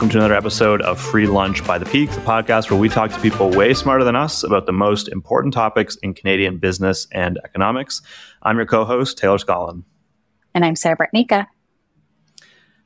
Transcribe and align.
Welcome 0.00 0.12
to 0.12 0.18
another 0.20 0.34
episode 0.34 0.80
of 0.80 0.98
Free 0.98 1.26
Lunch 1.26 1.62
by 1.66 1.76
the 1.76 1.84
Peak, 1.84 2.10
the 2.10 2.22
podcast 2.22 2.70
where 2.70 2.80
we 2.80 2.88
talk 2.88 3.10
to 3.10 3.20
people 3.20 3.50
way 3.50 3.74
smarter 3.74 4.02
than 4.02 4.16
us 4.16 4.42
about 4.42 4.64
the 4.64 4.72
most 4.72 5.08
important 5.08 5.52
topics 5.52 5.96
in 5.96 6.14
Canadian 6.14 6.56
business 6.56 7.06
and 7.12 7.38
economics. 7.44 8.00
I'm 8.42 8.56
your 8.56 8.64
co 8.64 8.86
host, 8.86 9.18
Taylor 9.18 9.36
Scollon. 9.36 9.84
And 10.54 10.64
I'm 10.64 10.74
Sarah 10.74 10.96
Bartnicka. 10.96 11.48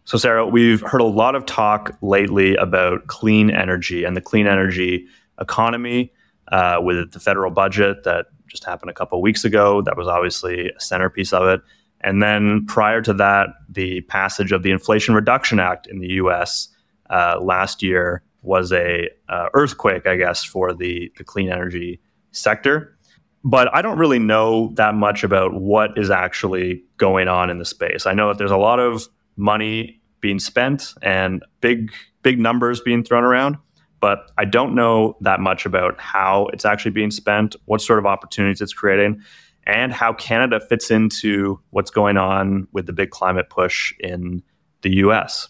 So, 0.06 0.18
Sarah, 0.18 0.44
we've 0.44 0.80
heard 0.80 1.00
a 1.00 1.04
lot 1.04 1.36
of 1.36 1.46
talk 1.46 1.96
lately 2.02 2.56
about 2.56 3.06
clean 3.06 3.48
energy 3.48 4.02
and 4.02 4.16
the 4.16 4.20
clean 4.20 4.48
energy 4.48 5.06
economy 5.40 6.12
uh, 6.50 6.80
with 6.82 7.12
the 7.12 7.20
federal 7.20 7.52
budget 7.52 8.02
that 8.02 8.26
just 8.48 8.64
happened 8.64 8.90
a 8.90 8.94
couple 8.94 9.22
weeks 9.22 9.44
ago. 9.44 9.82
That 9.82 9.96
was 9.96 10.08
obviously 10.08 10.70
a 10.70 10.80
centerpiece 10.80 11.32
of 11.32 11.46
it. 11.46 11.60
And 12.00 12.20
then 12.20 12.66
prior 12.66 13.00
to 13.02 13.14
that, 13.14 13.50
the 13.68 14.00
passage 14.00 14.50
of 14.50 14.64
the 14.64 14.72
Inflation 14.72 15.14
Reduction 15.14 15.60
Act 15.60 15.86
in 15.86 16.00
the 16.00 16.14
US 16.14 16.70
uh, 17.14 17.38
last 17.40 17.82
year 17.82 18.22
was 18.42 18.72
a 18.72 19.08
uh, 19.28 19.48
earthquake, 19.54 20.06
I 20.06 20.16
guess, 20.16 20.44
for 20.44 20.74
the, 20.74 21.12
the 21.16 21.24
clean 21.24 21.48
energy 21.48 22.00
sector. 22.32 22.98
But 23.44 23.74
I 23.74 23.82
don't 23.82 23.98
really 23.98 24.18
know 24.18 24.72
that 24.74 24.94
much 24.94 25.22
about 25.22 25.54
what 25.54 25.96
is 25.96 26.10
actually 26.10 26.82
going 26.96 27.28
on 27.28 27.50
in 27.50 27.58
the 27.58 27.64
space. 27.64 28.04
I 28.06 28.14
know 28.14 28.28
that 28.28 28.38
there's 28.38 28.50
a 28.50 28.56
lot 28.56 28.80
of 28.80 29.06
money 29.36 30.00
being 30.20 30.38
spent 30.38 30.94
and 31.02 31.44
big 31.60 31.92
big 32.22 32.38
numbers 32.40 32.80
being 32.80 33.04
thrown 33.04 33.22
around, 33.22 33.58
but 34.00 34.30
I 34.38 34.46
don't 34.46 34.74
know 34.74 35.16
that 35.20 35.40
much 35.40 35.66
about 35.66 36.00
how 36.00 36.48
it's 36.54 36.64
actually 36.64 36.92
being 36.92 37.10
spent, 37.10 37.54
what 37.66 37.82
sort 37.82 37.98
of 37.98 38.06
opportunities 38.06 38.62
it's 38.62 38.72
creating, 38.72 39.20
and 39.66 39.92
how 39.92 40.14
Canada 40.14 40.58
fits 40.58 40.90
into 40.90 41.60
what's 41.70 41.90
going 41.90 42.16
on 42.16 42.66
with 42.72 42.86
the 42.86 42.94
big 42.94 43.10
climate 43.10 43.50
push 43.50 43.92
in 44.00 44.42
the 44.80 44.96
US. 44.96 45.48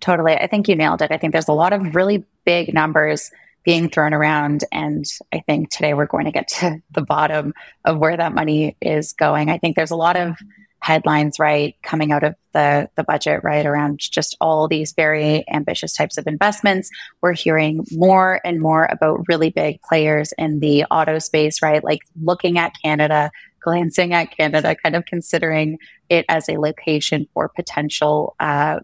Totally. 0.00 0.34
I 0.34 0.46
think 0.46 0.68
you 0.68 0.76
nailed 0.76 1.02
it. 1.02 1.12
I 1.12 1.18
think 1.18 1.32
there's 1.32 1.48
a 1.48 1.52
lot 1.52 1.72
of 1.72 1.94
really 1.94 2.24
big 2.44 2.72
numbers 2.72 3.30
being 3.64 3.90
thrown 3.90 4.14
around. 4.14 4.64
And 4.72 5.04
I 5.32 5.40
think 5.40 5.70
today 5.70 5.92
we're 5.94 6.06
going 6.06 6.24
to 6.24 6.32
get 6.32 6.48
to 6.48 6.82
the 6.90 7.02
bottom 7.02 7.54
of 7.84 7.98
where 7.98 8.16
that 8.16 8.34
money 8.34 8.76
is 8.80 9.12
going. 9.12 9.50
I 9.50 9.58
think 9.58 9.76
there's 9.76 9.90
a 9.90 9.96
lot 9.96 10.16
of 10.16 10.36
headlines, 10.82 11.38
right, 11.38 11.76
coming 11.82 12.10
out 12.10 12.24
of 12.24 12.34
the, 12.54 12.88
the 12.96 13.04
budget, 13.04 13.44
right, 13.44 13.66
around 13.66 13.98
just 13.98 14.34
all 14.40 14.66
these 14.66 14.92
very 14.94 15.44
ambitious 15.52 15.92
types 15.92 16.16
of 16.16 16.26
investments. 16.26 16.88
We're 17.20 17.34
hearing 17.34 17.84
more 17.92 18.40
and 18.44 18.60
more 18.60 18.88
about 18.90 19.28
really 19.28 19.50
big 19.50 19.82
players 19.82 20.32
in 20.38 20.60
the 20.60 20.84
auto 20.84 21.18
space, 21.18 21.60
right, 21.60 21.84
like 21.84 22.00
looking 22.20 22.56
at 22.56 22.72
Canada, 22.82 23.30
glancing 23.62 24.14
at 24.14 24.34
Canada, 24.34 24.74
kind 24.74 24.96
of 24.96 25.04
considering 25.04 25.78
it 26.08 26.24
as 26.30 26.48
a 26.48 26.58
location 26.58 27.28
for 27.34 27.50
potential 27.50 28.34
uh, 28.40 28.80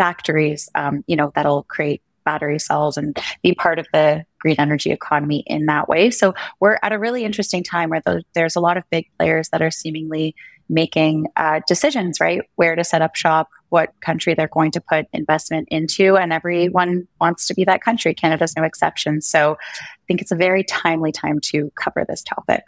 factories, 0.00 0.70
um, 0.74 1.04
you 1.06 1.14
know, 1.14 1.30
that'll 1.34 1.64
create 1.64 2.00
battery 2.24 2.58
cells 2.58 2.96
and 2.96 3.18
be 3.42 3.54
part 3.54 3.78
of 3.78 3.86
the 3.92 4.24
green 4.38 4.56
energy 4.58 4.90
economy 4.90 5.44
in 5.46 5.66
that 5.66 5.90
way. 5.90 6.10
So 6.10 6.32
we're 6.58 6.78
at 6.82 6.92
a 6.92 6.98
really 6.98 7.22
interesting 7.22 7.62
time 7.62 7.90
where 7.90 8.00
there's 8.34 8.56
a 8.56 8.60
lot 8.60 8.78
of 8.78 8.84
big 8.90 9.10
players 9.18 9.50
that 9.50 9.60
are 9.60 9.70
seemingly 9.70 10.34
making 10.70 11.26
uh, 11.36 11.60
decisions, 11.66 12.18
right? 12.18 12.40
Where 12.56 12.76
to 12.76 12.82
set 12.82 13.02
up 13.02 13.14
shop, 13.14 13.50
what 13.68 13.92
country 14.00 14.32
they're 14.32 14.48
going 14.48 14.70
to 14.70 14.80
put 14.80 15.06
investment 15.12 15.68
into, 15.70 16.16
and 16.16 16.32
everyone 16.32 17.06
wants 17.20 17.46
to 17.48 17.54
be 17.54 17.64
that 17.64 17.82
country. 17.82 18.14
Canada's 18.14 18.56
no 18.56 18.62
exception. 18.62 19.20
So 19.20 19.58
I 19.60 20.04
think 20.08 20.22
it's 20.22 20.32
a 20.32 20.36
very 20.36 20.64
timely 20.64 21.12
time 21.12 21.40
to 21.50 21.70
cover 21.74 22.06
this 22.08 22.22
topic. 22.22 22.64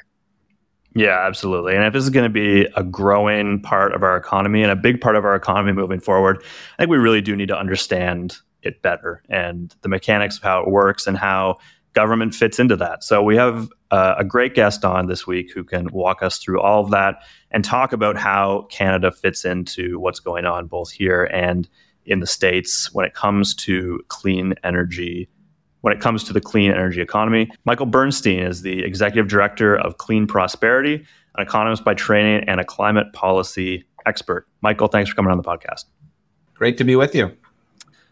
Yeah, 0.94 1.26
absolutely. 1.26 1.74
And 1.74 1.84
if 1.84 1.92
this 1.92 2.04
is 2.04 2.10
going 2.10 2.24
to 2.24 2.30
be 2.30 2.66
a 2.76 2.84
growing 2.84 3.60
part 3.60 3.94
of 3.94 4.02
our 4.02 4.16
economy 4.16 4.62
and 4.62 4.70
a 4.70 4.76
big 4.76 5.00
part 5.00 5.16
of 5.16 5.24
our 5.24 5.34
economy 5.34 5.72
moving 5.72 6.00
forward, 6.00 6.42
I 6.78 6.82
think 6.82 6.90
we 6.90 6.98
really 6.98 7.22
do 7.22 7.34
need 7.34 7.48
to 7.48 7.58
understand 7.58 8.36
it 8.62 8.82
better 8.82 9.22
and 9.28 9.74
the 9.82 9.88
mechanics 9.88 10.36
of 10.36 10.42
how 10.42 10.60
it 10.60 10.68
works 10.68 11.06
and 11.06 11.16
how 11.16 11.58
government 11.94 12.34
fits 12.34 12.58
into 12.58 12.76
that. 12.76 13.04
So 13.04 13.22
we 13.22 13.36
have 13.36 13.68
uh, 13.90 14.14
a 14.18 14.24
great 14.24 14.54
guest 14.54 14.84
on 14.84 15.06
this 15.06 15.26
week 15.26 15.52
who 15.52 15.64
can 15.64 15.88
walk 15.92 16.22
us 16.22 16.38
through 16.38 16.60
all 16.60 16.82
of 16.82 16.90
that 16.90 17.16
and 17.50 17.64
talk 17.64 17.92
about 17.92 18.16
how 18.16 18.66
Canada 18.70 19.10
fits 19.10 19.44
into 19.44 19.98
what's 19.98 20.20
going 20.20 20.46
on 20.46 20.66
both 20.66 20.90
here 20.90 21.24
and 21.24 21.68
in 22.04 22.20
the 22.20 22.26
states 22.26 22.92
when 22.92 23.04
it 23.04 23.14
comes 23.14 23.54
to 23.54 24.00
clean 24.08 24.54
energy 24.64 25.28
when 25.82 25.92
it 25.92 26.00
comes 26.00 26.24
to 26.24 26.32
the 26.32 26.40
clean 26.40 26.70
energy 26.70 27.00
economy. 27.00 27.50
Michael 27.64 27.86
Bernstein 27.86 28.40
is 28.40 28.62
the 28.62 28.82
executive 28.82 29.28
director 29.28 29.76
of 29.76 29.98
Clean 29.98 30.26
Prosperity, 30.26 31.04
an 31.36 31.42
economist 31.42 31.84
by 31.84 31.94
training 31.94 32.44
and 32.48 32.60
a 32.60 32.64
climate 32.64 33.12
policy 33.12 33.84
expert. 34.06 34.46
Michael, 34.62 34.88
thanks 34.88 35.10
for 35.10 35.16
coming 35.16 35.30
on 35.30 35.36
the 35.36 35.44
podcast. 35.44 35.84
Great 36.54 36.78
to 36.78 36.84
be 36.84 36.96
with 36.96 37.14
you. 37.14 37.36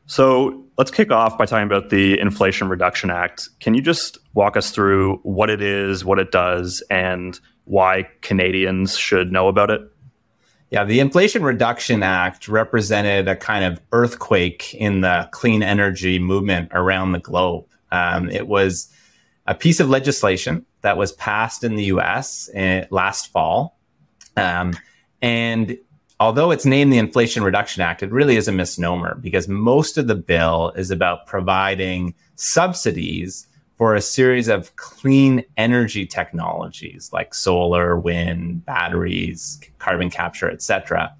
So 0.06 0.64
let's 0.76 0.90
kick 0.90 1.12
off 1.12 1.38
by 1.38 1.46
talking 1.46 1.66
about 1.66 1.90
the 1.90 2.18
Inflation 2.18 2.68
Reduction 2.68 3.10
Act. 3.10 3.48
Can 3.60 3.74
you 3.74 3.82
just 3.82 4.18
walk 4.34 4.56
us 4.56 4.72
through 4.72 5.20
what 5.22 5.50
it 5.50 5.62
is, 5.62 6.04
what 6.04 6.18
it 6.18 6.32
does, 6.32 6.82
and 6.90 7.38
why 7.64 8.08
Canadians 8.20 8.96
should 8.96 9.30
know 9.30 9.46
about 9.46 9.70
it? 9.70 9.80
Yeah, 10.70 10.84
the 10.84 11.00
Inflation 11.00 11.42
Reduction 11.42 12.04
Act 12.04 12.46
represented 12.46 13.26
a 13.26 13.34
kind 13.34 13.64
of 13.64 13.80
earthquake 13.90 14.72
in 14.74 15.00
the 15.00 15.28
clean 15.32 15.64
energy 15.64 16.20
movement 16.20 16.70
around 16.72 17.10
the 17.10 17.18
globe. 17.18 17.66
Um, 17.90 18.30
it 18.30 18.46
was 18.46 18.88
a 19.48 19.54
piece 19.54 19.80
of 19.80 19.90
legislation 19.90 20.64
that 20.82 20.96
was 20.96 21.10
passed 21.12 21.64
in 21.64 21.74
the 21.74 21.84
US 21.86 22.48
last 22.90 23.32
fall. 23.32 23.78
Um, 24.36 24.74
and 25.20 25.76
although 26.20 26.52
it's 26.52 26.64
named 26.64 26.92
the 26.92 26.98
Inflation 26.98 27.42
Reduction 27.42 27.82
Act, 27.82 28.04
it 28.04 28.12
really 28.12 28.36
is 28.36 28.46
a 28.46 28.52
misnomer 28.52 29.16
because 29.16 29.48
most 29.48 29.98
of 29.98 30.06
the 30.06 30.14
bill 30.14 30.72
is 30.76 30.92
about 30.92 31.26
providing 31.26 32.14
subsidies 32.36 33.48
for 33.80 33.94
a 33.94 34.02
series 34.02 34.46
of 34.46 34.76
clean 34.76 35.42
energy 35.56 36.04
technologies 36.04 37.08
like 37.14 37.32
solar, 37.32 37.98
wind, 37.98 38.62
batteries, 38.66 39.58
carbon 39.78 40.10
capture, 40.10 40.50
etc., 40.50 41.10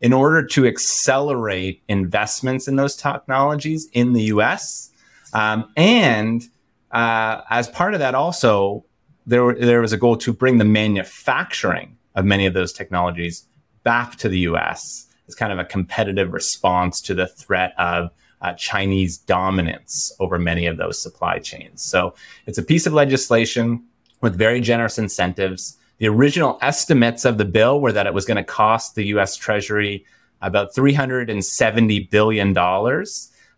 in 0.00 0.14
order 0.14 0.42
to 0.42 0.66
accelerate 0.66 1.82
investments 1.86 2.66
in 2.66 2.76
those 2.76 2.96
technologies 2.96 3.88
in 3.92 4.14
the 4.14 4.22
US. 4.22 4.90
Um, 5.34 5.70
and 5.76 6.48
uh, 6.92 7.42
as 7.50 7.68
part 7.68 7.92
of 7.92 8.00
that, 8.00 8.14
also, 8.14 8.86
there, 9.26 9.54
there 9.54 9.82
was 9.82 9.92
a 9.92 9.98
goal 9.98 10.16
to 10.16 10.32
bring 10.32 10.56
the 10.56 10.64
manufacturing 10.64 11.98
of 12.14 12.24
many 12.24 12.46
of 12.46 12.54
those 12.54 12.72
technologies 12.72 13.44
back 13.82 14.16
to 14.16 14.30
the 14.30 14.38
US 14.52 15.08
as 15.28 15.34
kind 15.34 15.52
of 15.52 15.58
a 15.58 15.64
competitive 15.66 16.32
response 16.32 17.02
to 17.02 17.12
the 17.12 17.26
threat 17.26 17.74
of 17.76 18.08
uh, 18.40 18.52
Chinese 18.54 19.18
dominance 19.18 20.12
over 20.20 20.38
many 20.38 20.66
of 20.66 20.76
those 20.76 21.00
supply 21.00 21.38
chains. 21.38 21.82
So 21.82 22.14
it's 22.46 22.58
a 22.58 22.62
piece 22.62 22.86
of 22.86 22.92
legislation 22.92 23.84
with 24.20 24.36
very 24.36 24.60
generous 24.60 24.98
incentives. 24.98 25.76
The 25.98 26.08
original 26.08 26.58
estimates 26.62 27.24
of 27.24 27.38
the 27.38 27.44
bill 27.44 27.80
were 27.80 27.92
that 27.92 28.06
it 28.06 28.14
was 28.14 28.24
going 28.24 28.36
to 28.36 28.44
cost 28.44 28.94
the 28.94 29.06
US 29.06 29.36
Treasury 29.36 30.04
about 30.40 30.74
$370 30.74 32.10
billion. 32.10 32.56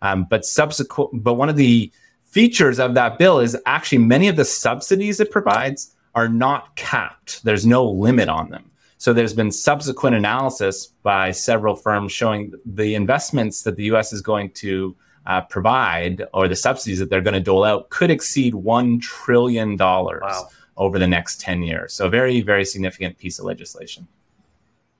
Um, 0.02 0.26
but 0.30 0.44
subsequent, 0.44 1.22
but 1.22 1.34
one 1.34 1.50
of 1.50 1.56
the 1.56 1.92
features 2.24 2.78
of 2.78 2.94
that 2.94 3.18
bill 3.18 3.40
is 3.40 3.56
actually 3.66 3.98
many 3.98 4.28
of 4.28 4.36
the 4.36 4.44
subsidies 4.44 5.20
it 5.20 5.30
provides 5.30 5.94
are 6.14 6.28
not 6.28 6.74
capped. 6.76 7.44
There's 7.44 7.66
no 7.66 7.84
limit 7.84 8.28
on 8.28 8.50
them. 8.50 8.69
So 9.00 9.14
there's 9.14 9.32
been 9.32 9.50
subsequent 9.50 10.14
analysis 10.14 10.88
by 11.02 11.30
several 11.30 11.74
firms 11.74 12.12
showing 12.12 12.52
the 12.66 12.94
investments 12.94 13.62
that 13.62 13.76
the 13.76 13.84
U.S. 13.84 14.12
is 14.12 14.20
going 14.20 14.50
to 14.56 14.94
uh, 15.24 15.40
provide 15.40 16.24
or 16.34 16.48
the 16.48 16.54
subsidies 16.54 16.98
that 16.98 17.08
they're 17.08 17.22
going 17.22 17.32
to 17.32 17.40
dole 17.40 17.64
out 17.64 17.88
could 17.88 18.10
exceed 18.10 18.52
$1 18.52 19.00
trillion 19.00 19.78
wow. 19.78 20.48
over 20.76 20.98
the 20.98 21.06
next 21.06 21.40
10 21.40 21.62
years. 21.62 21.94
So 21.94 22.08
a 22.08 22.10
very, 22.10 22.42
very 22.42 22.66
significant 22.66 23.16
piece 23.16 23.38
of 23.38 23.46
legislation. 23.46 24.06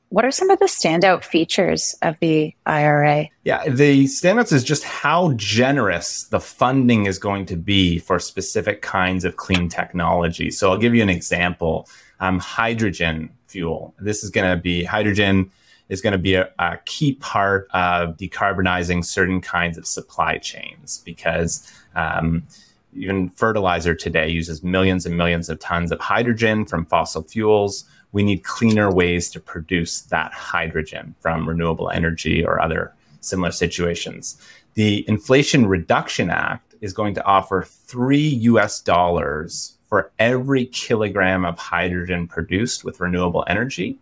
What 0.09 0.25
are 0.25 0.31
some 0.31 0.49
of 0.49 0.59
the 0.61 0.65
standout 0.65 1.23
features 1.23 1.95
of 2.01 2.19
the 2.21 2.55
IRA? 2.65 3.29
Yeah, 3.45 3.69
the 3.69 4.05
standouts 4.05 4.51
is 4.51 4.65
just 4.65 4.83
how 4.83 5.35
generous 5.35 6.25
the 6.25 6.41
funding 6.41 7.05
is 7.05 7.19
going 7.19 7.45
to 7.47 7.57
be 7.57 7.99
for 7.99 8.19
specific 8.19 8.81
kinds 8.81 9.27
of 9.27 9.37
clean 9.37 9.69
technology. 9.69 10.51
So 10.51 10.71
I'll 10.71 10.79
give 10.79 10.95
you 10.95 11.03
an 11.03 11.11
example. 11.11 11.87
Um, 12.19 12.39
hydrogen 12.39 13.31
fuel. 13.51 13.95
This 13.99 14.23
is 14.23 14.31
going 14.31 14.51
to 14.51 14.61
be 14.61 14.85
hydrogen 14.85 15.51
is 15.91 16.01
going 16.01 16.13
to 16.13 16.19
be 16.19 16.35
a, 16.35 16.49
a, 16.61 16.79
key 16.85 17.15
part 17.15 17.69
of 17.75 18.17
decarbonizing 18.17 19.05
certain 19.05 19.41
kinds 19.41 19.77
of 19.77 19.85
supply 19.85 20.39
chains 20.39 21.03
because 21.05 21.71
um, 21.97 22.45
even 22.95 23.29
fertilizer 23.31 23.95
today 23.95 24.29
uses 24.29 24.63
millions 24.63 25.05
and 25.05 25.17
millions 25.17 25.49
of 25.49 25.59
tons 25.59 25.93
of 25.93 26.01
hydrogen 26.01 26.65
from 26.65 26.87
fossil 26.87 27.23
fuels. 27.23 27.85
We 28.13 28.23
need 28.23 28.45
cleaner 28.45 28.93
ways 28.93 29.31
to 29.31 29.41
produce 29.41 30.03
that 30.03 30.33
hydrogen 30.33 31.15
from 31.21 31.49
renewable 31.49 31.91
energy 31.91 32.45
or 32.45 32.61
other 32.61 32.95
similar 33.21 33.53
situations. 33.53 34.41
The 34.75 35.05
Inflation 35.09 35.67
Reduction 35.67 36.31
Act 36.31 36.75
is 36.81 36.93
going 36.93 37.15
to 37.15 37.25
offer 37.25 37.63
three 37.63 38.29
US 38.29 38.81
dollars 38.81 39.77
for 39.91 40.11
every 40.19 40.65
kilogram 40.67 41.45
of 41.45 41.59
hydrogen 41.59 42.27
produced 42.27 42.85
with 42.85 43.01
renewable 43.01 43.45
energy 43.49 43.99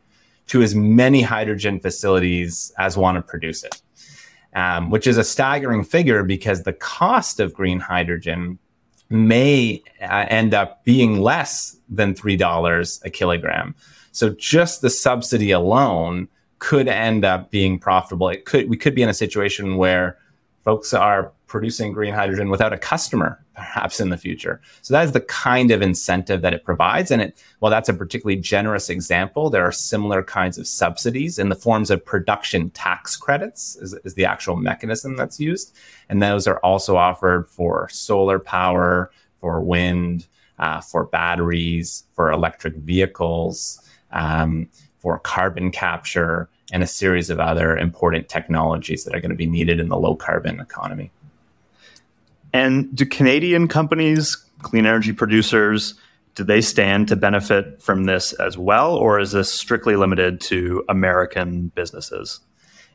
to 0.47 0.63
as 0.63 0.75
many 0.75 1.23
hydrogen 1.23 1.81
facilities 1.81 2.73
as 2.79 2.97
want 2.97 3.17
to 3.17 3.23
produce 3.23 3.65
it. 3.65 3.83
um, 4.55 4.91
which 4.91 5.07
is 5.07 5.19
a 5.19 5.25
staggering 5.25 5.85
figure 5.85 6.23
because 6.25 6.63
the 6.63 6.73
cost 6.73 7.41
of 7.41 7.53
green 7.53 7.81
hydrogen 7.81 8.59
may 9.11 9.83
uh, 10.03 10.27
end 10.29 10.55
up 10.55 10.85
being 10.85 11.21
less 11.21 11.77
than 11.89 12.15
$3 12.15 13.05
a 13.05 13.11
kilogram. 13.11 13.75
So 14.13 14.31
just 14.31 14.81
the 14.81 14.91
subsidy 14.91 15.51
alone 15.51 16.29
could 16.59 16.89
end 16.89 17.25
up 17.25 17.51
being 17.51 17.79
profitable. 17.79 18.29
It 18.29 18.45
could 18.45 18.69
we 18.69 18.77
could 18.77 18.95
be 18.95 19.03
in 19.03 19.09
a 19.09 19.15
situation 19.15 19.77
where 19.77 20.19
folks 20.65 20.93
are 20.93 21.33
producing 21.47 21.93
green 21.93 22.13
hydrogen 22.13 22.51
without 22.51 22.73
a 22.73 22.79
customer 22.79 23.43
perhaps 23.59 23.99
in 23.99 24.11
the 24.11 24.17
future. 24.17 24.61
So 24.83 24.95
that 24.95 25.05
is 25.05 25.13
the 25.13 25.21
kind 25.21 25.73
of 25.73 25.83
incentive 25.83 26.43
that 26.43 26.55
it 26.55 26.65
provides. 26.65 27.11
And 27.11 27.21
it, 27.21 27.43
well, 27.61 27.71
that's 27.71 27.89
a 27.89 27.95
particularly 27.95 28.41
generous 28.41 28.89
example. 28.89 29.51
There 29.51 29.65
are 29.65 29.73
similar 29.73 30.23
kinds 30.23 30.59
of 30.59 30.67
subsidies 30.69 31.41
in 31.41 31.49
the 31.49 31.57
forms 31.57 31.91
of 31.91 32.05
production 32.05 32.71
tax 32.71 33.17
credits 33.17 33.77
is, 33.77 33.95
is 34.05 34.15
the 34.15 34.25
actual 34.25 34.55
mechanism 34.55 35.17
that's 35.17 35.41
used. 35.41 35.75
And 36.09 36.23
those 36.23 36.47
are 36.47 36.59
also 36.59 36.97
offered 36.97 37.51
for 37.51 37.89
solar 37.91 38.39
power, 38.39 39.11
for 39.41 39.61
wind, 39.61 40.29
uh, 40.61 40.81
for 40.81 41.05
batteries, 41.07 42.05
for 42.15 42.31
electric 42.31 42.75
vehicles, 42.77 43.81
um, 44.13 44.69
for 44.99 45.19
carbon 45.19 45.73
capture, 45.73 46.49
and 46.73 46.83
a 46.83 46.87
series 46.87 47.29
of 47.29 47.41
other 47.41 47.77
important 47.77 48.29
technologies 48.29 49.05
that 49.05 49.15
are 49.15 49.21
going 49.21 49.31
to 49.31 49.37
be 49.37 49.47
needed 49.47 49.81
in 49.81 49.89
the 49.89 49.99
low 49.99 50.15
carbon 50.15 50.61
economy. 50.61 51.11
And 52.53 52.95
do 52.95 53.05
Canadian 53.05 53.69
companies, 53.69 54.37
clean 54.63 54.87
energy 54.87 55.13
producers, 55.13 55.95
do 56.35 56.45
they 56.45 56.61
stand 56.61 57.09
to 57.09 57.17
benefit 57.17 57.83
from 57.83 58.05
this 58.05 58.33
as 58.35 58.57
well, 58.57 58.95
or 58.95 59.19
is 59.19 59.33
this 59.33 59.53
strictly 59.53 59.97
limited 59.97 60.41
to 60.43 60.85
American 60.89 61.69
businesses? 61.75 62.41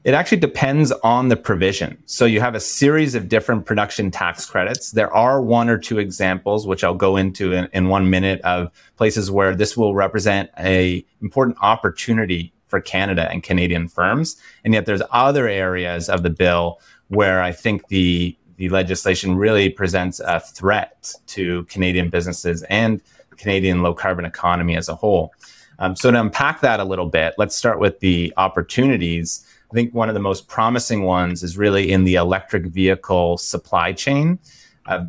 It 0.03 0.13
actually 0.13 0.39
depends 0.39 0.91
on 1.03 1.29
the 1.29 1.37
provision. 1.37 2.01
So 2.05 2.25
you 2.25 2.41
have 2.41 2.55
a 2.55 2.59
series 2.59 3.15
of 3.15 3.29
different 3.29 3.65
production 3.65 4.11
tax 4.11 4.45
credits. 4.45 4.91
There 4.91 5.13
are 5.13 5.41
one 5.41 5.69
or 5.69 5.77
two 5.77 5.97
examples, 5.97 6.67
which 6.67 6.83
I'll 6.83 6.93
go 6.93 7.15
into 7.15 7.53
in, 7.53 7.69
in 7.73 7.87
one 7.87 8.09
minute, 8.09 8.41
of 8.41 8.69
places 8.97 9.31
where 9.31 9.55
this 9.55 9.77
will 9.77 9.95
represent 9.95 10.49
a 10.59 11.05
important 11.21 11.57
opportunity 11.61 12.53
for 12.67 12.81
Canada 12.81 13.29
and 13.29 13.43
Canadian 13.43 13.87
firms. 13.87 14.35
And 14.65 14.73
yet 14.73 14.85
there's 14.85 15.01
other 15.11 15.47
areas 15.47 16.09
of 16.09 16.23
the 16.23 16.29
bill 16.29 16.81
where 17.07 17.41
I 17.41 17.51
think 17.51 17.87
the 17.87 18.37
the 18.57 18.69
legislation 18.69 19.35
really 19.35 19.69
presents 19.69 20.19
a 20.19 20.39
threat 20.39 21.13
to 21.27 21.63
Canadian 21.65 22.09
businesses 22.09 22.63
and 22.63 23.01
Canadian 23.37 23.81
low 23.81 23.93
carbon 23.93 24.25
economy 24.25 24.75
as 24.75 24.89
a 24.89 24.95
whole. 24.95 25.33
Um, 25.79 25.95
so, 25.95 26.11
to 26.11 26.19
unpack 26.19 26.61
that 26.61 26.79
a 26.79 26.83
little 26.83 27.07
bit, 27.07 27.33
let's 27.37 27.55
start 27.55 27.79
with 27.79 27.99
the 27.99 28.31
opportunities. 28.37 29.45
I 29.71 29.73
think 29.73 29.93
one 29.93 30.07
of 30.07 30.13
the 30.13 30.21
most 30.21 30.47
promising 30.47 31.03
ones 31.03 31.41
is 31.41 31.57
really 31.57 31.91
in 31.91 32.03
the 32.03 32.15
electric 32.15 32.67
vehicle 32.67 33.37
supply 33.37 33.91
chain. 33.91 34.37
Uh, 34.85 35.05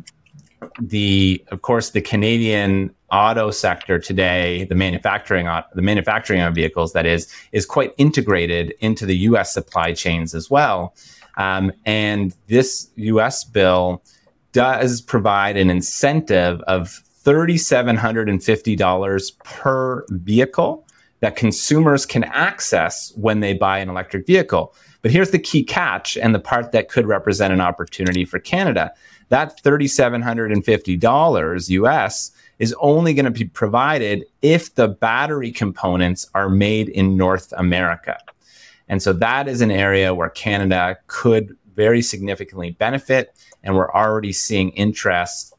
the, 0.79 1.43
of 1.51 1.61
course, 1.61 1.91
the 1.91 2.01
Canadian 2.01 2.93
auto 3.11 3.51
sector 3.51 3.99
today, 3.99 4.63
the 4.65 4.75
manufacturing, 4.75 5.45
the 5.73 5.81
manufacturing 5.81 6.41
of 6.41 6.55
vehicles, 6.55 6.93
that 6.93 7.05
is, 7.05 7.31
is 7.51 7.65
quite 7.65 7.93
integrated 7.97 8.73
into 8.79 9.05
the 9.05 9.15
U.S. 9.17 9.53
supply 9.53 9.93
chains 9.93 10.33
as 10.33 10.49
well. 10.49 10.95
Um, 11.37 11.71
and 11.85 12.35
this 12.47 12.89
US 12.95 13.43
bill 13.43 14.01
does 14.51 15.01
provide 15.01 15.57
an 15.57 15.69
incentive 15.69 16.59
of 16.61 17.03
$3,750 17.25 19.43
per 19.43 20.05
vehicle 20.09 20.87
that 21.19 21.35
consumers 21.35 22.05
can 22.05 22.23
access 22.25 23.11
when 23.15 23.39
they 23.39 23.53
buy 23.53 23.79
an 23.79 23.89
electric 23.89 24.27
vehicle. 24.27 24.75
But 25.01 25.09
here's 25.11 25.31
the 25.31 25.39
key 25.39 25.63
catch 25.63 26.17
and 26.17 26.35
the 26.35 26.39
part 26.39 26.71
that 26.71 26.89
could 26.89 27.07
represent 27.07 27.53
an 27.53 27.61
opportunity 27.61 28.25
for 28.25 28.39
Canada. 28.39 28.91
That 29.29 29.63
$3,750 29.63 31.69
US 31.69 32.31
is 32.59 32.75
only 32.79 33.13
going 33.13 33.25
to 33.25 33.31
be 33.31 33.45
provided 33.45 34.25
if 34.41 34.75
the 34.75 34.87
battery 34.87 35.51
components 35.51 36.29
are 36.33 36.49
made 36.49 36.89
in 36.89 37.17
North 37.17 37.53
America. 37.57 38.17
And 38.87 39.01
so 39.01 39.13
that 39.13 39.47
is 39.47 39.61
an 39.61 39.71
area 39.71 40.13
where 40.13 40.29
Canada 40.29 40.97
could 41.07 41.55
very 41.75 42.01
significantly 42.01 42.71
benefit. 42.71 43.35
And 43.63 43.75
we're 43.75 43.91
already 43.91 44.31
seeing 44.31 44.69
interest 44.71 45.53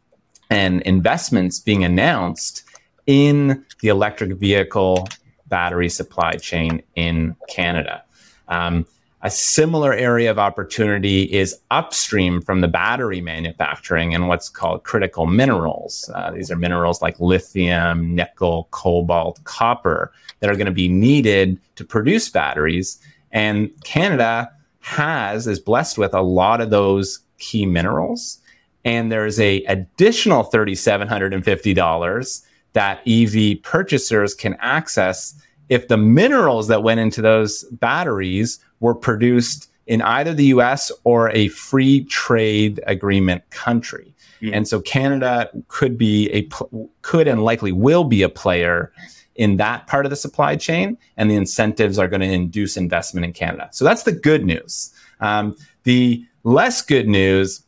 and 0.51 0.81
investments 0.83 1.59
being 1.59 1.85
announced 1.85 2.63
in 3.07 3.65
the 3.81 3.89
electric 3.89 4.33
vehicle 4.35 5.09
battery 5.47 5.89
supply 5.89 6.33
chain 6.33 6.83
in 6.95 7.37
Canada. 7.49 8.03
Um, 8.49 8.87
a 9.23 9.31
similar 9.31 9.93
area 9.93 10.31
of 10.31 10.39
opportunity 10.39 11.23
is 11.23 11.59
upstream 11.71 12.41
from 12.43 12.61
the 12.61 12.69
battery 12.69 13.21
manufacturing 13.21 14.15
and 14.15 14.29
what's 14.29 14.49
called 14.49 14.85
critical 14.85 15.27
minerals. 15.27 16.09
Uh, 16.15 16.31
these 16.31 16.51
are 16.51 16.57
minerals 16.57 17.03
like 17.03 17.19
lithium, 17.19 18.15
nickel, 18.15 18.69
cobalt, 18.71 19.43
copper 19.45 20.13
that 20.41 20.51
are 20.51 20.55
going 20.55 20.67
to 20.67 20.73
be 20.73 20.89
needed 20.89 21.59
to 21.75 21.85
produce 21.85 22.29
batteries. 22.29 23.01
And 23.33 23.71
Canada 23.85 24.51
has 24.81 25.47
is 25.47 25.61
blessed 25.61 25.99
with 25.99 26.15
a 26.15 26.23
lot 26.23 26.61
of 26.61 26.71
those 26.71 27.21
key 27.39 27.67
minerals. 27.67 28.39
And 28.85 29.11
there's 29.11 29.41
a 29.41 29.65
additional 29.65 30.45
$3,750 30.45 32.43
that 32.73 33.01
EV 33.07 33.63
purchasers 33.63 34.35
can 34.35 34.57
access 34.61 35.35
if 35.69 35.89
the 35.89 35.97
minerals 35.97 36.69
that 36.69 36.85
went 36.85 37.01
into 37.01 37.21
those 37.21 37.65
batteries 37.65 38.61
were 38.81 38.95
produced 38.95 39.69
in 39.87 40.03
either 40.03 40.35
the 40.35 40.45
US 40.47 40.93
or 41.05 41.31
a 41.31 41.49
free 41.49 42.05
trade 42.05 42.81
agreement 42.87 43.49
country. 43.51 44.15
Mm. 44.41 44.51
And 44.55 44.69
so 44.69 44.81
Canada 44.81 45.51
could 45.69 45.97
be 45.97 46.31
a 46.31 46.49
could 47.03 47.27
and 47.27 47.43
likely 47.43 47.73
will 47.73 48.05
be 48.05 48.23
a 48.23 48.29
player 48.29 48.93
in 49.37 49.57
that 49.57 49.87
part 49.87 50.07
of 50.07 50.11
the 50.11 50.17
supply 50.17 50.57
chain, 50.57 50.97
and 51.17 51.31
the 51.31 51.37
incentives 51.37 51.99
are 51.99 52.09
going 52.09 52.21
to 52.21 52.31
induce 52.31 52.77
investment 52.77 53.25
in 53.25 53.33
Canada. 53.33 53.69
So 53.73 53.85
that's 53.85 54.05
the 54.05 54.13
good 54.13 54.45
news. 54.45 54.93
Um, 55.21 55.57
the 55.85 56.25
less 56.45 56.83
good 56.83 57.09
news 57.09 57.63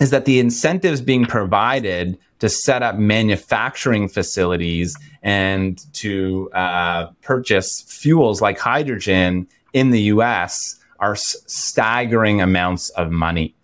is 0.00 0.10
that 0.10 0.24
the 0.24 0.40
incentives 0.40 1.00
being 1.00 1.26
provided 1.26 2.18
to 2.38 2.48
set 2.48 2.82
up 2.82 2.96
manufacturing 2.96 4.08
facilities 4.08 4.96
and 5.22 5.84
to 5.92 6.50
uh, 6.52 7.08
purchase 7.22 7.82
fuels 7.86 8.40
like 8.40 8.58
hydrogen 8.58 9.46
in 9.74 9.90
the 9.90 10.00
US 10.02 10.76
are 10.98 11.12
s- 11.12 11.36
staggering 11.46 12.40
amounts 12.40 12.88
of 12.90 13.10
money. 13.10 13.54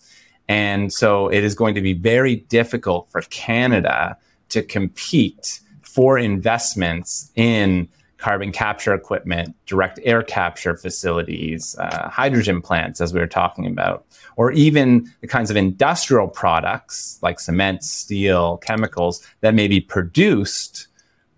And 0.49 0.92
so 0.92 1.28
it 1.28 1.42
is 1.42 1.54
going 1.54 1.75
to 1.75 1.81
be 1.81 1.95
very 1.95 2.37
difficult 2.37 3.11
for 3.11 3.23
Canada 3.23 4.16
to 4.50 4.62
compete 4.62 5.61
for 5.97 6.19
investments 6.19 7.33
in 7.37 7.88
carbon 8.19 8.53
capture 8.53 8.93
equipment, 8.93 9.57
direct 9.65 9.99
air 10.05 10.23
capture 10.23 10.76
facilities, 10.76 11.75
uh, 11.79 12.11
hydrogen 12.11 12.61
plants, 12.61 13.00
as 13.00 13.15
we 13.15 13.19
were 13.19 13.26
talking 13.26 13.67
about, 13.67 14.05
or 14.37 14.53
even 14.53 15.11
the 15.23 15.26
kinds 15.26 15.50
of 15.50 15.57
industrial 15.57 16.29
products 16.29 17.19
like 17.23 17.41
cement, 17.41 17.83
steel, 17.83 18.59
chemicals 18.59 19.26
that 19.41 19.55
may 19.55 19.69
be 19.69 19.81
produced 19.81 20.87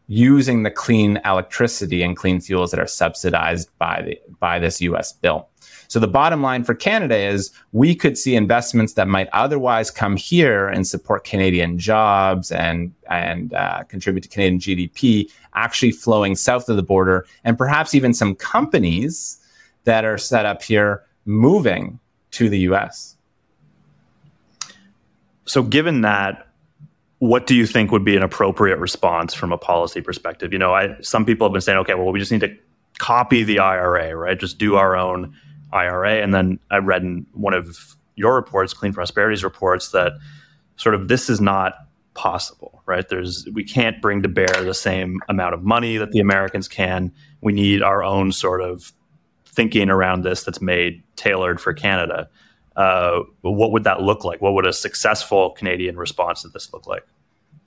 using 0.09 0.65
the 0.65 0.73
clean 0.73 1.21
electricity 1.25 2.03
and 2.03 2.17
clean 2.17 2.41
fuels 2.41 2.73
that 2.73 2.81
are 2.81 2.87
subsidized 2.89 3.71
by 3.79 4.03
the 4.03 4.21
by 4.41 4.59
this 4.59 4.81
US 4.81 5.13
bill. 5.13 5.49
So 5.89 5.99
the 5.99 6.07
bottom 6.07 6.43
line 6.43 6.65
for 6.65 6.75
Canada 6.75 7.17
is 7.17 7.51
we 7.73 7.95
could 7.95 8.19
see 8.19 8.37
investments 8.37 8.93
that 8.93 9.09
might 9.09 9.29
otherwise 9.33 9.91
come 9.91 10.17
here 10.17 10.69
and 10.69 10.87
support 10.87 11.25
Canadian 11.25 11.79
jobs 11.79 12.53
and 12.53 12.93
and 13.11 13.55
uh, 13.55 13.85
contribute 13.85 14.21
to 14.23 14.29
Canadian 14.29 14.61
GDP 14.61 15.31
actually 15.55 15.93
flowing 15.93 16.37
south 16.37 16.69
of 16.69 16.77
the 16.77 16.83
border, 16.83 17.27
and 17.45 17.59
perhaps 17.59 17.95
even 17.95 18.15
some 18.15 18.35
companies 18.35 19.39
that 19.85 20.05
are 20.05 20.19
set 20.19 20.47
up 20.47 20.63
here 20.63 21.03
moving 21.25 21.99
to 22.31 22.49
the 22.49 22.61
U.S. 22.61 23.17
So, 25.47 25.63
given 25.63 26.03
that, 26.03 26.47
what 27.19 27.47
do 27.47 27.55
you 27.55 27.67
think 27.67 27.91
would 27.91 28.05
be 28.05 28.17
an 28.17 28.23
appropriate 28.23 28.79
response 28.79 29.33
from 29.33 29.53
a 29.53 29.59
policy 29.59 30.03
perspective? 30.03 30.53
You 30.53 30.59
know, 30.59 30.75
I, 30.75 30.97
some 31.01 31.25
people 31.25 31.47
have 31.47 31.53
been 31.53 31.63
saying, 31.63 31.79
okay, 31.79 31.95
well, 31.95 32.13
we 32.13 32.19
just 32.19 32.31
need 32.31 32.43
to 32.43 32.55
copy 32.99 33.43
the 33.45 33.59
IRA, 33.59 34.15
right? 34.15 34.39
Just 34.39 34.59
do 34.59 34.77
our 34.77 34.95
own 34.95 35.35
IRA. 35.73 36.23
And 36.23 36.35
then 36.35 36.59
I 36.71 36.79
read 36.79 37.03
in 37.03 37.27
one 37.33 37.55
of 37.55 37.97
your 38.17 38.35
reports, 38.35 38.75
Clean 38.75 38.93
Prosperity's 38.93 39.45
reports, 39.45 39.91
that 39.91 40.13
sort 40.77 40.95
of 40.95 41.09
this 41.09 41.29
is 41.31 41.41
not 41.41 41.75
possible, 42.15 42.83
right? 42.87 43.09
There's 43.09 43.47
we 43.53 43.65
can't 43.65 44.03
bring 44.03 44.23
to 44.23 44.29
bear 44.29 44.65
the 44.65 44.75
same 44.75 45.21
amount 45.29 45.55
of 45.55 45.63
money 45.63 45.97
that 45.97 46.11
the 46.11 46.19
Americans 46.19 46.69
can. 46.69 47.13
We 47.41 47.53
need 47.53 47.83
our 47.83 48.03
own 48.03 48.33
sort 48.33 48.61
of 48.61 48.93
thinking 49.47 49.89
around 49.89 50.23
this 50.23 50.45
that's 50.45 50.61
made 50.61 51.03
tailored 51.17 51.61
for 51.61 51.73
Canada. 51.73 52.29
Uh, 52.77 53.21
what 53.43 53.73
would 53.73 53.85
that 53.85 54.03
look 54.03 54.25
like? 54.25 54.41
What 54.41 54.55
would 54.55 54.67
a 54.67 54.73
successful 54.73 55.51
Canadian 55.51 55.97
response 55.97 56.43
to 56.43 56.49
this 56.49 56.73
look 56.73 56.87
like? 56.87 57.05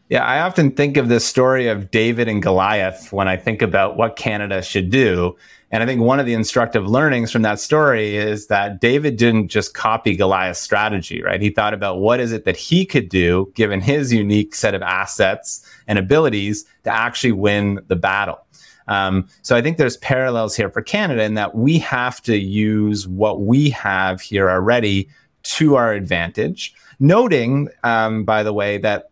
Yeah, 0.10 0.26
I 0.26 0.42
often 0.42 0.72
think 0.72 0.98
of 0.98 1.08
this 1.08 1.26
story 1.26 1.68
of 1.68 1.90
David 1.90 2.28
and 2.28 2.42
Goliath 2.42 3.14
when 3.14 3.30
I 3.30 3.38
think 3.38 3.62
about 3.62 3.96
what 3.96 4.18
Canada 4.18 4.62
should 4.62 4.90
do. 4.90 5.38
And 5.72 5.82
I 5.82 5.86
think 5.86 6.02
one 6.02 6.20
of 6.20 6.26
the 6.26 6.34
instructive 6.34 6.86
learnings 6.86 7.32
from 7.32 7.44
that 7.44 7.60
story 7.60 8.18
is 8.18 8.48
that 8.48 8.82
David 8.82 9.16
didn't 9.16 9.48
just 9.48 9.74
copy 9.74 10.16
Goliath's 10.16 10.60
strategy, 10.60 11.24
right? 11.24 11.42
He 11.42 11.50
thought 11.50 11.74
about 11.74 12.00
what 12.00 12.20
is 12.20 12.34
it 12.34 12.44
that 12.44 12.58
he 12.58 12.86
could 12.86 13.08
do, 13.08 13.52
given 13.56 13.80
his 13.80 14.12
unique 14.12 14.54
set 14.54 14.76
of 14.76 14.82
assets 14.82 15.66
and 15.88 15.98
abilities, 15.98 16.66
to 16.84 16.94
actually 16.94 17.32
win 17.32 17.80
the 17.88 17.96
battle. 17.96 18.46
Um, 18.88 19.30
so 19.42 19.56
I 19.56 19.62
think 19.62 19.78
there's 19.78 19.98
parallels 19.98 20.56
here 20.56 20.70
for 20.70 20.82
Canada 20.82 21.24
in 21.24 21.36
that 21.36 21.56
we 21.56 21.80
have 21.80 22.22
to 22.24 22.38
use 22.38 23.08
what 23.08 23.42
we 23.42 23.70
have 23.70 24.20
here 24.20 24.50
already 24.50 25.08
to 25.44 25.76
our 25.76 25.94
advantage. 25.94 26.74
Noting, 27.00 27.70
um, 27.84 28.26
by 28.26 28.44
the 28.44 28.54
way, 28.54 28.78
that 28.80 29.10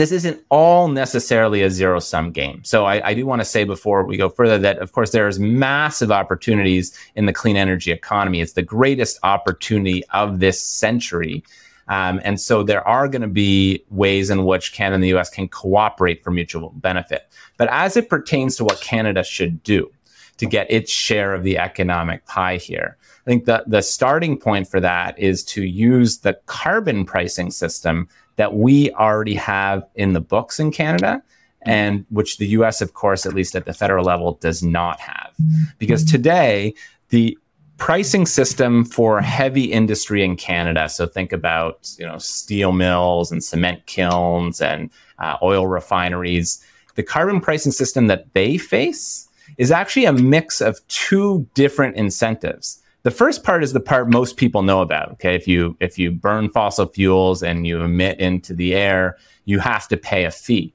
this 0.00 0.12
isn't 0.12 0.42
all 0.48 0.88
necessarily 0.88 1.60
a 1.60 1.68
zero 1.68 1.98
sum 2.00 2.32
game. 2.32 2.62
So 2.64 2.86
I, 2.86 3.10
I 3.10 3.12
do 3.12 3.26
want 3.26 3.42
to 3.42 3.44
say 3.44 3.64
before 3.64 4.02
we 4.02 4.16
go 4.16 4.30
further 4.30 4.56
that, 4.56 4.78
of 4.78 4.92
course, 4.92 5.10
there's 5.10 5.38
massive 5.38 6.10
opportunities 6.10 6.98
in 7.16 7.26
the 7.26 7.34
clean 7.34 7.54
energy 7.54 7.92
economy. 7.92 8.40
It's 8.40 8.54
the 8.54 8.62
greatest 8.62 9.18
opportunity 9.24 10.02
of 10.14 10.40
this 10.40 10.58
century. 10.58 11.44
Um, 11.88 12.18
and 12.24 12.40
so 12.40 12.62
there 12.62 12.86
are 12.88 13.08
going 13.08 13.20
to 13.20 13.28
be 13.28 13.84
ways 13.90 14.30
in 14.30 14.46
which 14.46 14.72
Canada 14.72 14.94
and 14.94 15.04
the 15.04 15.14
US 15.18 15.28
can 15.28 15.48
cooperate 15.48 16.24
for 16.24 16.30
mutual 16.30 16.70
benefit. 16.76 17.30
But 17.58 17.68
as 17.68 17.94
it 17.94 18.08
pertains 18.08 18.56
to 18.56 18.64
what 18.64 18.80
Canada 18.80 19.22
should 19.22 19.62
do 19.62 19.90
to 20.38 20.46
get 20.46 20.70
its 20.70 20.90
share 20.90 21.34
of 21.34 21.42
the 21.42 21.58
economic 21.58 22.24
pie 22.24 22.56
here, 22.56 22.96
I 23.30 23.32
think 23.32 23.44
the, 23.44 23.62
the 23.64 23.80
starting 23.80 24.36
point 24.36 24.66
for 24.66 24.80
that 24.80 25.16
is 25.16 25.44
to 25.44 25.62
use 25.62 26.18
the 26.18 26.34
carbon 26.46 27.04
pricing 27.04 27.52
system 27.52 28.08
that 28.34 28.54
we 28.54 28.90
already 28.94 29.36
have 29.36 29.84
in 29.94 30.14
the 30.14 30.20
books 30.20 30.58
in 30.58 30.72
Canada 30.72 31.22
and 31.62 32.04
which 32.10 32.38
the 32.38 32.48
US, 32.48 32.80
of 32.80 32.94
course, 32.94 33.26
at 33.26 33.32
least 33.32 33.54
at 33.54 33.66
the 33.66 33.72
federal 33.72 34.04
level, 34.04 34.32
does 34.40 34.64
not 34.64 34.98
have. 34.98 35.32
Because 35.78 36.02
today, 36.02 36.74
the 37.10 37.38
pricing 37.76 38.26
system 38.26 38.84
for 38.84 39.20
heavy 39.20 39.66
industry 39.66 40.24
in 40.24 40.34
Canada, 40.34 40.88
so 40.88 41.06
think 41.06 41.32
about 41.32 41.88
you 42.00 42.06
know 42.06 42.18
steel 42.18 42.72
mills 42.72 43.30
and 43.30 43.44
cement 43.44 43.86
kilns 43.86 44.60
and 44.60 44.90
uh, 45.20 45.36
oil 45.40 45.68
refineries, 45.68 46.60
the 46.96 47.04
carbon 47.04 47.40
pricing 47.40 47.70
system 47.70 48.08
that 48.08 48.34
they 48.34 48.58
face 48.58 49.28
is 49.56 49.70
actually 49.70 50.06
a 50.06 50.12
mix 50.12 50.60
of 50.60 50.84
two 50.88 51.46
different 51.54 51.94
incentives 51.94 52.79
the 53.02 53.10
first 53.10 53.42
part 53.42 53.62
is 53.62 53.72
the 53.72 53.80
part 53.80 54.10
most 54.10 54.36
people 54.36 54.62
know 54.62 54.80
about 54.80 55.12
okay? 55.12 55.34
If 55.34 55.48
you 55.48 55.76
if 55.80 55.98
you 55.98 56.10
burn 56.10 56.50
fossil 56.50 56.86
fuels 56.86 57.42
and 57.42 57.66
you 57.66 57.80
emit 57.80 58.20
into 58.20 58.54
the 58.54 58.74
air 58.74 59.16
you 59.44 59.58
have 59.58 59.88
to 59.88 59.96
pay 59.96 60.24
a 60.24 60.30
fee. 60.30 60.72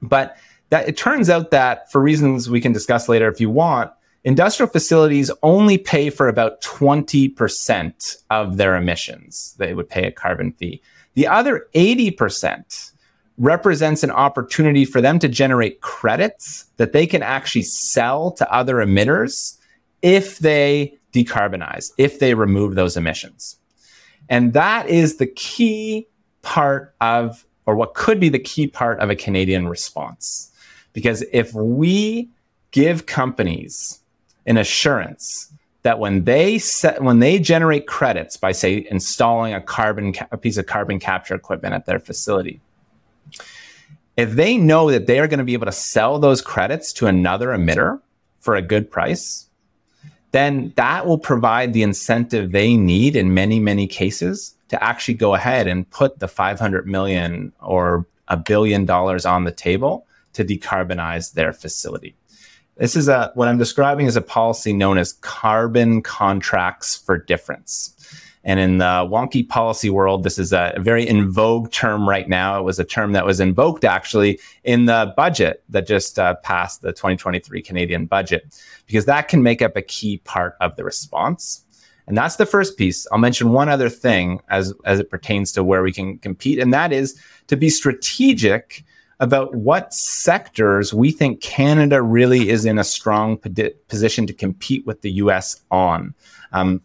But 0.00 0.36
that 0.70 0.88
it 0.88 0.96
turns 0.96 1.28
out 1.30 1.50
that 1.50 1.90
for 1.90 2.00
reasons 2.00 2.48
we 2.48 2.60
can 2.60 2.72
discuss 2.72 3.08
later 3.08 3.28
if 3.28 3.40
you 3.40 3.50
want 3.50 3.90
industrial 4.24 4.70
facilities 4.70 5.30
only 5.42 5.78
pay 5.78 6.10
for 6.10 6.28
about 6.28 6.60
20% 6.60 8.16
of 8.30 8.56
their 8.56 8.76
emissions. 8.76 9.54
They 9.58 9.74
would 9.74 9.88
pay 9.88 10.06
a 10.06 10.12
carbon 10.12 10.52
fee. 10.52 10.82
The 11.14 11.26
other 11.26 11.66
80% 11.74 12.92
represents 13.38 14.02
an 14.02 14.10
opportunity 14.10 14.84
for 14.84 15.00
them 15.00 15.18
to 15.20 15.28
generate 15.28 15.80
credits 15.80 16.66
that 16.76 16.92
they 16.92 17.06
can 17.06 17.22
actually 17.22 17.62
sell 17.62 18.32
to 18.32 18.52
other 18.52 18.76
emitters 18.76 19.56
if 20.02 20.38
they 20.40 20.96
decarbonize, 21.24 21.90
if 21.98 22.18
they 22.18 22.34
remove 22.34 22.74
those 22.74 22.96
emissions. 22.96 23.56
And 24.28 24.52
that 24.52 24.88
is 24.88 25.16
the 25.16 25.26
key 25.26 26.08
part 26.42 26.94
of, 27.00 27.46
or 27.66 27.74
what 27.74 27.94
could 27.94 28.20
be 28.20 28.28
the 28.28 28.38
key 28.38 28.66
part 28.66 29.00
of 29.00 29.10
a 29.10 29.16
Canadian 29.16 29.68
response. 29.68 30.50
Because 30.92 31.24
if 31.32 31.52
we 31.54 32.28
give 32.70 33.06
companies 33.06 34.00
an 34.46 34.56
assurance 34.56 35.52
that 35.82 35.98
when 35.98 36.24
they 36.24 36.58
set, 36.58 37.02
when 37.02 37.20
they 37.20 37.38
generate 37.38 37.86
credits 37.86 38.36
by 38.36 38.52
say 38.52 38.86
installing 38.90 39.54
a 39.54 39.60
carbon 39.60 40.14
a 40.30 40.36
piece 40.36 40.56
of 40.56 40.66
carbon 40.66 40.98
capture 40.98 41.34
equipment 41.34 41.74
at 41.74 41.86
their 41.86 41.98
facility 41.98 42.60
if 44.16 44.32
they 44.32 44.56
know 44.56 44.90
that 44.90 45.06
they 45.06 45.20
are 45.20 45.28
going 45.28 45.38
to 45.38 45.44
be 45.44 45.52
able 45.52 45.66
to 45.66 45.72
sell 45.72 46.18
those 46.18 46.42
credits 46.42 46.92
to 46.92 47.06
another 47.06 47.48
emitter 47.48 48.00
for 48.40 48.56
a 48.56 48.62
good 48.62 48.90
price 48.90 49.47
then 50.32 50.72
that 50.76 51.06
will 51.06 51.18
provide 51.18 51.72
the 51.72 51.82
incentive 51.82 52.52
they 52.52 52.76
need 52.76 53.16
in 53.16 53.34
many, 53.34 53.58
many 53.58 53.86
cases 53.86 54.54
to 54.68 54.82
actually 54.82 55.14
go 55.14 55.34
ahead 55.34 55.66
and 55.66 55.88
put 55.90 56.18
the 56.18 56.28
500 56.28 56.86
million 56.86 57.52
or 57.60 58.06
a 58.28 58.36
billion 58.36 58.84
dollars 58.84 59.24
on 59.24 59.44
the 59.44 59.52
table 59.52 60.06
to 60.34 60.44
decarbonize 60.44 61.32
their 61.32 61.52
facility. 61.52 62.14
This 62.76 62.94
is 62.94 63.08
a 63.08 63.32
what 63.34 63.48
I'm 63.48 63.58
describing 63.58 64.06
is 64.06 64.16
a 64.16 64.22
policy 64.22 64.72
known 64.72 64.98
as 64.98 65.14
carbon 65.14 66.02
contracts 66.02 66.96
for 66.96 67.18
difference. 67.18 67.94
And 68.44 68.60
in 68.60 68.78
the 68.78 69.06
wonky 69.10 69.46
policy 69.46 69.90
world, 69.90 70.22
this 70.22 70.38
is 70.38 70.52
a 70.52 70.74
very 70.78 71.06
in 71.06 71.30
vogue 71.30 71.70
term 71.70 72.08
right 72.08 72.28
now. 72.28 72.58
It 72.58 72.62
was 72.62 72.78
a 72.78 72.84
term 72.84 73.12
that 73.12 73.26
was 73.26 73.40
invoked 73.40 73.84
actually 73.84 74.38
in 74.64 74.86
the 74.86 75.12
budget 75.16 75.62
that 75.68 75.86
just 75.86 76.18
uh, 76.18 76.34
passed 76.36 76.82
the 76.82 76.92
2023 76.92 77.62
Canadian 77.62 78.06
budget, 78.06 78.60
because 78.86 79.04
that 79.06 79.28
can 79.28 79.42
make 79.42 79.60
up 79.60 79.76
a 79.76 79.82
key 79.82 80.18
part 80.18 80.56
of 80.60 80.76
the 80.76 80.84
response. 80.84 81.64
And 82.06 82.16
that's 82.16 82.36
the 82.36 82.46
first 82.46 82.78
piece. 82.78 83.06
I'll 83.12 83.18
mention 83.18 83.50
one 83.50 83.68
other 83.68 83.90
thing 83.90 84.40
as, 84.48 84.72
as 84.86 84.98
it 84.98 85.10
pertains 85.10 85.52
to 85.52 85.62
where 85.62 85.82
we 85.82 85.92
can 85.92 86.18
compete, 86.18 86.58
and 86.58 86.72
that 86.72 86.92
is 86.92 87.20
to 87.48 87.56
be 87.56 87.68
strategic 87.68 88.84
about 89.20 89.54
what 89.54 89.92
sectors 89.92 90.94
we 90.94 91.10
think 91.10 91.40
Canada 91.40 92.00
really 92.00 92.50
is 92.50 92.64
in 92.64 92.78
a 92.78 92.84
strong 92.84 93.36
position 93.88 94.26
to 94.26 94.32
compete 94.32 94.86
with 94.86 95.02
the 95.02 95.10
US 95.12 95.60
on. 95.70 96.14
Um, 96.52 96.80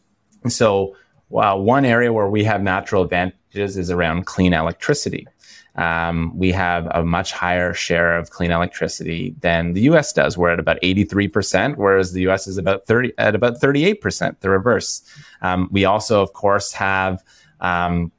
so, 0.49 0.95
well, 1.33 1.59
one 1.59 1.83
area 1.83 2.13
where 2.13 2.29
we 2.29 2.43
have 2.43 2.61
natural 2.61 3.01
advantages 3.01 3.75
is 3.75 3.89
around 3.89 4.27
clean 4.27 4.53
electricity. 4.53 5.27
Um, 5.75 6.31
we 6.37 6.51
have 6.51 6.85
a 6.91 7.03
much 7.03 7.31
higher 7.31 7.73
share 7.73 8.15
of 8.15 8.29
clean 8.29 8.51
electricity 8.51 9.33
than 9.39 9.73
the 9.73 9.81
U.S. 9.81 10.13
does. 10.13 10.37
We're 10.37 10.51
at 10.51 10.59
about 10.59 10.79
83%, 10.83 11.77
whereas 11.77 12.13
the 12.13 12.21
U.S. 12.21 12.45
is 12.45 12.59
about 12.59 12.85
30 12.85 13.13
at 13.17 13.33
about 13.33 13.59
38%, 13.59 14.41
the 14.41 14.49
reverse. 14.51 15.01
Um, 15.41 15.69
we 15.71 15.85
also, 15.85 16.21
of 16.21 16.33
course, 16.33 16.71
have 16.73 17.23
um, 17.61 18.11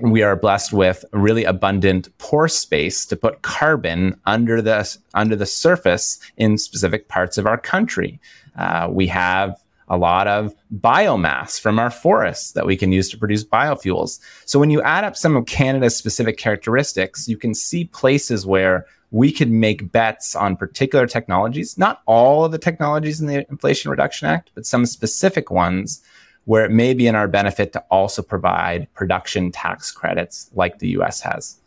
we 0.00 0.22
are 0.22 0.36
blessed 0.36 0.74
with 0.74 1.06
really 1.14 1.44
abundant 1.44 2.16
pore 2.18 2.48
space 2.48 3.06
to 3.06 3.16
put 3.16 3.40
carbon 3.40 4.14
under 4.26 4.60
the 4.60 4.98
under 5.14 5.36
the 5.36 5.46
surface 5.46 6.18
in 6.36 6.58
specific 6.58 7.08
parts 7.08 7.38
of 7.38 7.46
our 7.46 7.56
country. 7.56 8.20
Uh, 8.58 8.88
we 8.90 9.06
have 9.06 9.56
a 9.90 9.96
lot 9.96 10.28
of 10.28 10.54
biomass 10.74 11.60
from 11.60 11.78
our 11.78 11.90
forests 11.90 12.52
that 12.52 12.66
we 12.66 12.76
can 12.76 12.92
use 12.92 13.08
to 13.10 13.18
produce 13.18 13.44
biofuels. 13.44 14.20
So 14.44 14.58
when 14.58 14.70
you 14.70 14.82
add 14.82 15.04
up 15.04 15.16
some 15.16 15.36
of 15.36 15.46
Canada's 15.46 15.96
specific 15.96 16.38
characteristics, 16.38 17.28
you 17.28 17.36
can 17.36 17.54
see 17.54 17.84
places 17.84 18.46
where 18.46 18.86
we 19.10 19.32
could 19.32 19.50
make 19.50 19.90
bets 19.90 20.36
on 20.36 20.56
particular 20.56 21.06
technologies, 21.06 21.78
not 21.78 22.02
all 22.06 22.44
of 22.44 22.52
the 22.52 22.58
technologies 22.58 23.20
in 23.20 23.26
the 23.26 23.48
Inflation 23.50 23.90
Reduction 23.90 24.28
Act, 24.28 24.50
but 24.54 24.66
some 24.66 24.84
specific 24.84 25.50
ones 25.50 26.02
where 26.44 26.64
it 26.64 26.70
may 26.70 26.94
be 26.94 27.06
in 27.06 27.14
our 27.14 27.28
benefit 27.28 27.72
to 27.72 27.80
also 27.90 28.22
provide 28.22 28.92
production 28.94 29.52
tax 29.52 29.90
credits 29.90 30.50
like 30.54 30.78
the 30.78 30.88
US 30.98 31.20
has. 31.20 31.58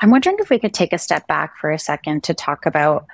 I'm 0.00 0.10
wondering 0.10 0.36
if 0.38 0.50
we 0.50 0.58
could 0.58 0.74
take 0.74 0.92
a 0.92 0.98
step 0.98 1.26
back 1.26 1.56
for 1.60 1.70
a 1.70 1.78
second 1.78 2.24
to 2.24 2.34
talk 2.34 2.66
about 2.66 3.06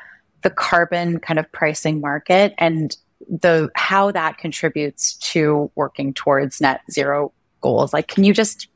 the 0.43 0.51
carbon 0.51 1.19
kind 1.19 1.39
of 1.39 1.51
pricing 1.53 2.01
market 2.01 2.53
and 2.59 2.97
the 3.29 3.71
how 3.75 4.11
that 4.11 4.37
contributes 4.37 5.15
to 5.15 5.71
working 5.75 6.13
towards 6.13 6.61
net 6.61 6.83
zero 6.91 7.33
goals. 7.63 7.95
Like 7.95 8.09
can 8.09 8.25
you 8.25 8.35
just 8.35 8.69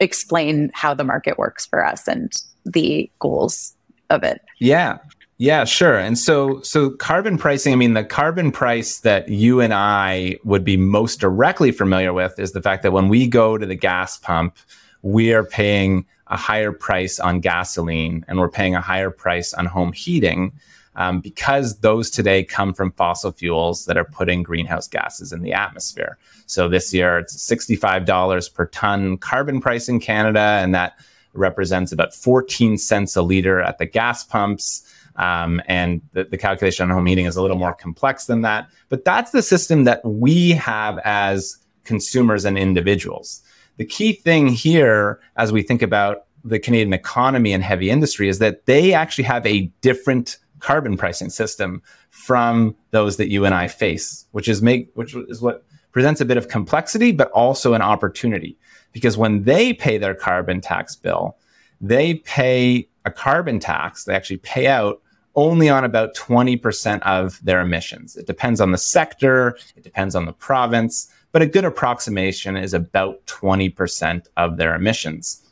explain 0.00 0.70
how 0.72 0.94
the 0.94 1.04
market 1.04 1.38
works 1.38 1.66
for 1.66 1.84
us 1.84 2.06
and 2.06 2.32
the 2.64 3.10
goals 3.18 3.74
of 4.10 4.22
it? 4.22 4.40
Yeah. 4.58 4.98
Yeah, 5.38 5.64
sure. 5.64 5.98
And 5.98 6.18
so 6.18 6.60
so 6.60 6.90
carbon 6.90 7.38
pricing, 7.38 7.72
I 7.72 7.76
mean 7.76 7.94
the 7.94 8.04
carbon 8.04 8.52
price 8.52 9.00
that 9.00 9.28
you 9.30 9.60
and 9.60 9.72
I 9.72 10.36
would 10.44 10.64
be 10.64 10.76
most 10.76 11.18
directly 11.18 11.72
familiar 11.72 12.12
with 12.12 12.38
is 12.38 12.52
the 12.52 12.62
fact 12.62 12.82
that 12.82 12.92
when 12.92 13.08
we 13.08 13.26
go 13.26 13.56
to 13.56 13.64
the 13.64 13.74
gas 13.74 14.18
pump, 14.18 14.56
we 15.02 15.32
are 15.32 15.44
paying 15.44 16.04
a 16.30 16.36
higher 16.36 16.72
price 16.72 17.20
on 17.20 17.40
gasoline 17.40 18.24
and 18.28 18.38
we're 18.38 18.48
paying 18.48 18.74
a 18.74 18.80
higher 18.80 19.10
price 19.10 19.52
on 19.52 19.66
home 19.66 19.92
heating 19.92 20.52
um, 20.96 21.20
because 21.20 21.78
those 21.80 22.10
today 22.10 22.44
come 22.44 22.72
from 22.74 22.92
fossil 22.92 23.32
fuels 23.32 23.84
that 23.86 23.96
are 23.96 24.04
putting 24.04 24.42
greenhouse 24.42 24.88
gases 24.88 25.32
in 25.32 25.42
the 25.42 25.52
atmosphere. 25.52 26.18
So 26.46 26.68
this 26.68 26.92
year 26.92 27.18
it's 27.18 27.36
$65 27.48 28.54
per 28.54 28.66
ton 28.66 29.18
carbon 29.18 29.60
price 29.60 29.88
in 29.88 30.00
Canada, 30.00 30.58
and 30.62 30.74
that 30.74 30.98
represents 31.32 31.92
about 31.92 32.14
14 32.14 32.76
cents 32.76 33.14
a 33.14 33.22
liter 33.22 33.60
at 33.60 33.78
the 33.78 33.86
gas 33.86 34.24
pumps. 34.24 34.86
Um, 35.16 35.60
and 35.66 36.00
the, 36.12 36.24
the, 36.24 36.38
calculation 36.38 36.84
on 36.88 36.96
home 36.96 37.04
heating 37.04 37.26
is 37.26 37.36
a 37.36 37.42
little 37.42 37.58
more 37.58 37.74
complex 37.74 38.26
than 38.26 38.42
that. 38.42 38.68
But 38.88 39.04
that's 39.04 39.32
the 39.32 39.42
system 39.42 39.84
that 39.84 40.02
we 40.04 40.52
have 40.52 40.98
as 41.04 41.58
consumers 41.84 42.44
and 42.44 42.56
individuals. 42.56 43.42
The 43.80 43.86
key 43.86 44.12
thing 44.12 44.48
here, 44.48 45.20
as 45.38 45.52
we 45.52 45.62
think 45.62 45.80
about 45.80 46.26
the 46.44 46.58
Canadian 46.58 46.92
economy 46.92 47.54
and 47.54 47.64
heavy 47.64 47.88
industry, 47.88 48.28
is 48.28 48.38
that 48.38 48.66
they 48.66 48.92
actually 48.92 49.24
have 49.24 49.46
a 49.46 49.72
different 49.80 50.36
carbon 50.58 50.98
pricing 50.98 51.30
system 51.30 51.80
from 52.10 52.76
those 52.90 53.16
that 53.16 53.30
you 53.30 53.46
and 53.46 53.54
I 53.54 53.68
face, 53.68 54.26
which 54.32 54.48
is 54.48 54.60
make 54.60 54.90
which 54.92 55.14
is 55.14 55.40
what 55.40 55.64
presents 55.92 56.20
a 56.20 56.26
bit 56.26 56.36
of 56.36 56.48
complexity, 56.48 57.10
but 57.10 57.30
also 57.30 57.72
an 57.72 57.80
opportunity. 57.80 58.58
Because 58.92 59.16
when 59.16 59.44
they 59.44 59.72
pay 59.72 59.96
their 59.96 60.14
carbon 60.14 60.60
tax 60.60 60.94
bill, 60.94 61.38
they 61.80 62.16
pay 62.16 62.86
a 63.06 63.10
carbon 63.10 63.60
tax, 63.60 64.04
they 64.04 64.14
actually 64.14 64.36
pay 64.36 64.66
out 64.66 65.00
only 65.36 65.70
on 65.70 65.84
about 65.84 66.14
20% 66.14 67.00
of 67.02 67.42
their 67.42 67.62
emissions. 67.62 68.14
It 68.14 68.26
depends 68.26 68.60
on 68.60 68.72
the 68.72 68.78
sector, 68.78 69.56
it 69.74 69.82
depends 69.82 70.14
on 70.14 70.26
the 70.26 70.34
province, 70.34 71.10
but 71.32 71.42
a 71.42 71.46
good 71.46 71.64
approximation 71.64 72.56
is 72.56 72.74
about 72.74 73.24
20% 73.26 74.26
of 74.36 74.56
their 74.56 74.74
emissions. 74.74 75.46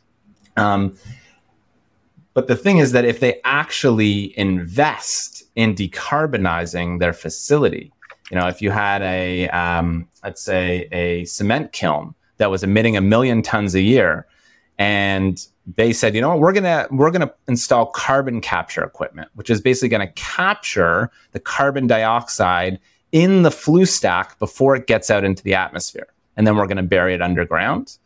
Um, 0.56 0.96
but 2.34 2.46
the 2.46 2.56
thing 2.56 2.78
is 2.78 2.92
that 2.92 3.04
if 3.04 3.20
they 3.20 3.40
actually 3.44 4.38
invest 4.38 5.44
in 5.56 5.74
decarbonizing 5.74 7.00
their 7.00 7.12
facility, 7.12 7.92
you 8.30 8.36
know, 8.36 8.46
if 8.48 8.60
you 8.60 8.70
had 8.70 9.02
a, 9.02 9.48
um, 9.48 10.08
let's 10.22 10.42
say, 10.42 10.88
a 10.92 11.24
cement 11.24 11.72
kiln 11.72 12.14
that 12.36 12.50
was 12.50 12.62
emitting 12.62 12.96
a 12.96 13.00
million 13.00 13.42
tons 13.42 13.74
a 13.74 13.80
year, 13.80 14.26
and 14.78 15.46
they 15.76 15.92
said, 15.92 16.14
you 16.14 16.20
know 16.20 16.30
what, 16.30 16.40
we're 16.40 16.52
gonna 16.52 16.86
we're 16.90 17.10
gonna 17.10 17.32
install 17.48 17.86
carbon 17.86 18.40
capture 18.40 18.82
equipment, 18.84 19.28
which 19.34 19.50
is 19.50 19.60
basically 19.60 19.88
gonna 19.88 20.12
capture 20.12 21.10
the 21.32 21.40
carbon 21.40 21.86
dioxide 21.86 22.78
in 23.12 23.42
the 23.42 23.50
flue 23.50 23.86
stack 23.86 24.38
before 24.38 24.76
it 24.76 24.86
gets 24.86 25.10
out 25.10 25.24
into 25.24 25.42
the 25.42 25.54
atmosphere, 25.54 26.08
and 26.36 26.46
then 26.46 26.56
we're 26.56 26.66
gonna 26.66 26.82
bury 26.82 27.14
it 27.14 27.22
underground. 27.22 27.98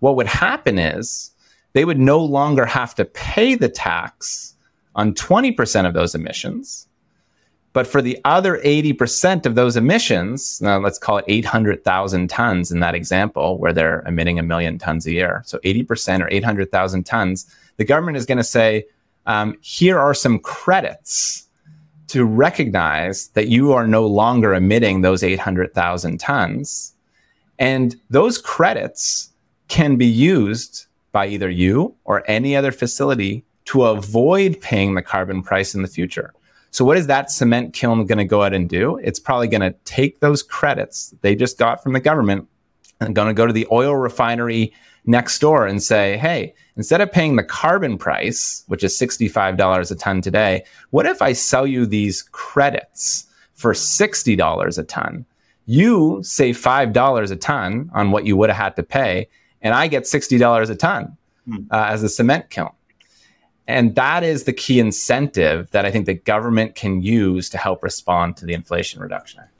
What 0.00 0.16
would 0.16 0.26
happen 0.26 0.78
is 0.78 1.30
they 1.72 1.84
would 1.84 1.98
no 1.98 2.18
longer 2.18 2.64
have 2.64 2.94
to 2.96 3.04
pay 3.04 3.54
the 3.54 3.68
tax 3.68 4.54
on 4.94 5.14
20% 5.14 5.86
of 5.86 5.94
those 5.94 6.14
emissions 6.14 6.88
but 7.72 7.86
for 7.86 8.02
the 8.02 8.18
other 8.24 8.58
80% 8.64 9.46
of 9.46 9.54
those 9.54 9.76
emissions, 9.76 10.60
let's 10.60 10.98
call 10.98 11.18
it 11.18 11.24
800,000 11.28 12.28
tons 12.28 12.72
in 12.72 12.80
that 12.80 12.96
example, 12.96 13.58
where 13.58 13.72
they're 13.72 14.02
emitting 14.06 14.38
a 14.38 14.42
million 14.42 14.76
tons 14.76 15.06
a 15.06 15.12
year. 15.12 15.42
So 15.46 15.58
80% 15.58 16.20
or 16.20 16.28
800,000 16.30 17.04
tons, 17.04 17.46
the 17.76 17.84
government 17.84 18.16
is 18.16 18.26
going 18.26 18.38
to 18.38 18.44
say, 18.44 18.86
um, 19.26 19.56
here 19.60 19.98
are 19.98 20.14
some 20.14 20.40
credits 20.40 21.46
to 22.10 22.24
recognize 22.24 23.28
that 23.28 23.48
you 23.48 23.72
are 23.72 23.86
no 23.86 24.04
longer 24.04 24.52
emitting 24.52 25.02
those 25.02 25.22
800,000 25.22 26.18
tons. 26.18 26.92
And 27.58 27.94
those 28.10 28.36
credits 28.36 29.30
can 29.68 29.96
be 29.96 30.06
used 30.06 30.86
by 31.12 31.28
either 31.28 31.48
you 31.48 31.94
or 32.04 32.28
any 32.28 32.56
other 32.56 32.72
facility 32.72 33.44
to 33.66 33.84
avoid 33.84 34.60
paying 34.60 34.94
the 34.94 35.02
carbon 35.02 35.40
price 35.40 35.72
in 35.72 35.82
the 35.82 35.88
future. 35.88 36.34
So 36.72 36.84
what 36.84 36.96
is 36.96 37.06
that 37.06 37.30
cement 37.30 37.74
kiln 37.74 38.06
going 38.06 38.18
to 38.18 38.24
go 38.24 38.42
out 38.42 38.54
and 38.54 38.68
do? 38.68 38.96
It's 38.98 39.20
probably 39.20 39.46
going 39.46 39.60
to 39.60 39.78
take 39.84 40.18
those 40.18 40.42
credits 40.42 41.14
they 41.20 41.36
just 41.36 41.58
got 41.58 41.80
from 41.80 41.92
the 41.92 42.00
government 42.00 42.48
and 43.00 43.14
going 43.14 43.28
to 43.28 43.34
go 43.34 43.46
to 43.46 43.52
the 43.52 43.68
oil 43.70 43.94
refinery 43.94 44.72
next 45.04 45.38
door 45.38 45.64
and 45.64 45.80
say, 45.80 46.16
hey, 46.16 46.54
instead 46.80 47.02
of 47.02 47.12
paying 47.12 47.36
the 47.36 47.42
carbon 47.42 47.98
price, 47.98 48.64
which 48.68 48.82
is 48.82 48.98
$65 48.98 49.90
a 49.90 49.94
ton 49.96 50.22
today, 50.22 50.64
what 50.88 51.04
if 51.04 51.20
I 51.20 51.34
sell 51.34 51.66
you 51.66 51.84
these 51.84 52.22
credits 52.22 53.26
for 53.52 53.74
$60 53.74 54.78
a 54.78 54.84
ton? 54.84 55.26
You 55.66 56.22
save 56.22 56.56
$5 56.56 57.30
a 57.30 57.36
ton 57.36 57.90
on 57.92 58.12
what 58.12 58.24
you 58.24 58.34
would 58.38 58.48
have 58.48 58.56
had 58.56 58.76
to 58.76 58.82
pay, 58.82 59.28
and 59.60 59.74
I 59.74 59.88
get 59.88 60.04
$60 60.04 60.70
a 60.70 60.74
ton 60.74 61.18
hmm. 61.44 61.56
uh, 61.70 61.84
as 61.90 62.02
a 62.02 62.08
cement 62.08 62.48
kiln. 62.48 62.70
And 63.68 63.94
that 63.96 64.24
is 64.24 64.44
the 64.44 64.54
key 64.54 64.80
incentive 64.80 65.70
that 65.72 65.84
I 65.84 65.90
think 65.90 66.06
the 66.06 66.14
government 66.14 66.76
can 66.76 67.02
use 67.02 67.50
to 67.50 67.58
help 67.58 67.82
respond 67.82 68.38
to 68.38 68.46
the 68.46 68.54
Inflation 68.54 69.02
Reduction 69.02 69.40
Act. 69.40 69.52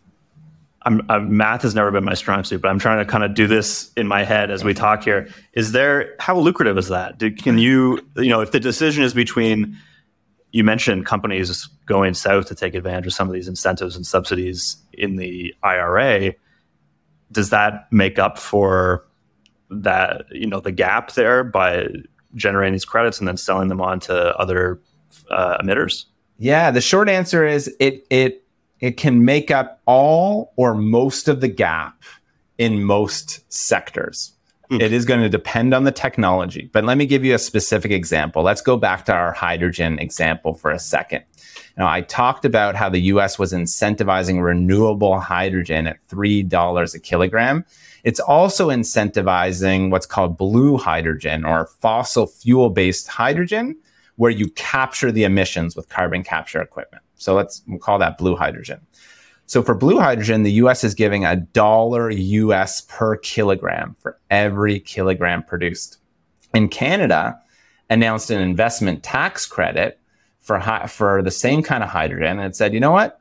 I'm, 0.82 1.02
I'm, 1.10 1.36
math 1.36 1.62
has 1.62 1.74
never 1.74 1.90
been 1.90 2.04
my 2.04 2.14
strong 2.14 2.42
suit, 2.42 2.62
but 2.62 2.68
I'm 2.68 2.78
trying 2.78 3.04
to 3.04 3.10
kind 3.10 3.22
of 3.22 3.34
do 3.34 3.46
this 3.46 3.92
in 3.96 4.06
my 4.06 4.24
head 4.24 4.50
as 4.50 4.64
we 4.64 4.72
talk 4.72 5.04
here. 5.04 5.28
Is 5.52 5.72
there 5.72 6.14
how 6.18 6.38
lucrative 6.38 6.78
is 6.78 6.88
that? 6.88 7.18
Do, 7.18 7.30
can 7.30 7.58
you 7.58 8.00
you 8.16 8.30
know 8.30 8.40
if 8.40 8.52
the 8.52 8.60
decision 8.60 9.04
is 9.04 9.12
between 9.12 9.76
you 10.52 10.64
mentioned 10.64 11.06
companies 11.06 11.68
going 11.86 12.14
south 12.14 12.46
to 12.46 12.54
take 12.54 12.74
advantage 12.74 13.06
of 13.06 13.12
some 13.12 13.28
of 13.28 13.34
these 13.34 13.46
incentives 13.46 13.94
and 13.94 14.06
subsidies 14.06 14.76
in 14.94 15.16
the 15.16 15.54
IRA, 15.62 16.34
does 17.30 17.50
that 17.50 17.86
make 17.92 18.18
up 18.18 18.38
for 18.38 19.06
that 19.70 20.24
you 20.32 20.46
know 20.46 20.60
the 20.60 20.72
gap 20.72 21.12
there 21.12 21.44
by 21.44 21.88
generating 22.36 22.72
these 22.72 22.86
credits 22.86 23.18
and 23.18 23.28
then 23.28 23.36
selling 23.36 23.68
them 23.68 23.82
on 23.82 24.00
to 24.00 24.34
other 24.38 24.80
uh, 25.30 25.58
emitters? 25.58 26.06
Yeah, 26.38 26.70
the 26.70 26.80
short 26.80 27.10
answer 27.10 27.46
is 27.46 27.68
it 27.78 28.06
it 28.08 28.44
it 28.80 28.96
can 28.96 29.24
make 29.24 29.50
up 29.50 29.80
all 29.86 30.52
or 30.56 30.74
most 30.74 31.28
of 31.28 31.40
the 31.40 31.48
gap 31.48 32.02
in 32.58 32.82
most 32.82 33.40
sectors. 33.52 34.32
Mm. 34.70 34.80
It 34.80 34.92
is 34.92 35.04
going 35.04 35.20
to 35.20 35.28
depend 35.28 35.74
on 35.74 35.84
the 35.84 35.92
technology. 35.92 36.70
But 36.72 36.84
let 36.84 36.96
me 36.96 37.06
give 37.06 37.24
you 37.24 37.34
a 37.34 37.38
specific 37.38 37.90
example. 37.90 38.42
Let's 38.42 38.60
go 38.60 38.76
back 38.76 39.04
to 39.06 39.12
our 39.12 39.32
hydrogen 39.32 39.98
example 39.98 40.54
for 40.54 40.70
a 40.70 40.78
second. 40.78 41.24
Now, 41.76 41.88
I 41.88 42.02
talked 42.02 42.44
about 42.44 42.76
how 42.76 42.88
the 42.88 43.00
US 43.00 43.38
was 43.38 43.52
incentivizing 43.52 44.42
renewable 44.42 45.18
hydrogen 45.18 45.86
at 45.86 46.06
$3 46.08 46.94
a 46.94 46.98
kilogram. 46.98 47.64
It's 48.04 48.20
also 48.20 48.68
incentivizing 48.68 49.90
what's 49.90 50.06
called 50.06 50.36
blue 50.36 50.76
hydrogen 50.76 51.44
or 51.44 51.66
fossil 51.66 52.26
fuel 52.26 52.70
based 52.70 53.08
hydrogen, 53.08 53.76
where 54.16 54.30
you 54.30 54.50
capture 54.50 55.10
the 55.10 55.24
emissions 55.24 55.74
with 55.74 55.88
carbon 55.88 56.22
capture 56.22 56.60
equipment. 56.60 57.02
So 57.20 57.35
let's 57.35 57.62
we'll 57.66 57.78
call 57.78 57.98
that 57.98 58.18
blue 58.18 58.37
hydrogen. 58.37 58.80
So 59.46 59.62
for 59.62 59.74
blue 59.74 59.98
hydrogen, 59.98 60.42
the 60.42 60.52
US 60.52 60.85
is 60.85 60.94
giving 60.94 61.24
a 61.24 61.37
dollar 61.37 62.11
US 62.11 62.83
per 62.83 63.16
kilogram 63.16 63.96
for 63.98 64.18
every 64.30 64.80
kilogram 64.80 65.42
produced. 65.42 65.98
And 66.54 66.70
Canada, 66.70 67.40
announced 67.90 68.30
an 68.30 68.40
investment 68.40 69.02
tax 69.02 69.44
credit 69.44 69.98
for 70.38 70.61
for 70.88 71.22
the 71.22 71.30
same 71.30 71.62
kind 71.62 71.83
of 71.83 71.90
hydrogen 71.90 72.38
and 72.38 72.56
said, 72.56 72.72
you 72.72 72.80
know 72.80 72.92
what? 72.92 73.18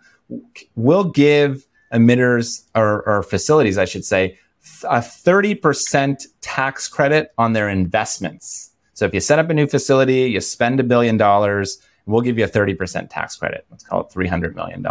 We'll 0.76 1.10
give 1.10 1.66
emitters 1.92 2.64
or, 2.76 3.02
or 3.08 3.24
facilities, 3.24 3.78
I 3.78 3.86
should 3.86 4.06
say, 4.06 4.38
a 4.84 5.00
30% 5.00 6.26
tax 6.42 6.88
credit 6.88 7.34
on 7.38 7.54
their 7.54 7.68
investments. 7.68 8.72
So 8.94 9.06
if 9.06 9.14
you 9.14 9.20
set 9.20 9.40
up 9.40 9.50
a 9.50 9.54
new 9.54 9.66
facility, 9.66 10.30
you 10.30 10.40
spend 10.40 10.80
a 10.80 10.84
billion 10.84 11.18
dollars, 11.18 11.80
we'll 12.10 12.22
give 12.22 12.38
you 12.38 12.46
a 12.46 12.50
30% 12.50 13.10
tax 13.10 13.36
credit. 13.36 13.66
Let's 13.70 13.84
call 13.84 14.02
it 14.02 14.10
$300 14.10 14.56
million. 14.56 14.86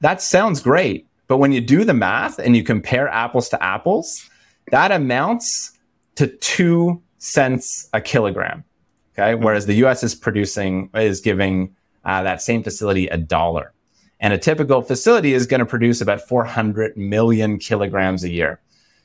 That 0.00 0.22
sounds 0.22 0.60
great. 0.60 1.06
But 1.26 1.38
when 1.38 1.52
you 1.52 1.60
do 1.60 1.84
the 1.84 1.94
math 1.94 2.38
and 2.38 2.56
you 2.56 2.64
compare 2.64 3.08
apples 3.08 3.48
to 3.50 3.62
apples, 3.62 4.28
that 4.70 4.90
amounts 4.90 5.78
to 6.16 6.26
two 6.26 7.02
cents 7.18 7.88
a 7.92 8.00
kilogram. 8.00 8.64
Okay. 9.12 9.34
Whereas 9.34 9.66
the 9.66 9.74
US 9.84 10.02
is 10.02 10.14
producing, 10.14 10.90
is 10.94 11.20
giving 11.20 11.74
uh, 12.04 12.22
that 12.22 12.40
same 12.40 12.62
facility 12.62 13.08
a 13.08 13.16
dollar. 13.16 13.72
And 14.20 14.32
a 14.32 14.38
typical 14.38 14.82
facility 14.82 15.34
is 15.34 15.46
going 15.46 15.60
to 15.60 15.66
produce 15.66 16.00
about 16.00 16.20
400 16.20 16.96
million 16.96 17.58
kilograms 17.58 18.24
a 18.24 18.30
year. 18.30 18.60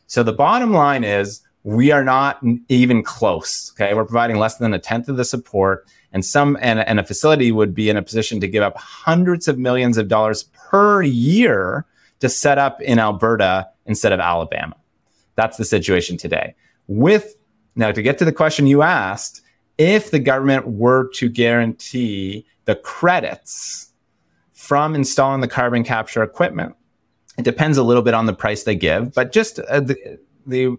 So 0.08 0.24
the 0.24 0.34
bottom 0.34 0.72
line 0.72 1.04
is 1.04 1.42
we 1.64 1.92
are 1.92 2.04
not 2.04 2.42
even 2.68 3.04
close. 3.04 3.72
Okay. 3.76 3.94
We're 3.94 4.06
providing 4.06 4.38
less 4.38 4.58
than 4.58 4.74
a 4.74 4.80
tenth 4.80 5.10
of 5.10 5.18
the 5.18 5.26
support. 5.26 5.88
And 6.14 6.24
some, 6.24 6.58
and, 6.62 6.80
and 6.80 7.00
a 7.00 7.04
facility 7.04 7.52
would 7.52 7.74
be 7.74 7.90
in 7.90 7.98
a 7.98 8.02
position 8.02 8.40
to 8.40 8.48
give 8.48 8.64
up 8.64 8.78
hundreds 8.78 9.48
of 9.48 9.58
millions 9.58 9.98
of 9.98 10.08
dollars 10.08 10.44
per 10.44 11.02
year 11.02 11.86
to 12.20 12.30
set 12.30 12.58
up 12.58 12.80
in 12.82 13.00
Alberta 13.00 13.68
instead 13.86 14.14
of 14.14 14.20
Alabama. 14.20 14.76
That's 15.36 15.58
the 15.58 15.66
situation 15.66 16.16
today. 16.18 16.56
With 16.88 17.36
now 17.76 17.92
to 17.92 18.02
get 18.02 18.20
to 18.20 18.26
the 18.26 18.32
question 18.32 18.68
you 18.68 18.84
asked, 18.84 19.42
if 19.78 20.12
the 20.12 20.20
government 20.20 20.68
were 20.68 21.10
to 21.16 21.28
guarantee 21.28 22.46
the 22.66 22.76
credits 22.76 23.92
from 24.64 24.96
installing 24.96 25.42
the 25.42 25.48
carbon 25.48 25.84
capture 25.84 26.24
equipment. 26.24 26.74
It 27.38 27.44
depends 27.44 27.78
a 27.78 27.84
little 27.84 28.04
bit 28.04 28.14
on 28.14 28.28
the 28.28 28.34
price 28.34 28.64
they 28.64 28.76
give, 28.76 29.14
but 29.14 29.34
just 29.34 29.60
uh, 29.60 29.82
the, 29.82 30.20
the 30.46 30.78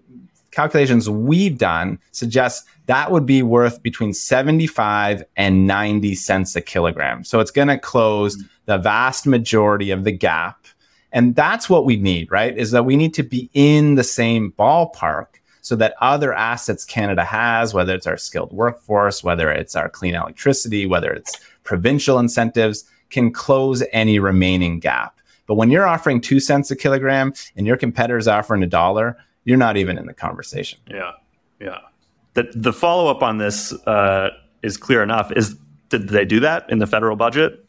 calculations 0.54 1.08
we've 1.10 1.58
done 1.58 1.98
suggest 2.12 2.66
that 2.86 3.10
would 3.10 3.26
be 3.26 3.42
worth 3.42 3.82
between 3.82 4.12
75 4.12 5.24
and 5.36 5.66
90 5.66 6.14
cents 6.14 6.54
a 6.56 6.60
kilogram. 6.60 7.24
So 7.24 7.40
it's 7.40 7.50
going 7.50 7.68
to 7.68 7.78
close 7.78 8.42
the 8.66 8.78
vast 8.78 9.26
majority 9.26 9.90
of 9.90 10.04
the 10.04 10.12
gap. 10.12 10.66
And 11.12 11.36
that's 11.36 11.70
what 11.70 11.84
we 11.84 11.96
need, 11.96 12.30
right? 12.30 12.56
Is 12.56 12.72
that 12.72 12.84
we 12.84 12.96
need 12.96 13.14
to 13.14 13.22
be 13.22 13.48
in 13.54 13.94
the 13.94 14.04
same 14.04 14.52
ballpark 14.58 15.26
so 15.60 15.76
that 15.76 15.94
other 16.00 16.34
assets 16.34 16.84
Canada 16.84 17.24
has, 17.24 17.72
whether 17.72 17.94
it's 17.94 18.06
our 18.06 18.18
skilled 18.18 18.52
workforce, 18.52 19.24
whether 19.24 19.50
it's 19.50 19.74
our 19.74 19.88
clean 19.88 20.14
electricity, 20.14 20.86
whether 20.86 21.10
it's 21.10 21.38
provincial 21.62 22.18
incentives, 22.18 22.84
can 23.10 23.32
close 23.32 23.82
any 23.92 24.18
remaining 24.18 24.78
gap. 24.78 25.18
But 25.46 25.54
when 25.54 25.70
you're 25.70 25.86
offering 25.86 26.20
two 26.20 26.40
cents 26.40 26.70
a 26.70 26.76
kilogram 26.76 27.32
and 27.56 27.66
your 27.66 27.76
competitor's 27.76 28.28
offering 28.28 28.62
a 28.62 28.66
dollar, 28.66 29.16
you're 29.44 29.58
not 29.58 29.76
even 29.76 29.98
in 29.98 30.06
the 30.06 30.14
conversation. 30.14 30.78
Yeah, 30.88 31.12
yeah. 31.60 31.78
The 32.34 32.50
the 32.54 32.72
follow 32.72 33.10
up 33.10 33.22
on 33.22 33.38
this 33.38 33.72
uh, 33.86 34.30
is 34.62 34.76
clear 34.76 35.02
enough. 35.02 35.30
Is 35.32 35.56
did 35.88 36.08
they 36.08 36.24
do 36.24 36.40
that 36.40 36.68
in 36.70 36.78
the 36.78 36.86
federal 36.86 37.16
budget? 37.16 37.64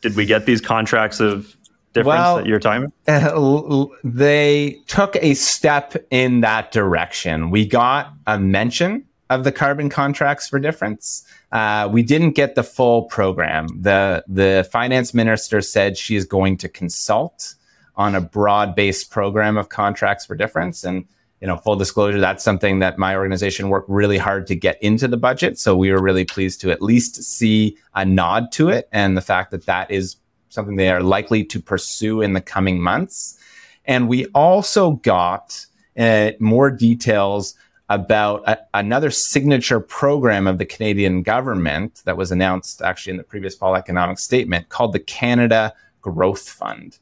Did 0.00 0.16
we 0.16 0.26
get 0.26 0.46
these 0.46 0.60
contracts 0.60 1.20
of 1.20 1.56
difference 1.92 2.18
well, 2.18 2.36
that 2.36 2.46
you're 2.46 2.60
talking 2.60 2.92
uh, 3.06 3.86
they 4.04 4.80
took 4.86 5.16
a 5.16 5.34
step 5.34 5.96
in 6.10 6.40
that 6.40 6.70
direction. 6.70 7.50
We 7.50 7.66
got 7.66 8.12
a 8.26 8.38
mention 8.38 9.04
of 9.30 9.44
the 9.44 9.52
carbon 9.52 9.90
contracts 9.90 10.48
for 10.48 10.58
difference. 10.58 11.24
Uh, 11.52 11.88
we 11.90 12.02
didn't 12.02 12.32
get 12.32 12.54
the 12.54 12.62
full 12.62 13.04
program. 13.04 13.68
The 13.80 14.24
the 14.26 14.68
finance 14.70 15.14
minister 15.14 15.60
said 15.60 15.96
she 15.96 16.16
is 16.16 16.24
going 16.24 16.56
to 16.58 16.68
consult 16.68 17.54
on 17.96 18.14
a 18.14 18.20
broad 18.20 18.74
based 18.74 19.10
program 19.10 19.56
of 19.56 19.68
contracts 19.68 20.24
for 20.24 20.34
difference. 20.34 20.84
And 20.84 21.04
you 21.40 21.46
know, 21.46 21.56
full 21.56 21.76
disclosure, 21.76 22.20
that's 22.20 22.42
something 22.42 22.80
that 22.80 22.98
my 22.98 23.14
organization 23.14 23.68
worked 23.68 23.88
really 23.88 24.18
hard 24.18 24.46
to 24.48 24.56
get 24.56 24.82
into 24.82 25.06
the 25.06 25.16
budget. 25.16 25.58
So 25.58 25.76
we 25.76 25.92
were 25.92 26.02
really 26.02 26.24
pleased 26.24 26.60
to 26.62 26.70
at 26.70 26.82
least 26.82 27.22
see 27.22 27.76
a 27.94 28.04
nod 28.04 28.50
to 28.52 28.68
it, 28.68 28.88
and 28.92 29.16
the 29.16 29.22
fact 29.22 29.50
that 29.52 29.66
that 29.66 29.90
is 29.90 30.16
something 30.48 30.76
they 30.76 30.90
are 30.90 31.02
likely 31.02 31.44
to 31.44 31.60
pursue 31.60 32.20
in 32.22 32.32
the 32.32 32.40
coming 32.40 32.80
months. 32.80 33.38
And 33.84 34.08
we 34.08 34.26
also 34.26 34.92
got 34.92 35.64
uh, 35.96 36.32
more 36.40 36.70
details 36.70 37.54
about 37.88 38.46
a, 38.46 38.58
another 38.74 39.10
signature 39.10 39.80
program 39.80 40.46
of 40.46 40.58
the 40.58 40.66
Canadian 40.66 41.22
government 41.22 42.02
that 42.04 42.16
was 42.16 42.30
announced 42.30 42.82
actually 42.82 43.12
in 43.12 43.16
the 43.16 43.24
previous 43.24 43.54
fall 43.54 43.76
economic 43.76 44.18
statement 44.18 44.68
called 44.68 44.92
the 44.92 44.98
Canada 44.98 45.72
Growth 46.02 46.48
Fund. 46.48 46.98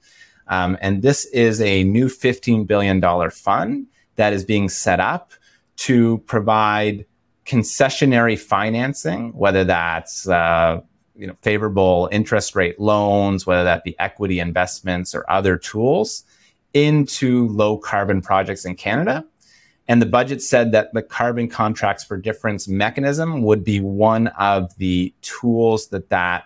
Um, 0.49 0.79
and 0.81 1.03
this 1.03 1.25
is 1.27 1.61
a 1.61 1.83
new 1.85 2.07
$15 2.07 2.67
billion 2.67 3.01
fund 3.31 3.87
that 4.17 4.33
is 4.33 4.45
being 4.45 4.69
set 4.69 5.01
up 5.01 5.33
to 5.77 6.19
provide 6.27 7.07
concessionary 7.45 8.39
financing, 8.39 9.33
whether 9.33 9.65
that's 9.65 10.29
uh, 10.29 10.81
you 11.15 11.27
know, 11.27 11.37
favorable 11.43 12.09
interest 12.13 12.55
rate 12.55 12.79
loans, 12.79 13.47
whether 13.47 13.65
that 13.65 13.85
be 13.85 13.99
equity 13.99 14.41
investments 14.41 15.15
or 15.15 15.25
other 15.31 15.57
tools, 15.57 16.25
into 16.75 17.49
low 17.49 17.79
carbon 17.79 18.21
projects 18.21 18.65
in 18.65 18.75
Canada. 18.75 19.25
And 19.89 20.03
the 20.03 20.07
budget 20.07 20.43
said 20.43 20.73
that 20.73 20.93
the 20.93 21.03
carbon 21.03 21.49
contracts 21.49 22.03
for 22.03 22.17
difference 22.17 22.67
mechanism 22.67 23.43
would 23.43 23.63
be 23.65 23.81
one 23.81 24.27
of 24.39 24.77
the 24.77 25.15
tools 25.23 25.89
that 25.89 26.11
that 26.11 26.45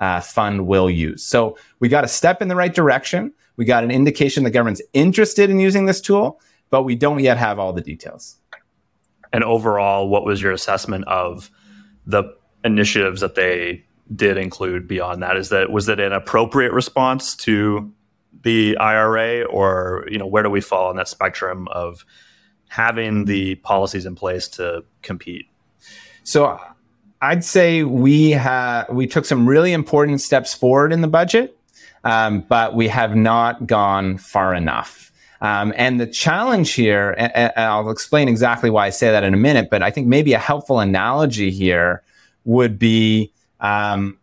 uh, 0.00 0.20
fund 0.20 0.66
will 0.66 0.88
use. 0.88 1.22
So 1.22 1.58
we 1.80 1.88
got 1.88 2.04
a 2.04 2.08
step 2.08 2.40
in 2.40 2.48
the 2.48 2.56
right 2.56 2.72
direction. 2.72 3.32
We 3.56 3.64
got 3.64 3.84
an 3.84 3.90
indication 3.90 4.44
the 4.44 4.50
government's 4.50 4.82
interested 4.94 5.50
in 5.50 5.60
using 5.60 5.86
this 5.86 6.00
tool, 6.00 6.40
but 6.70 6.82
we 6.82 6.94
don't 6.94 7.20
yet 7.20 7.38
have 7.38 7.58
all 7.58 7.72
the 7.72 7.80
details. 7.80 8.36
And 9.32 9.44
overall, 9.44 10.08
what 10.08 10.24
was 10.24 10.40
your 10.40 10.52
assessment 10.52 11.06
of 11.06 11.50
the 12.06 12.24
initiatives 12.64 13.20
that 13.20 13.34
they 13.34 13.84
did 14.14 14.38
include 14.38 14.88
beyond 14.88 15.22
that? 15.22 15.36
Is 15.36 15.50
that 15.50 15.70
was 15.70 15.88
it 15.88 16.00
an 16.00 16.12
appropriate 16.12 16.72
response 16.72 17.36
to 17.36 17.92
the 18.42 18.76
IRA, 18.78 19.44
or 19.44 20.06
you 20.10 20.18
know 20.18 20.26
where 20.26 20.42
do 20.42 20.50
we 20.50 20.60
fall 20.60 20.88
on 20.88 20.96
that 20.96 21.08
spectrum 21.08 21.68
of 21.68 22.04
having 22.68 23.24
the 23.24 23.56
policies 23.56 24.06
in 24.06 24.14
place 24.14 24.48
to 24.48 24.84
compete? 25.02 25.46
So 26.24 26.60
I'd 27.20 27.44
say 27.44 27.82
we 27.82 28.30
have 28.30 28.88
we 28.90 29.06
took 29.06 29.24
some 29.24 29.48
really 29.48 29.72
important 29.72 30.20
steps 30.20 30.54
forward 30.54 30.92
in 30.92 31.00
the 31.00 31.08
budget, 31.08 31.58
um, 32.04 32.40
but 32.48 32.74
we 32.74 32.88
have 32.88 33.16
not 33.16 33.66
gone 33.66 34.18
far 34.18 34.54
enough. 34.54 35.12
Um, 35.40 35.72
and 35.76 36.00
the 36.00 36.06
challenge 36.06 36.72
here, 36.72 37.14
and, 37.16 37.52
I'll 37.56 37.90
explain 37.90 38.28
exactly 38.28 38.70
why 38.70 38.86
I 38.86 38.90
say 38.90 39.10
that 39.10 39.22
in 39.22 39.34
a 39.34 39.36
minute, 39.36 39.68
but 39.70 39.82
I 39.82 39.90
think 39.90 40.06
maybe 40.06 40.32
a 40.32 40.38
helpful 40.38 40.80
analogy 40.80 41.50
here 41.50 42.02
would 42.44 42.78
be 42.78 43.32
um, 43.60 44.18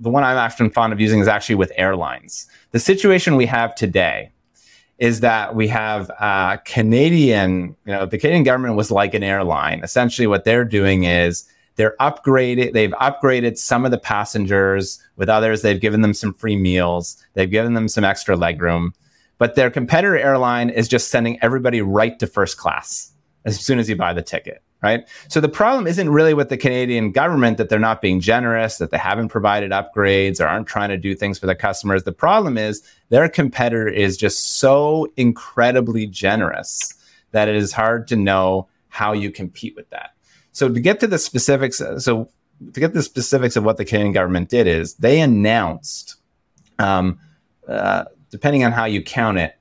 the 0.00 0.10
one 0.10 0.24
I'm 0.24 0.36
often 0.36 0.70
fond 0.70 0.92
of 0.92 1.00
using 1.00 1.20
is 1.20 1.28
actually 1.28 1.54
with 1.56 1.72
airlines. 1.76 2.46
The 2.72 2.78
situation 2.78 3.36
we 3.36 3.46
have 3.46 3.74
today 3.74 4.30
is 4.98 5.20
that 5.20 5.54
we 5.54 5.68
have 5.68 6.10
uh, 6.18 6.56
Canadian, 6.58 7.76
you 7.84 7.92
know, 7.92 8.06
the 8.06 8.18
Canadian 8.18 8.44
government 8.44 8.76
was 8.76 8.90
like 8.90 9.14
an 9.14 9.22
airline. 9.22 9.80
Essentially, 9.82 10.26
what 10.26 10.44
they're 10.44 10.64
doing 10.64 11.04
is 11.04 11.44
they're 11.76 11.94
upgraded, 12.00 12.72
they've 12.72 12.92
upgraded 12.92 13.58
some 13.58 13.84
of 13.84 13.90
the 13.90 13.98
passengers. 13.98 15.02
With 15.16 15.28
others, 15.28 15.62
they've 15.62 15.80
given 15.80 16.00
them 16.00 16.14
some 16.14 16.34
free 16.34 16.56
meals, 16.56 17.22
they've 17.34 17.50
given 17.50 17.74
them 17.74 17.88
some 17.88 18.04
extra 18.04 18.36
legroom. 18.36 18.92
But 19.38 19.54
their 19.54 19.70
competitor 19.70 20.18
airline 20.18 20.70
is 20.70 20.88
just 20.88 21.08
sending 21.08 21.38
everybody 21.42 21.82
right 21.82 22.18
to 22.18 22.26
first 22.26 22.56
class 22.56 23.12
as 23.44 23.60
soon 23.60 23.78
as 23.78 23.88
you 23.88 23.96
buy 23.96 24.12
the 24.12 24.22
ticket 24.22 24.62
right? 24.82 25.08
So 25.28 25.40
the 25.40 25.48
problem 25.48 25.86
isn't 25.86 26.10
really 26.10 26.34
with 26.34 26.48
the 26.48 26.56
Canadian 26.56 27.10
government 27.12 27.58
that 27.58 27.68
they're 27.68 27.78
not 27.78 28.00
being 28.00 28.20
generous, 28.20 28.78
that 28.78 28.90
they 28.90 28.98
haven't 28.98 29.28
provided 29.28 29.70
upgrades 29.70 30.40
or 30.40 30.46
aren't 30.46 30.68
trying 30.68 30.90
to 30.90 30.96
do 30.96 31.14
things 31.14 31.38
for 31.38 31.46
their 31.46 31.56
customers. 31.56 32.04
The 32.04 32.12
problem 32.12 32.58
is 32.58 32.82
their 33.08 33.28
competitor 33.28 33.88
is 33.88 34.16
just 34.16 34.58
so 34.58 35.08
incredibly 35.16 36.06
generous 36.06 36.94
that 37.32 37.48
it 37.48 37.56
is 37.56 37.72
hard 37.72 38.06
to 38.08 38.16
know 38.16 38.68
how 38.88 39.12
you 39.12 39.30
compete 39.30 39.74
with 39.74 39.88
that. 39.90 40.10
So 40.52 40.68
to 40.68 40.80
get 40.80 41.00
to 41.00 41.06
the 41.06 41.18
specifics, 41.18 41.82
so 41.98 42.30
to 42.72 42.80
get 42.80 42.94
the 42.94 43.02
specifics 43.02 43.56
of 43.56 43.64
what 43.64 43.76
the 43.78 43.84
Canadian 43.84 44.12
government 44.12 44.48
did 44.48 44.66
is 44.66 44.94
they 44.94 45.20
announced, 45.20 46.16
um, 46.78 47.18
uh, 47.66 48.04
depending 48.30 48.64
on 48.64 48.72
how 48.72 48.84
you 48.84 49.02
count 49.02 49.38
it, 49.38 49.56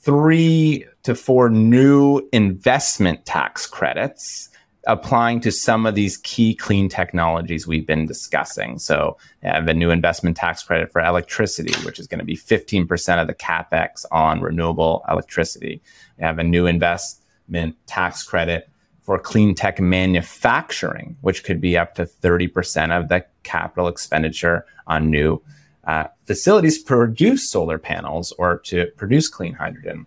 three 0.00 0.86
to 1.02 1.14
four 1.14 1.50
new 1.50 2.26
investment 2.32 3.24
tax 3.26 3.66
credits 3.66 4.48
applying 4.86 5.40
to 5.40 5.50
some 5.50 5.84
of 5.84 5.96
these 5.96 6.16
key 6.18 6.54
clean 6.54 6.88
technologies 6.88 7.66
we've 7.66 7.86
been 7.86 8.06
discussing. 8.06 8.78
So, 8.78 9.16
I 9.42 9.48
have 9.48 9.66
a 9.68 9.74
new 9.74 9.90
investment 9.90 10.36
tax 10.36 10.62
credit 10.62 10.92
for 10.92 11.00
electricity, 11.00 11.74
which 11.84 11.98
is 11.98 12.06
going 12.06 12.20
to 12.20 12.24
be 12.24 12.36
15% 12.36 13.20
of 13.20 13.26
the 13.26 13.34
capex 13.34 14.04
on 14.12 14.40
renewable 14.40 15.04
electricity. 15.08 15.82
We 16.18 16.24
have 16.24 16.38
a 16.38 16.44
new 16.44 16.66
investment 16.66 17.76
tax 17.86 18.22
credit 18.22 18.68
for 19.02 19.18
clean 19.18 19.54
tech 19.54 19.80
manufacturing, 19.80 21.16
which 21.20 21.44
could 21.44 21.60
be 21.60 21.78
up 21.78 21.94
to 21.94 22.04
30% 22.04 22.96
of 22.96 23.08
the 23.08 23.24
capital 23.44 23.86
expenditure 23.86 24.66
on 24.88 25.10
new 25.10 25.40
uh, 25.86 26.04
facilities 26.24 26.78
produce 26.78 27.50
solar 27.50 27.78
panels 27.78 28.32
or 28.38 28.58
to 28.58 28.86
produce 28.96 29.28
clean 29.28 29.54
hydrogen. 29.54 30.06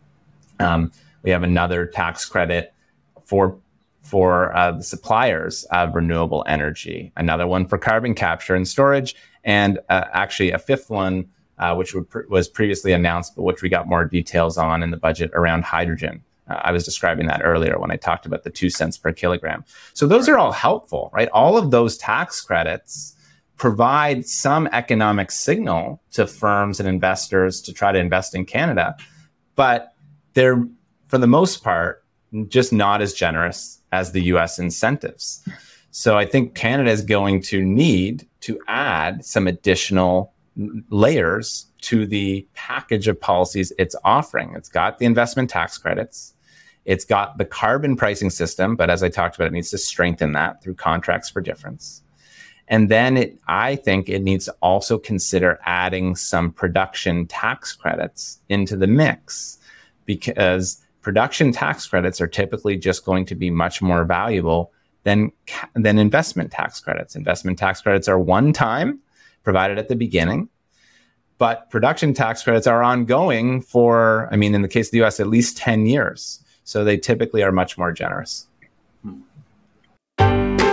Um, 0.59 0.91
we 1.23 1.31
have 1.31 1.43
another 1.43 1.85
tax 1.85 2.25
credit 2.25 2.73
for 3.25 3.57
for 4.03 4.55
uh, 4.55 4.71
the 4.71 4.83
suppliers 4.83 5.65
of 5.65 5.93
renewable 5.93 6.43
energy, 6.47 7.11
another 7.15 7.45
one 7.45 7.67
for 7.67 7.77
carbon 7.77 8.15
capture 8.15 8.55
and 8.55 8.67
storage, 8.67 9.15
and 9.43 9.77
uh, 9.89 10.05
actually 10.13 10.51
a 10.51 10.57
fifth 10.57 10.89
one, 10.89 11.29
uh, 11.59 11.75
which 11.75 11.95
was 12.27 12.47
previously 12.47 12.91
announced, 12.91 13.35
but 13.35 13.43
which 13.43 13.61
we 13.61 13.69
got 13.69 13.87
more 13.87 14.05
details 14.05 14.57
on 14.57 14.81
in 14.81 14.89
the 14.89 14.97
budget 14.97 15.29
around 15.33 15.63
hydrogen. 15.63 16.23
Uh, 16.49 16.59
I 16.63 16.71
was 16.71 16.83
describing 16.83 17.27
that 17.27 17.41
earlier 17.43 17.77
when 17.77 17.91
I 17.91 17.97
talked 17.97 18.25
about 18.25 18.43
the 18.43 18.49
two 18.49 18.69
cents 18.69 18.97
per 18.97 19.11
kilogram. 19.11 19.63
So 19.93 20.07
those 20.07 20.27
are 20.27 20.39
all 20.39 20.53
helpful, 20.53 21.11
right? 21.13 21.29
All 21.29 21.57
of 21.57 21.69
those 21.69 21.95
tax 21.97 22.41
credits 22.41 23.15
provide 23.59 24.25
some 24.25 24.67
economic 24.71 25.29
signal 25.29 26.01
to 26.11 26.25
firms 26.25 26.79
and 26.79 26.89
investors 26.89 27.61
to 27.61 27.73
try 27.73 27.91
to 27.91 27.99
invest 27.99 28.33
in 28.33 28.45
Canada, 28.45 28.95
but 29.55 29.93
they're 30.33 30.65
for 31.07 31.17
the 31.17 31.27
most 31.27 31.63
part 31.63 32.03
just 32.47 32.71
not 32.71 33.01
as 33.01 33.13
generous 33.13 33.81
as 33.91 34.11
the 34.11 34.21
US 34.33 34.59
incentives. 34.59 35.45
So 35.91 36.17
I 36.17 36.25
think 36.25 36.55
Canada 36.55 36.89
is 36.89 37.01
going 37.01 37.41
to 37.43 37.63
need 37.63 38.27
to 38.41 38.59
add 38.67 39.25
some 39.25 39.47
additional 39.47 40.33
layers 40.89 41.65
to 41.81 42.05
the 42.05 42.47
package 42.53 43.07
of 43.07 43.19
policies 43.19 43.73
it's 43.77 43.95
offering. 44.03 44.53
It's 44.55 44.69
got 44.69 44.99
the 44.99 45.05
investment 45.05 45.49
tax 45.49 45.77
credits. 45.77 46.33
It's 46.85 47.05
got 47.05 47.37
the 47.37 47.45
carbon 47.45 47.95
pricing 47.95 48.29
system, 48.29 48.75
but 48.75 48.89
as 48.89 49.03
I 49.03 49.09
talked 49.09 49.35
about, 49.35 49.47
it 49.47 49.53
needs 49.53 49.71
to 49.71 49.77
strengthen 49.77 50.31
that 50.33 50.61
through 50.63 50.75
contracts 50.75 51.29
for 51.29 51.41
difference. 51.41 52.03
And 52.69 52.87
then 52.87 53.17
it, 53.17 53.37
I 53.47 53.75
think 53.75 54.09
it 54.09 54.21
needs 54.21 54.45
to 54.45 54.55
also 54.61 54.97
consider 54.99 55.59
adding 55.65 56.15
some 56.15 56.51
production 56.51 57.25
tax 57.25 57.73
credits 57.73 58.39
into 58.47 58.77
the 58.77 58.87
mix 58.87 59.57
because 60.05 60.79
production 61.01 61.51
tax 61.51 61.87
credits 61.87 62.21
are 62.21 62.27
typically 62.27 62.77
just 62.77 63.03
going 63.05 63.25
to 63.25 63.35
be 63.35 63.49
much 63.49 63.81
more 63.81 64.05
valuable 64.05 64.71
than, 65.03 65.31
than 65.73 65.97
investment 65.97 66.51
tax 66.51 66.79
credits. 66.79 67.15
Investment 67.15 67.57
tax 67.57 67.81
credits 67.81 68.07
are 68.07 68.19
one 68.19 68.53
time 68.53 68.99
provided 69.43 69.79
at 69.79 69.87
the 69.87 69.95
beginning, 69.95 70.47
but 71.39 71.69
production 71.71 72.13
tax 72.13 72.43
credits 72.43 72.67
are 72.67 72.83
ongoing 72.83 73.61
for, 73.61 74.29
I 74.31 74.35
mean, 74.35 74.53
in 74.53 74.61
the 74.61 74.67
case 74.67 74.89
of 74.89 74.91
the 74.91 75.03
US, 75.03 75.19
at 75.19 75.27
least 75.27 75.57
10 75.57 75.87
years. 75.87 76.43
So 76.65 76.83
they 76.83 76.97
typically 76.97 77.41
are 77.41 77.51
much 77.51 77.79
more 77.79 77.91
generous. 77.91 78.45
Hmm. 79.01 80.68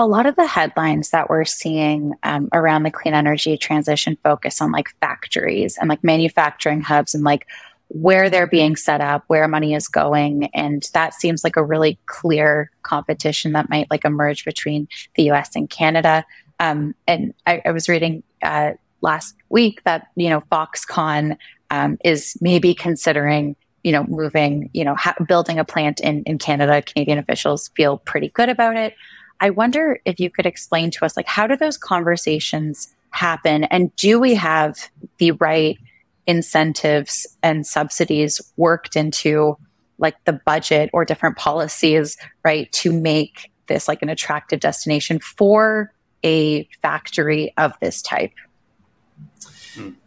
A 0.00 0.06
lot 0.06 0.24
of 0.24 0.34
the 0.34 0.46
headlines 0.46 1.10
that 1.10 1.28
we're 1.28 1.44
seeing 1.44 2.14
um, 2.22 2.48
around 2.54 2.84
the 2.84 2.90
clean 2.90 3.12
energy 3.12 3.58
transition 3.58 4.16
focus 4.24 4.62
on 4.62 4.72
like 4.72 4.88
factories 4.98 5.76
and 5.76 5.90
like 5.90 6.02
manufacturing 6.02 6.80
hubs 6.80 7.14
and 7.14 7.22
like 7.22 7.46
where 7.88 8.30
they're 8.30 8.46
being 8.46 8.76
set 8.76 9.02
up, 9.02 9.24
where 9.26 9.46
money 9.46 9.74
is 9.74 9.88
going. 9.88 10.46
And 10.54 10.88
that 10.94 11.12
seems 11.12 11.44
like 11.44 11.56
a 11.56 11.62
really 11.62 11.98
clear 12.06 12.70
competition 12.82 13.52
that 13.52 13.68
might 13.68 13.90
like 13.90 14.06
emerge 14.06 14.46
between 14.46 14.88
the 15.16 15.30
US 15.32 15.54
and 15.54 15.68
Canada. 15.68 16.24
Um, 16.60 16.94
and 17.06 17.34
I, 17.46 17.60
I, 17.66 17.70
was 17.72 17.86
reading 17.86 18.22
uh, 18.42 18.72
last 19.02 19.34
week 19.50 19.82
that, 19.84 20.06
you 20.16 20.30
know, 20.30 20.40
Foxconn 20.50 21.36
um, 21.70 21.98
is 22.02 22.38
maybe 22.40 22.72
considering 22.72 23.54
you 23.82 23.92
know, 23.92 24.04
moving, 24.04 24.68
you 24.74 24.84
know, 24.84 24.94
ha- 24.94 25.14
building 25.26 25.58
a 25.58 25.64
plant 25.64 26.00
in, 26.00 26.22
in 26.24 26.38
Canada. 26.38 26.82
Canadian 26.82 27.18
officials 27.18 27.70
feel 27.76 27.98
pretty 27.98 28.28
good 28.28 28.48
about 28.48 28.76
it. 28.76 28.94
I 29.40 29.50
wonder 29.50 30.00
if 30.04 30.20
you 30.20 30.30
could 30.30 30.46
explain 30.46 30.90
to 30.92 31.04
us, 31.04 31.16
like, 31.16 31.26
how 31.26 31.46
do 31.46 31.56
those 31.56 31.76
conversations 31.76 32.94
happen? 33.10 33.64
And 33.64 33.94
do 33.96 34.20
we 34.20 34.34
have 34.34 34.90
the 35.18 35.32
right 35.32 35.78
incentives 36.26 37.26
and 37.42 37.66
subsidies 37.66 38.40
worked 38.56 38.96
into 38.96 39.56
like 39.98 40.22
the 40.24 40.32
budget 40.32 40.90
or 40.92 41.04
different 41.04 41.36
policies, 41.36 42.16
right, 42.44 42.70
to 42.72 42.92
make 42.92 43.50
this 43.66 43.88
like 43.88 44.02
an 44.02 44.08
attractive 44.08 44.60
destination 44.60 45.18
for 45.20 45.92
a 46.24 46.68
factory 46.82 47.52
of 47.56 47.72
this 47.80 48.02
type? 48.02 48.32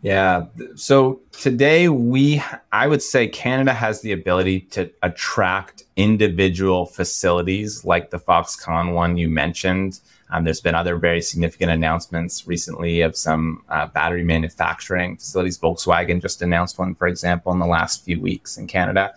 Yeah. 0.01 0.45
So 0.75 1.21
today 1.31 1.89
we 1.89 2.43
I 2.71 2.87
would 2.87 3.01
say 3.01 3.27
Canada 3.27 3.73
has 3.73 4.01
the 4.01 4.11
ability 4.11 4.61
to 4.71 4.91
attract 5.01 5.82
individual 5.95 6.86
facilities 6.86 7.86
like 7.86 8.10
the 8.10 8.19
Foxconn 8.19 8.93
one 8.93 9.17
you 9.17 9.29
mentioned. 9.29 9.99
Um, 10.29 10.43
there's 10.43 10.62
been 10.62 10.75
other 10.75 10.97
very 10.97 11.21
significant 11.21 11.71
announcements 11.71 12.47
recently 12.47 13.01
of 13.01 13.15
some 13.15 13.63
uh, 13.69 13.88
battery 13.88 14.23
manufacturing 14.23 15.17
facilities. 15.17 15.60
Volkswagen 15.60 16.21
just 16.21 16.41
announced 16.41 16.79
one, 16.79 16.95
for 16.95 17.08
example, 17.08 17.51
in 17.51 17.60
the 17.60 17.67
last 17.67 18.03
few 18.03 18.19
weeks 18.19 18.58
in 18.58 18.65
Canada. 18.65 19.13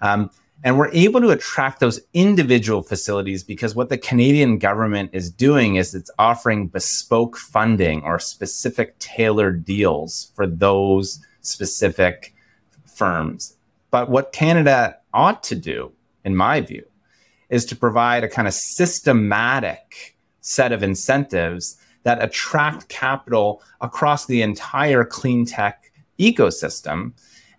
Um, 0.00 0.30
and 0.64 0.78
we're 0.78 0.90
able 0.92 1.20
to 1.20 1.30
attract 1.30 1.80
those 1.80 2.00
individual 2.14 2.82
facilities 2.82 3.44
because 3.44 3.74
what 3.74 3.88
the 3.88 3.98
Canadian 3.98 4.58
government 4.58 5.10
is 5.12 5.30
doing 5.30 5.76
is 5.76 5.94
it's 5.94 6.10
offering 6.18 6.66
bespoke 6.66 7.36
funding 7.36 8.02
or 8.02 8.18
specific 8.18 8.98
tailored 8.98 9.64
deals 9.64 10.32
for 10.34 10.46
those 10.46 11.20
specific 11.42 12.34
firms. 12.86 13.56
But 13.90 14.10
what 14.10 14.32
Canada 14.32 14.96
ought 15.14 15.42
to 15.44 15.54
do, 15.54 15.92
in 16.26 16.36
my 16.36 16.60
view, 16.60 16.84
is 17.48 17.64
to 17.64 17.76
provide 17.76 18.24
a 18.24 18.28
kind 18.28 18.48
of 18.48 18.52
systematic 18.52 20.16
set 20.40 20.72
of 20.72 20.82
incentives 20.82 21.78
that 22.02 22.22
attract 22.22 22.88
capital 22.88 23.62
across 23.80 24.26
the 24.26 24.42
entire 24.42 25.04
clean 25.04 25.46
tech 25.46 25.92
ecosystem 26.18 27.12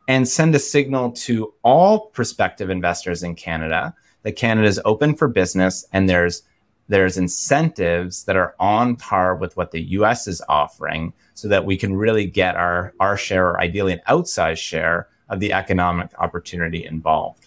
and 0.08 0.28
send 0.28 0.54
a 0.54 0.60
signal 0.60 1.12
to 1.12 1.54
all 1.64 2.08
prospective 2.08 2.70
investors 2.70 3.24
in 3.24 3.36
Canada 3.36 3.94
that 4.24 4.36
Canada 4.36 4.68
is 4.68 4.82
open 4.86 5.16
for 5.16 5.28
business 5.28 5.86
and 5.92 6.10
there's 6.10 6.44
there's 6.90 7.18
incentives 7.18 8.24
that 8.24 8.38
are 8.38 8.56
on 8.60 8.96
par 8.96 9.36
with 9.36 9.58
what 9.58 9.72
the 9.72 9.82
US 9.82 10.26
is 10.26 10.42
offering 10.48 11.12
so 11.34 11.50
that 11.50 11.66
we 11.66 11.76
can 11.76 11.96
really 11.96 12.26
get 12.26 12.56
our 12.56 12.94
our 13.00 13.18
share 13.18 13.50
or 13.50 13.60
ideally 13.60 13.94
an 13.94 14.02
outsized 14.08 14.60
share 14.60 15.08
of 15.30 15.42
the 15.42 15.52
economic 15.52 16.12
opportunity 16.20 16.86
involved. 16.86 17.47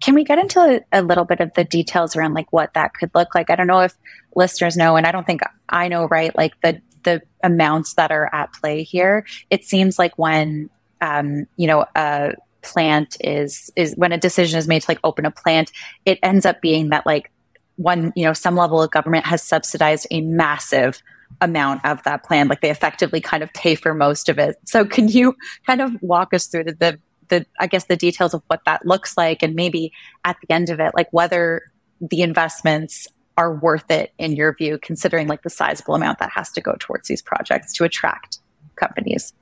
Can 0.00 0.14
we 0.14 0.24
get 0.24 0.38
into 0.38 0.60
a, 0.60 1.00
a 1.00 1.02
little 1.02 1.24
bit 1.24 1.40
of 1.40 1.52
the 1.54 1.64
details 1.64 2.16
around 2.16 2.34
like 2.34 2.52
what 2.52 2.74
that 2.74 2.94
could 2.94 3.10
look 3.14 3.34
like? 3.34 3.50
I 3.50 3.56
don't 3.56 3.66
know 3.66 3.80
if 3.80 3.96
listeners 4.34 4.76
know 4.76 4.96
and 4.96 5.06
I 5.06 5.12
don't 5.12 5.26
think 5.26 5.42
I 5.68 5.88
know 5.88 6.06
right 6.06 6.36
like 6.36 6.60
the 6.62 6.80
the 7.04 7.22
amounts 7.42 7.94
that 7.94 8.10
are 8.10 8.32
at 8.34 8.52
play 8.52 8.82
here. 8.82 9.26
It 9.50 9.64
seems 9.64 9.98
like 9.98 10.18
when 10.18 10.70
um, 11.00 11.46
you 11.56 11.66
know, 11.66 11.84
a 11.94 12.32
plant 12.62 13.16
is 13.20 13.70
is 13.76 13.94
when 13.96 14.12
a 14.12 14.18
decision 14.18 14.58
is 14.58 14.68
made 14.68 14.82
to 14.82 14.90
like 14.90 15.00
open 15.04 15.24
a 15.24 15.30
plant, 15.30 15.70
it 16.04 16.18
ends 16.22 16.46
up 16.46 16.60
being 16.60 16.90
that 16.90 17.06
like 17.06 17.30
one, 17.76 18.12
you 18.16 18.24
know, 18.24 18.32
some 18.32 18.56
level 18.56 18.82
of 18.82 18.90
government 18.90 19.26
has 19.26 19.42
subsidized 19.42 20.06
a 20.10 20.20
massive 20.20 21.00
amount 21.40 21.84
of 21.84 22.02
that 22.02 22.24
plan. 22.24 22.48
Like 22.48 22.60
they 22.60 22.70
effectively 22.70 23.20
kind 23.20 23.42
of 23.42 23.52
pay 23.52 23.74
for 23.74 23.94
most 23.94 24.28
of 24.28 24.38
it. 24.38 24.56
So 24.64 24.84
can 24.84 25.08
you 25.08 25.36
kind 25.66 25.80
of 25.80 25.92
walk 26.00 26.34
us 26.34 26.46
through 26.46 26.64
the, 26.64 26.72
the 26.72 26.98
the 27.28 27.46
I 27.58 27.66
guess 27.66 27.84
the 27.84 27.96
details 27.96 28.34
of 28.34 28.42
what 28.48 28.64
that 28.66 28.86
looks 28.86 29.16
like 29.16 29.42
and 29.42 29.54
maybe 29.54 29.92
at 30.24 30.36
the 30.40 30.52
end 30.52 30.70
of 30.70 30.80
it, 30.80 30.92
like 30.94 31.08
whether 31.12 31.62
the 32.00 32.22
investments 32.22 33.08
are 33.36 33.54
worth 33.54 33.90
it 33.90 34.12
in 34.18 34.32
your 34.32 34.54
view, 34.54 34.78
considering 34.82 35.28
like 35.28 35.42
the 35.42 35.50
sizable 35.50 35.94
amount 35.94 36.18
that 36.18 36.30
has 36.30 36.50
to 36.52 36.60
go 36.60 36.74
towards 36.78 37.08
these 37.08 37.22
projects 37.22 37.72
to 37.74 37.84
attract 37.84 38.38
companies? 38.76 39.32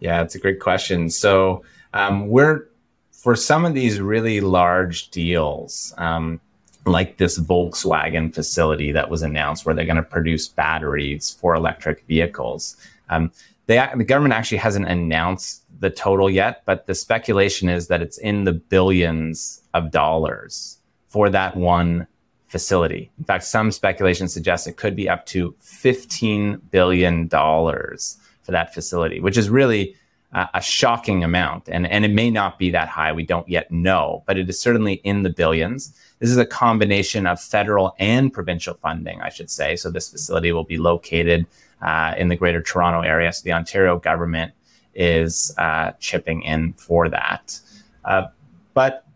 Yeah, 0.00 0.22
it's 0.22 0.34
a 0.34 0.38
great 0.38 0.60
question. 0.60 1.10
So 1.10 1.64
um, 1.94 2.28
we're 2.28 2.68
for 3.12 3.34
some 3.34 3.64
of 3.64 3.74
these 3.74 4.00
really 4.00 4.40
large 4.40 5.10
deals, 5.10 5.92
um, 5.98 6.40
like 6.86 7.16
this 7.16 7.38
Volkswagen 7.38 8.32
facility 8.32 8.92
that 8.92 9.10
was 9.10 9.22
announced, 9.22 9.66
where 9.66 9.74
they're 9.74 9.84
going 9.84 9.96
to 9.96 10.02
produce 10.02 10.46
batteries 10.46 11.36
for 11.40 11.54
electric 11.54 12.06
vehicles. 12.06 12.76
Um, 13.10 13.32
they, 13.66 13.84
the 13.96 14.04
government 14.04 14.34
actually 14.34 14.58
hasn't 14.58 14.86
announced 14.86 15.62
the 15.78 15.90
total 15.90 16.28
yet, 16.28 16.62
but 16.66 16.86
the 16.86 16.94
speculation 16.94 17.68
is 17.68 17.88
that 17.88 18.02
it's 18.02 18.18
in 18.18 18.44
the 18.44 18.52
billions 18.52 19.62
of 19.74 19.90
dollars 19.90 20.78
for 21.08 21.30
that 21.30 21.56
one 21.56 22.06
facility. 22.48 23.10
In 23.18 23.24
fact, 23.24 23.44
some 23.44 23.70
speculation 23.70 24.26
suggests 24.28 24.66
it 24.66 24.76
could 24.76 24.96
be 24.96 25.08
up 25.08 25.26
to 25.26 25.54
$15 25.62 26.60
billion 26.70 27.28
for 27.28 28.52
that 28.52 28.74
facility, 28.74 29.20
which 29.20 29.36
is 29.36 29.50
really 29.50 29.94
uh, 30.32 30.46
a 30.54 30.60
shocking 30.60 31.22
amount. 31.22 31.68
And, 31.68 31.86
and 31.86 32.04
it 32.04 32.12
may 32.12 32.30
not 32.30 32.58
be 32.58 32.70
that 32.70 32.88
high. 32.88 33.12
We 33.12 33.24
don't 33.24 33.48
yet 33.48 33.70
know, 33.70 34.24
but 34.26 34.36
it 34.36 34.48
is 34.48 34.60
certainly 34.60 34.94
in 35.04 35.22
the 35.22 35.30
billions. 35.30 35.94
This 36.18 36.30
is 36.30 36.36
a 36.36 36.46
combination 36.46 37.26
of 37.26 37.40
federal 37.40 37.94
and 37.98 38.32
provincial 38.32 38.74
funding, 38.74 39.20
I 39.20 39.28
should 39.28 39.50
say. 39.50 39.76
So 39.76 39.90
this 39.90 40.10
facility 40.10 40.52
will 40.52 40.64
be 40.64 40.78
located 40.78 41.46
uh, 41.80 42.14
in 42.18 42.28
the 42.28 42.36
Greater 42.36 42.60
Toronto 42.60 43.02
area. 43.02 43.32
So 43.32 43.42
the 43.44 43.52
Ontario 43.52 43.98
government 43.98 44.52
is 44.98 45.54
uh, 45.56 45.92
chipping 46.00 46.42
in 46.42 46.74
for 46.74 47.08
that. 47.08 47.58
Uh, 48.04 48.26
but 48.74 49.06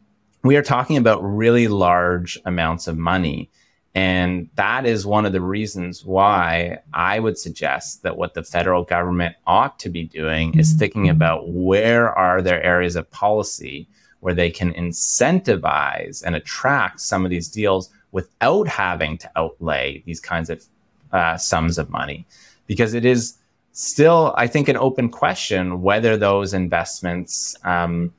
we 0.43 0.57
are 0.57 0.63
talking 0.63 0.97
about 0.97 1.23
really 1.23 1.69
large 1.69 2.39
amounts 2.47 2.87
of 2.87 2.97
money. 2.97 3.51
And 3.95 4.49
that 4.55 4.87
is 4.87 5.05
one 5.05 5.27
of 5.27 5.33
the 5.33 5.41
reasons 5.43 6.05
why 6.05 6.79
I 6.95 7.19
would 7.19 7.37
suggest 7.37 8.03
that 8.05 8.17
what 8.17 8.33
the 8.33 8.43
federal 8.43 8.85
government 8.85 9.37
ought 9.47 9.79
to 9.81 9.91
be 9.91 10.05
doing 10.05 10.59
is 10.59 10.73
thinking 10.73 11.11
about 11.11 11.51
where 11.51 12.11
are 12.11 12.41
there 12.41 12.63
areas 12.63 12.97
of 12.97 13.11
policy 13.11 13.87
where 14.21 14.35
they 14.35 14.51
can 14.51 14.73
incentivize 14.75 16.23
and 16.25 16.37
attract 16.37 17.01
some 17.01 17.25
of 17.25 17.31
these 17.31 17.49
deals 17.49 17.91
without 18.13 18.69
having 18.69 19.19
to 19.19 19.31
outlay 19.37 20.03
these 20.07 20.21
kinds 20.21 20.49
of 20.49 20.65
uh, 21.13 21.37
sums 21.37 21.77
of 21.77 21.91
money. 21.91 22.25
Because 22.67 22.95
it 22.95 23.05
is 23.05 23.35
still, 23.73 24.35
I 24.37 24.47
think, 24.47 24.69
an 24.69 24.77
open 24.77 25.09
question 25.09 25.83
whether 25.83 26.17
those 26.17 26.55
investments, 26.55 27.57
um, 27.65 28.13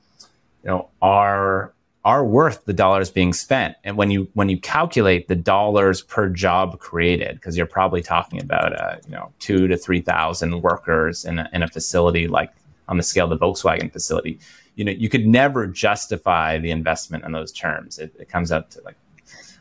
you 0.64 0.70
know, 0.70 0.90
are 1.02 1.74
are 2.06 2.26
worth 2.26 2.66
the 2.66 2.74
dollars 2.74 3.10
being 3.10 3.32
spent. 3.32 3.76
And 3.84 3.96
when 3.96 4.12
you 4.12 4.28
when 4.34 4.50
you 4.50 4.60
calculate 4.60 5.28
the 5.28 5.36
dollars 5.36 6.02
per 6.02 6.28
job 6.28 6.80
created, 6.80 7.36
because 7.36 7.56
you're 7.56 7.66
probably 7.66 8.02
talking 8.02 8.42
about 8.42 8.80
uh, 8.80 8.98
you 9.06 9.14
know 9.14 9.32
two 9.40 9.68
to 9.68 9.78
three 9.78 10.02
thousand 10.02 10.62
workers 10.62 11.24
in 11.24 11.40
a, 11.40 11.50
in 11.54 11.64
a 11.64 11.68
facility 11.68 12.28
like 12.28 12.52
on 12.90 12.98
the 12.98 13.04
scale 13.04 13.32
of 13.32 13.40
the 13.40 13.46
Volkswagen 13.46 13.92
facility, 13.92 14.38
you 14.76 14.84
know 14.84 14.92
you 14.92 15.08
could 15.08 15.26
never 15.26 15.66
justify 15.66 16.58
the 16.58 16.72
investment 16.72 17.24
in 17.24 17.32
those 17.32 17.52
terms. 17.52 18.00
It, 18.00 18.14
it 18.20 18.28
comes 18.28 18.52
out 18.52 18.72
to 18.72 18.82
like 18.84 18.96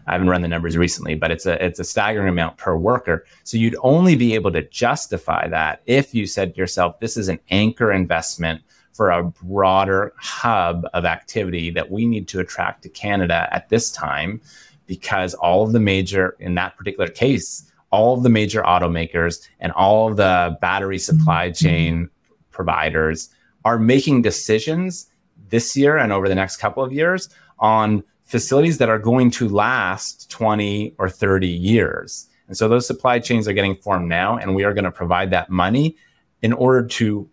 I 0.06 0.12
haven't 0.12 0.28
run 0.28 0.42
the 0.42 0.48
numbers 0.48 0.76
recently, 0.76 1.14
but 1.14 1.30
it's 1.30 1.46
a 1.46 1.64
it's 1.64 1.78
a 1.78 1.84
staggering 1.84 2.28
amount 2.28 2.56
per 2.56 2.76
worker. 2.76 3.24
So 3.44 3.56
you'd 3.56 3.76
only 3.82 4.16
be 4.16 4.34
able 4.34 4.52
to 4.52 4.62
justify 4.62 5.48
that 5.48 5.82
if 5.86 6.14
you 6.14 6.26
said 6.26 6.54
to 6.54 6.58
yourself, 6.58 6.98
"This 7.00 7.16
is 7.16 7.28
an 7.28 7.38
anchor 7.50 7.92
investment 7.92 8.62
for 8.92 9.10
a 9.10 9.24
broader 9.24 10.12
hub 10.18 10.86
of 10.92 11.04
activity 11.04 11.70
that 11.70 11.90
we 11.90 12.06
need 12.06 12.28
to 12.28 12.40
attract 12.40 12.82
to 12.82 12.88
Canada 12.88 13.48
at 13.50 13.68
this 13.68 13.90
time 13.90 14.40
because 14.86 15.34
all 15.34 15.64
of 15.64 15.72
the 15.72 15.80
major, 15.80 16.36
in 16.40 16.54
that 16.54 16.76
particular 16.76 17.08
case, 17.08 17.70
all 17.90 18.14
of 18.14 18.22
the 18.22 18.28
major 18.28 18.62
automakers 18.62 19.48
and 19.60 19.72
all 19.72 20.08
of 20.08 20.16
the 20.16 20.56
battery 20.60 20.98
supply 20.98 21.48
mm-hmm. 21.48 21.66
chain 21.66 22.10
providers 22.50 23.30
are 23.64 23.78
making 23.78 24.22
decisions 24.22 25.08
this 25.48 25.76
year 25.76 25.96
and 25.96 26.12
over 26.12 26.28
the 26.28 26.34
next 26.34 26.56
couple 26.56 26.82
of 26.82 26.92
years 26.92 27.28
on 27.58 28.02
facilities 28.32 28.78
that 28.78 28.88
are 28.88 28.98
going 28.98 29.30
to 29.30 29.46
last 29.46 30.30
20 30.30 30.94
or 30.96 31.10
30 31.10 31.46
years. 31.46 32.30
And 32.48 32.56
so 32.56 32.66
those 32.66 32.86
supply 32.86 33.18
chains 33.18 33.46
are 33.46 33.52
getting 33.52 33.76
formed 33.76 34.08
now, 34.08 34.38
and 34.38 34.54
we 34.54 34.64
are 34.64 34.72
going 34.72 34.84
to 34.84 34.90
provide 34.90 35.30
that 35.32 35.50
money 35.50 35.96
in 36.40 36.54
order 36.54 36.84
to 36.86 37.28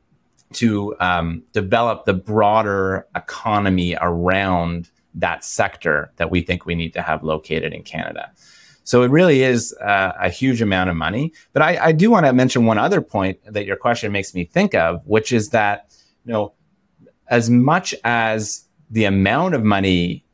to 0.52 0.96
um, 1.00 1.44
develop 1.54 2.06
the 2.06 2.14
broader 2.14 3.08
economy 3.16 3.96
around 4.02 4.90
that 5.14 5.46
sector 5.46 6.12
that 6.18 6.32
we 6.32 6.42
think 6.42 6.66
we 6.66 6.74
need 6.74 6.92
to 6.92 7.02
have 7.02 7.24
located 7.24 7.72
in 7.72 7.84
Canada. 7.84 8.32
So 8.84 9.04
it 9.04 9.12
really 9.12 9.44
is 9.44 9.74
uh, 9.80 10.14
a 10.20 10.30
huge 10.30 10.60
amount 10.60 10.90
of 10.90 10.96
money. 10.96 11.32
But 11.54 11.62
I, 11.62 11.78
I 11.86 11.92
do 11.92 12.10
want 12.10 12.26
to 12.26 12.34
mention 12.34 12.66
one 12.66 12.80
other 12.80 13.00
point 13.00 13.38
that 13.46 13.66
your 13.68 13.76
question 13.76 14.12
makes 14.12 14.34
me 14.34 14.44
think 14.44 14.74
of, 14.74 15.06
which 15.06 15.32
is 15.32 15.50
that 15.50 15.96
you 16.26 16.34
know, 16.34 16.54
as 17.28 17.50
much 17.50 17.94
as 18.04 18.66
the 18.90 19.06
amount 19.06 19.54
of 19.54 19.64
money 19.64 20.26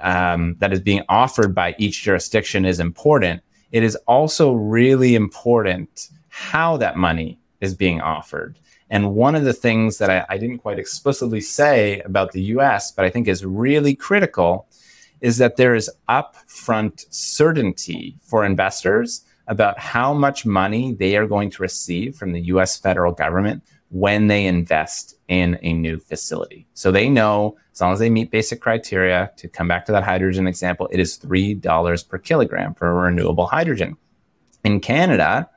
um, 0.00 0.56
that 0.58 0.72
is 0.72 0.80
being 0.80 1.02
offered 1.08 1.54
by 1.54 1.74
each 1.78 2.02
jurisdiction 2.02 2.64
is 2.64 2.80
important, 2.80 3.42
it 3.72 3.82
is 3.82 3.96
also 4.06 4.52
really 4.52 5.14
important 5.14 6.08
how 6.28 6.76
that 6.78 6.96
money 6.96 7.38
is 7.60 7.74
being 7.74 8.00
offered. 8.00 8.58
And 8.90 9.14
one 9.14 9.34
of 9.34 9.44
the 9.44 9.52
things 9.52 9.98
that 9.98 10.08
I, 10.08 10.24
I, 10.30 10.38
didn't 10.38 10.58
quite 10.58 10.78
explicitly 10.78 11.40
say 11.42 12.00
about 12.00 12.32
the 12.32 12.40
US, 12.54 12.90
but 12.90 13.04
I 13.04 13.10
think 13.10 13.28
is 13.28 13.44
really 13.44 13.94
critical, 13.94 14.66
is 15.20 15.36
that 15.38 15.56
there 15.56 15.74
is 15.74 15.90
upfront 16.08 17.04
certainty 17.10 18.16
for 18.22 18.44
investors 18.44 19.24
about 19.46 19.78
how 19.78 20.14
much 20.14 20.46
money 20.46 20.94
they 20.94 21.16
are 21.16 21.26
going 21.26 21.50
to 21.50 21.62
receive 21.62 22.16
from 22.16 22.32
the 22.32 22.42
US 22.42 22.78
federal 22.78 23.12
government 23.12 23.62
when 23.90 24.28
they 24.28 24.46
invest 24.46 25.17
in 25.28 25.58
a 25.62 25.72
new 25.74 25.98
facility. 25.98 26.66
So 26.74 26.90
they 26.90 27.08
know 27.08 27.56
as 27.72 27.80
long 27.80 27.92
as 27.92 28.00
they 28.00 28.10
meet 28.10 28.30
basic 28.30 28.60
criteria, 28.60 29.30
to 29.36 29.46
come 29.46 29.68
back 29.68 29.86
to 29.86 29.92
that 29.92 30.02
hydrogen 30.02 30.48
example, 30.48 30.88
it 30.90 30.98
is 30.98 31.16
$3 31.18 32.08
per 32.08 32.18
kilogram 32.18 32.74
for 32.74 32.92
renewable 32.92 33.46
hydrogen. 33.46 33.96
In 34.64 34.80
Canada, 34.80 35.48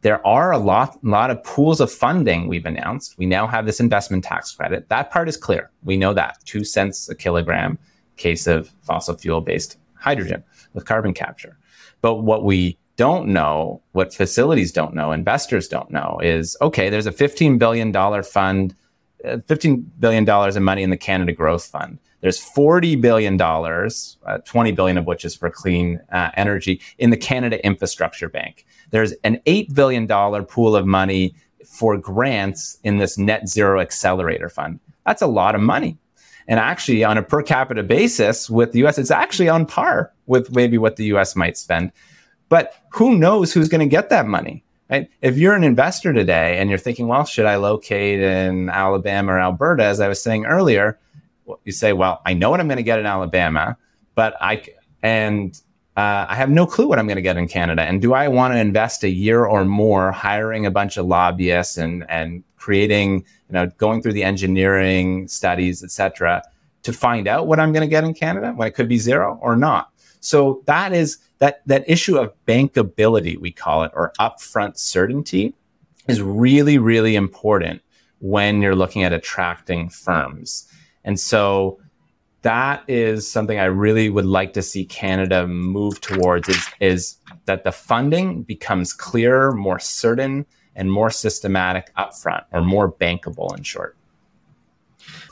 there 0.00 0.26
are 0.26 0.52
a 0.52 0.58
lot, 0.58 0.98
lot 1.04 1.30
of 1.30 1.44
pools 1.44 1.80
of 1.80 1.92
funding 1.92 2.48
we've 2.48 2.66
announced. 2.66 3.16
We 3.16 3.26
now 3.26 3.46
have 3.46 3.66
this 3.66 3.78
investment 3.78 4.24
tax 4.24 4.52
credit. 4.52 4.88
That 4.88 5.10
part 5.10 5.28
is 5.28 5.36
clear. 5.36 5.70
We 5.84 5.96
know 5.96 6.12
that 6.12 6.38
two 6.44 6.64
cents 6.64 7.08
a 7.08 7.14
kilogram 7.14 7.78
case 8.16 8.46
of 8.46 8.70
fossil 8.82 9.16
fuel 9.16 9.40
based 9.40 9.78
hydrogen 9.94 10.42
with 10.72 10.86
carbon 10.86 11.14
capture. 11.14 11.56
But 12.00 12.16
what 12.16 12.44
we 12.44 12.78
don't 12.96 13.28
know, 13.28 13.80
what 13.92 14.12
facilities 14.12 14.72
don't 14.72 14.94
know, 14.94 15.12
investors 15.12 15.68
don't 15.68 15.90
know 15.90 16.18
is 16.22 16.56
okay, 16.60 16.90
there's 16.90 17.06
a 17.06 17.12
$15 17.12 17.58
billion 17.58 17.92
fund, 18.22 18.74
$15 19.24 19.84
billion 19.98 20.56
in 20.56 20.62
money 20.62 20.82
in 20.82 20.90
the 20.90 20.96
Canada 20.96 21.32
Growth 21.32 21.66
Fund. 21.66 21.98
There's 22.20 22.40
$40 22.40 23.00
billion, 23.00 23.40
uh, 23.40 24.38
20 24.44 24.72
billion 24.72 24.98
of 24.98 25.06
which 25.06 25.24
is 25.24 25.34
for 25.34 25.50
clean 25.50 26.00
uh, 26.10 26.30
energy 26.34 26.80
in 26.98 27.10
the 27.10 27.16
Canada 27.16 27.64
Infrastructure 27.64 28.28
Bank. 28.28 28.64
There's 28.90 29.12
an 29.24 29.40
$8 29.46 29.74
billion 29.74 30.06
pool 30.46 30.74
of 30.74 30.86
money 30.86 31.34
for 31.66 31.96
grants 31.98 32.78
in 32.84 32.98
this 32.98 33.18
net 33.18 33.48
zero 33.48 33.80
accelerator 33.80 34.48
fund. 34.48 34.80
That's 35.04 35.22
a 35.22 35.26
lot 35.26 35.54
of 35.54 35.60
money. 35.60 35.98
And 36.46 36.60
actually, 36.60 37.04
on 37.04 37.18
a 37.18 37.22
per 37.22 37.42
capita 37.42 37.82
basis 37.82 38.50
with 38.50 38.72
the 38.72 38.84
US, 38.86 38.98
it's 38.98 39.10
actually 39.10 39.48
on 39.48 39.66
par 39.66 40.12
with 40.26 40.54
maybe 40.54 40.78
what 40.78 40.96
the 40.96 41.04
US 41.16 41.36
might 41.36 41.56
spend. 41.56 41.92
But 42.48 42.74
who 42.90 43.16
knows 43.16 43.52
who's 43.52 43.68
going 43.68 43.80
to 43.80 43.86
get 43.86 44.10
that 44.10 44.26
money? 44.26 44.63
Right? 44.90 45.08
If 45.22 45.38
you're 45.38 45.54
an 45.54 45.64
investor 45.64 46.12
today 46.12 46.58
and 46.58 46.68
you're 46.68 46.78
thinking, 46.78 47.08
well, 47.08 47.24
should 47.24 47.46
I 47.46 47.56
locate 47.56 48.20
in 48.20 48.68
Alabama 48.68 49.32
or 49.32 49.40
Alberta? 49.40 49.84
As 49.84 49.98
I 49.98 50.08
was 50.08 50.22
saying 50.22 50.44
earlier, 50.44 50.98
you 51.64 51.72
say, 51.72 51.92
well, 51.94 52.20
I 52.26 52.34
know 52.34 52.50
what 52.50 52.60
I'm 52.60 52.68
going 52.68 52.76
to 52.76 52.82
get 52.82 52.98
in 52.98 53.06
Alabama, 53.06 53.78
but 54.14 54.36
I, 54.40 54.62
and 55.02 55.58
uh, 55.96 56.26
I 56.28 56.34
have 56.34 56.50
no 56.50 56.66
clue 56.66 56.86
what 56.86 56.98
I'm 56.98 57.06
going 57.06 57.16
to 57.16 57.22
get 57.22 57.36
in 57.36 57.48
Canada. 57.48 57.82
And 57.82 58.02
do 58.02 58.12
I 58.12 58.28
want 58.28 58.52
to 58.52 58.58
invest 58.58 59.04
a 59.04 59.08
year 59.08 59.44
or 59.44 59.64
more 59.64 60.12
hiring 60.12 60.66
a 60.66 60.70
bunch 60.70 60.96
of 60.96 61.06
lobbyists 61.06 61.78
and 61.78 62.04
and 62.10 62.44
creating, 62.56 63.24
you 63.48 63.52
know, 63.52 63.66
going 63.78 64.02
through 64.02 64.14
the 64.14 64.24
engineering 64.24 65.28
studies, 65.28 65.84
et 65.84 65.90
cetera, 65.90 66.42
to 66.82 66.92
find 66.92 67.28
out 67.28 67.46
what 67.46 67.60
I'm 67.60 67.72
going 67.72 67.86
to 67.86 67.90
get 67.90 68.04
in 68.04 68.12
Canada 68.12 68.52
when 68.54 68.68
it 68.68 68.74
could 68.74 68.88
be 68.88 68.98
zero 68.98 69.38
or 69.40 69.56
not? 69.56 69.90
So 70.24 70.62
that 70.64 70.94
is 70.94 71.18
that 71.38 71.60
that 71.66 71.84
issue 71.86 72.16
of 72.16 72.32
bankability, 72.46 73.38
we 73.38 73.52
call 73.52 73.82
it, 73.82 73.92
or 73.94 74.14
upfront 74.18 74.78
certainty, 74.78 75.54
is 76.08 76.22
really 76.22 76.78
really 76.78 77.14
important 77.14 77.82
when 78.20 78.62
you're 78.62 78.74
looking 78.74 79.02
at 79.02 79.12
attracting 79.12 79.90
firms. 79.90 80.66
And 81.04 81.20
so 81.20 81.78
that 82.40 82.84
is 82.88 83.30
something 83.30 83.58
I 83.58 83.66
really 83.66 84.08
would 84.08 84.24
like 84.24 84.54
to 84.54 84.62
see 84.62 84.86
Canada 84.86 85.46
move 85.46 86.00
towards 86.00 86.48
is, 86.48 86.68
is 86.80 87.16
that 87.44 87.64
the 87.64 87.72
funding 87.72 88.44
becomes 88.44 88.94
clearer, 88.94 89.52
more 89.52 89.78
certain, 89.78 90.46
and 90.74 90.90
more 90.90 91.10
systematic 91.10 91.94
upfront 91.96 92.44
or 92.50 92.62
more 92.62 92.90
bankable 92.90 93.54
in 93.56 93.62
short. 93.62 93.94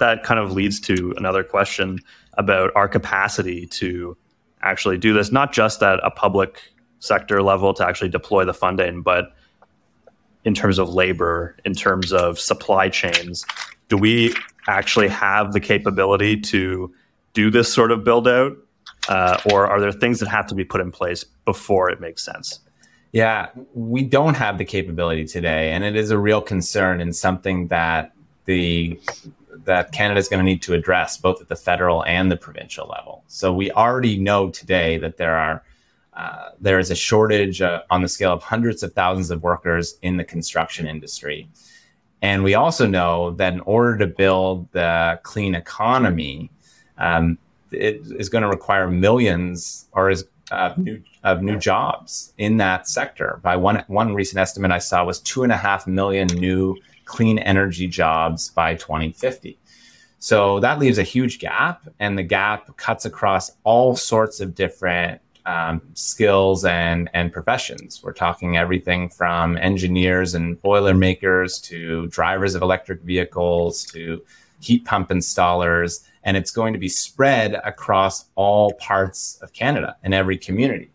That 0.00 0.22
kind 0.22 0.38
of 0.38 0.52
leads 0.52 0.80
to 0.80 1.14
another 1.16 1.42
question 1.42 1.98
about 2.34 2.72
our 2.74 2.88
capacity 2.88 3.66
to 3.66 4.16
actually 4.62 4.98
do 4.98 5.12
this, 5.12 5.32
not 5.32 5.52
just 5.52 5.82
at 5.82 5.98
a 6.02 6.10
public 6.10 6.60
sector 7.00 7.42
level 7.42 7.74
to 7.74 7.86
actually 7.86 8.08
deploy 8.08 8.44
the 8.44 8.54
funding, 8.54 9.02
but 9.02 9.34
in 10.44 10.54
terms 10.54 10.78
of 10.78 10.88
labor, 10.88 11.56
in 11.64 11.74
terms 11.74 12.12
of 12.12 12.38
supply 12.38 12.88
chains. 12.88 13.44
Do 13.88 13.96
we 13.96 14.34
actually 14.68 15.08
have 15.08 15.52
the 15.52 15.60
capability 15.60 16.40
to 16.40 16.92
do 17.32 17.50
this 17.50 17.72
sort 17.72 17.90
of 17.92 18.04
build 18.04 18.28
out? 18.28 18.56
Uh, 19.08 19.38
or 19.52 19.66
are 19.66 19.80
there 19.80 19.92
things 19.92 20.20
that 20.20 20.28
have 20.28 20.46
to 20.46 20.54
be 20.54 20.64
put 20.64 20.80
in 20.80 20.92
place 20.92 21.24
before 21.44 21.90
it 21.90 22.00
makes 22.00 22.24
sense? 22.24 22.60
Yeah, 23.10 23.48
we 23.74 24.04
don't 24.04 24.34
have 24.34 24.58
the 24.58 24.64
capability 24.64 25.26
today, 25.26 25.72
and 25.72 25.84
it 25.84 25.96
is 25.96 26.10
a 26.10 26.18
real 26.18 26.40
concern 26.40 27.00
and 27.00 27.14
something 27.14 27.68
that 27.68 28.12
the 28.46 28.98
that 29.64 29.92
Canada 29.92 30.18
is 30.18 30.28
going 30.28 30.38
to 30.38 30.44
need 30.44 30.62
to 30.62 30.74
address 30.74 31.16
both 31.16 31.40
at 31.40 31.48
the 31.48 31.56
federal 31.56 32.04
and 32.04 32.30
the 32.30 32.36
provincial 32.36 32.86
level. 32.88 33.24
So 33.28 33.52
we 33.52 33.70
already 33.72 34.18
know 34.18 34.50
today 34.50 34.98
that 34.98 35.16
there 35.16 35.36
are 35.36 35.62
uh, 36.14 36.50
there 36.60 36.78
is 36.78 36.90
a 36.90 36.94
shortage 36.94 37.62
uh, 37.62 37.82
on 37.88 38.02
the 38.02 38.08
scale 38.08 38.32
of 38.32 38.42
hundreds 38.42 38.82
of 38.82 38.92
thousands 38.92 39.30
of 39.30 39.42
workers 39.42 39.96
in 40.02 40.18
the 40.18 40.24
construction 40.24 40.86
industry. 40.86 41.48
And 42.20 42.44
we 42.44 42.54
also 42.54 42.86
know 42.86 43.30
that 43.32 43.54
in 43.54 43.60
order 43.60 43.96
to 43.98 44.06
build 44.06 44.70
the 44.72 45.18
clean 45.22 45.54
economy, 45.54 46.50
um, 46.98 47.38
it 47.70 48.02
is 48.18 48.28
going 48.28 48.42
to 48.42 48.48
require 48.48 48.90
millions 48.90 49.88
or 49.92 50.10
is 50.10 50.26
of 50.50 50.76
new 50.76 51.02
of 51.24 51.42
new 51.42 51.56
jobs 51.56 52.34
in 52.36 52.58
that 52.58 52.86
sector. 52.86 53.40
By 53.42 53.56
one 53.56 53.84
one 53.86 54.14
recent 54.14 54.38
estimate 54.38 54.70
I 54.70 54.78
saw 54.78 55.04
was 55.04 55.18
two 55.20 55.42
and 55.44 55.52
a 55.52 55.56
half 55.56 55.86
million 55.86 56.26
new 56.28 56.76
clean 57.12 57.38
energy 57.38 57.86
jobs 57.86 58.50
by 58.50 58.74
2050. 58.74 59.58
So 60.18 60.60
that 60.60 60.78
leaves 60.78 60.98
a 60.98 61.02
huge 61.02 61.38
gap, 61.38 61.86
and 61.98 62.16
the 62.16 62.22
gap 62.22 62.76
cuts 62.76 63.04
across 63.04 63.50
all 63.64 63.94
sorts 63.96 64.40
of 64.40 64.54
different 64.54 65.20
um, 65.44 65.82
skills 65.94 66.64
and 66.64 67.10
and 67.12 67.32
professions. 67.32 68.00
We're 68.02 68.12
talking 68.12 68.56
everything 68.56 69.08
from 69.08 69.56
engineers 69.58 70.34
and 70.34 70.60
boiler 70.62 70.94
makers 70.94 71.60
to 71.62 72.06
drivers 72.06 72.54
of 72.54 72.62
electric 72.62 73.02
vehicles 73.02 73.84
to 73.86 74.22
heat 74.60 74.84
pump 74.84 75.10
installers 75.10 76.04
and 76.24 76.36
it's 76.36 76.50
going 76.50 76.72
to 76.72 76.78
be 76.78 76.88
spread 76.88 77.60
across 77.64 78.26
all 78.36 78.74
parts 78.74 79.38
of 79.42 79.52
Canada 79.52 79.96
and 80.02 80.14
every 80.14 80.38
community. 80.38 80.90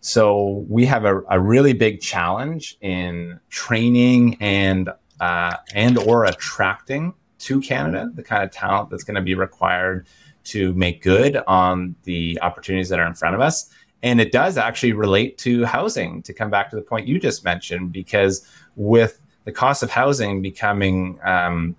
So 0.00 0.64
we 0.68 0.86
have 0.86 1.04
a, 1.04 1.22
a 1.30 1.40
really 1.40 1.72
big 1.72 2.00
challenge 2.00 2.76
in 2.80 3.40
training 3.50 4.36
and 4.40 4.90
uh, 5.20 5.56
and 5.74 5.98
or 5.98 6.24
attracting 6.24 7.14
to 7.38 7.60
Canada 7.60 8.10
the 8.14 8.22
kind 8.22 8.42
of 8.42 8.50
talent 8.50 8.90
that's 8.90 9.04
going 9.04 9.14
to 9.14 9.22
be 9.22 9.34
required 9.34 10.06
to 10.44 10.72
make 10.74 11.02
good 11.02 11.36
on 11.46 11.94
the 12.04 12.38
opportunities 12.40 12.88
that 12.88 12.98
are 12.98 13.06
in 13.06 13.14
front 13.14 13.34
of 13.34 13.40
us. 13.40 13.70
And 14.02 14.20
it 14.20 14.30
does 14.30 14.56
actually 14.56 14.92
relate 14.92 15.38
to 15.38 15.64
housing. 15.64 16.22
To 16.22 16.32
come 16.32 16.50
back 16.50 16.70
to 16.70 16.76
the 16.76 16.82
point 16.82 17.08
you 17.08 17.18
just 17.18 17.44
mentioned, 17.44 17.92
because 17.92 18.46
with 18.76 19.20
the 19.44 19.52
cost 19.52 19.82
of 19.82 19.90
housing 19.90 20.42
becoming 20.42 21.18
um, 21.24 21.76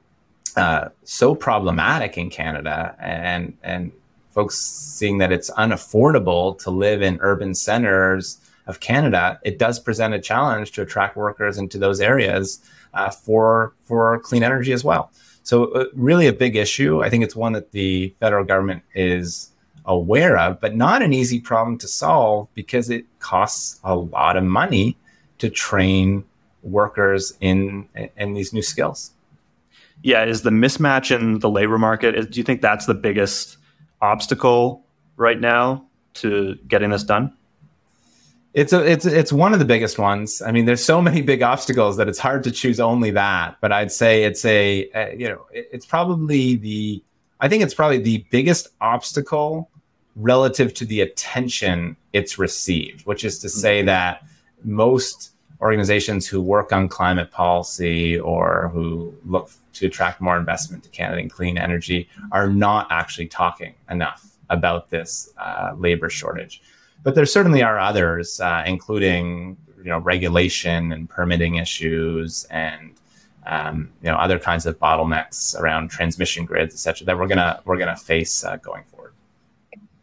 uh, 0.56 0.90
so 1.04 1.36
problematic 1.36 2.18
in 2.18 2.30
Canada, 2.30 2.96
and 3.00 3.56
and 3.64 3.92
folks 4.32 4.60
seeing 4.60 5.20
that 5.20 5.32
it's 5.32 5.50
unaffordable 5.52 6.58
to 6.60 6.72
live 6.72 7.02
in 7.02 7.18
urban 7.22 7.54
centers 7.54 8.40
of 8.66 8.80
Canada, 8.80 9.40
it 9.44 9.58
does 9.58 9.80
present 9.80 10.14
a 10.14 10.20
challenge 10.20 10.72
to 10.74 10.82
attract 10.82 11.16
workers 11.16 11.58
into 11.58 11.78
those 11.78 12.02
areas 12.02 12.60
uh, 12.98 13.12
for 13.12 13.74
for 13.84 14.20
clean 14.20 14.44
energy 14.44 14.74
as 14.74 14.84
well. 14.84 15.12
So, 15.44 15.66
uh, 15.74 15.86
really, 15.94 16.28
a 16.28 16.34
big 16.34 16.56
issue. 16.56 17.04
I 17.04 17.10
think 17.10 17.24
it's 17.24 17.36
one 17.36 17.54
that 17.54 17.72
the 17.72 18.14
federal 18.20 18.44
government 18.44 18.84
is 18.94 19.52
aware 19.86 20.38
of, 20.38 20.60
but 20.60 20.76
not 20.76 21.02
an 21.02 21.14
easy 21.14 21.40
problem 21.40 21.78
to 21.78 21.88
solve 21.88 22.50
because 22.54 22.90
it 22.90 23.06
costs 23.20 23.80
a 23.84 23.96
lot 23.96 24.36
of 24.36 24.44
money 24.44 24.98
to 25.38 25.50
train 25.50 26.26
workers 26.64 27.34
in 27.40 27.88
in 28.18 28.34
these 28.34 28.52
new 28.52 28.62
skills 28.62 29.12
yeah, 30.02 30.26
is 30.26 30.42
the 30.42 30.50
mismatch 30.50 31.16
in 31.16 31.40
the 31.40 31.50
labor 31.50 31.78
market? 31.78 32.16
Is, 32.16 32.28
do 32.28 32.40
you 32.40 32.44
think 32.44 32.62
that's 32.62 32.86
the 32.86 32.94
biggest 32.94 33.58
obstacle 34.02 34.86
right 35.16 35.40
now 35.40 35.86
to 36.16 36.56
getting 36.68 36.92
this 36.92 37.04
done? 37.04 37.36
It's 38.58 38.74
a, 38.74 38.84
it's 38.84 39.06
it's 39.06 39.32
one 39.32 39.54
of 39.54 39.60
the 39.60 39.66
biggest 39.66 40.00
ones. 40.00 40.42
I 40.42 40.52
mean, 40.52 40.66
there's 40.66 40.84
so 40.84 41.00
many 41.00 41.22
big 41.22 41.44
obstacles 41.44 41.96
that 41.98 42.08
it's 42.08 42.18
hard 42.18 42.44
to 42.46 42.52
choose 42.52 42.80
only 42.80 43.12
that. 43.12 43.56
But 43.62 43.72
I'd 43.72 43.92
say 43.92 44.24
it's 44.24 44.44
a, 44.46 44.90
a 44.96 45.16
you 45.16 45.30
know 45.30 45.46
it's 45.52 45.86
probably 45.86 46.56
the 46.56 47.04
I 47.40 47.50
think 47.50 47.62
it's 47.62 47.76
probably 47.76 48.00
the 48.00 48.26
biggest 48.32 48.70
obstacle 48.82 49.70
relative 50.16 50.74
to 50.74 50.86
the 50.86 51.02
attention 51.02 51.96
it's 52.14 52.40
received, 52.40 53.06
which 53.06 53.24
is 53.24 53.38
to 53.40 53.50
say 53.50 53.82
mm-hmm. 53.82 53.88
that 53.88 54.24
most 54.64 55.34
organizations 55.62 56.28
who 56.28 56.42
work 56.42 56.74
on 56.74 56.88
climate 56.88 57.30
policy 57.30 58.20
or 58.20 58.72
who 58.74 59.14
look 59.28 59.52
to 59.74 59.86
attract 59.86 60.20
more 60.20 60.36
investment 60.36 60.84
to 60.84 60.90
Canada 60.90 61.22
in 61.22 61.30
clean 61.30 61.60
energy 61.60 62.10
are 62.32 62.50
not 62.50 62.88
actually 62.90 63.28
talking 63.28 63.76
enough 63.92 64.26
about 64.50 64.90
this 64.90 65.32
uh, 65.38 65.74
labor 65.78 66.10
shortage. 66.10 66.60
But 67.04 67.16
there 67.16 67.26
certainly 67.26 67.64
are 67.64 67.80
others, 67.80 68.40
uh, 68.40 68.64
including 68.66 69.58
you 69.78 69.90
know 69.90 70.00
regulation 70.00 70.92
and 70.92 71.10
permitting 71.10 71.56
issues 71.56 72.46
and 72.46 72.94
um, 73.46 73.90
you 74.02 74.10
know 74.10 74.18
other 74.18 74.40
kinds 74.40 74.66
of 74.66 74.78
bottlenecks 74.80 75.58
around 75.60 75.90
transmission 75.90 76.46
grids, 76.46 76.74
et 76.76 76.80
cetera, 76.80 77.06
that 77.06 77.18
we're 77.18 77.28
gonna 77.28 77.62
we're 77.66 77.78
gonna 77.78 77.96
face 77.96 78.44
uh, 78.44 78.58
going 78.58 78.84
forward. 78.92 79.14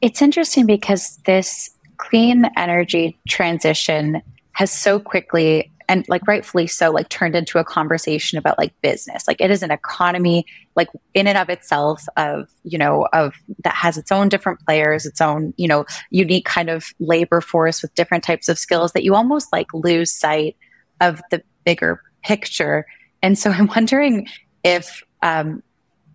It's 0.01 0.23
interesting 0.23 0.67
because 0.67 1.19
this 1.25 1.71
clean 1.97 2.51
energy 2.57 3.19
transition 3.29 4.23
has 4.53 4.71
so 4.71 4.99
quickly 4.99 5.71
and 5.89 6.05
like 6.09 6.27
rightfully 6.27 6.67
so 6.67 6.91
like 6.91 7.09
turned 7.09 7.35
into 7.35 7.59
a 7.59 7.65
conversation 7.65 8.39
about 8.39 8.59
like 8.59 8.73
business. 8.83 9.27
Like 9.29 9.41
it 9.41 9.51
is 9.51 9.63
an 9.63 9.71
economy 9.71 10.47
like 10.77 10.89
in 11.15 11.27
and 11.27 11.39
of 11.39 11.49
itself 11.49 12.05
of 12.17 12.49
you 12.63 12.79
know 12.79 13.07
of 13.13 13.35
that 13.63 13.75
has 13.75 13.97
its 13.97 14.11
own 14.11 14.29
different 14.29 14.61
players 14.67 15.07
its 15.07 15.21
own 15.21 15.55
you 15.57 15.69
know 15.69 15.85
unique 16.11 16.45
kind 16.45 16.69
of 16.69 16.87
labor 16.99 17.41
force 17.41 17.83
with 17.83 17.95
different 17.95 18.25
types 18.25 18.49
of 18.49 18.59
skills 18.59 18.93
that 18.93 19.05
you 19.05 19.15
almost 19.15 19.53
like 19.53 19.73
lose 19.73 20.13
sight 20.13 20.57
of 21.01 21.21
the 21.31 21.43
bigger 21.65 22.01
picture. 22.23 22.87
And 23.23 23.39
so 23.39 23.51
i'm 23.53 23.67
wondering 23.69 24.27
if 24.65 25.03
um, 25.23 25.63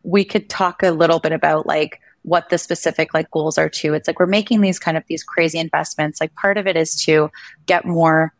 we 0.03 0.23
could 0.23 0.49
talk 0.49 0.83
a 0.83 0.91
little 0.91 1.19
bit 1.19 1.31
about 1.31 1.65
like 1.65 1.99
what 2.23 2.49
the 2.49 2.57
specific 2.57 3.13
like 3.13 3.31
goals 3.31 3.57
are 3.57 3.69
too. 3.69 3.93
It's 3.93 4.07
like 4.07 4.19
we're 4.19 4.25
making 4.25 4.61
these 4.61 4.79
kind 4.79 4.97
of 4.97 5.03
these 5.07 5.23
crazy 5.23 5.57
investments. 5.57 6.19
Like 6.19 6.33
part 6.35 6.57
of 6.57 6.67
it 6.67 6.75
is 6.75 7.01
to 7.03 7.31
get 7.65 7.85
more 7.85 8.33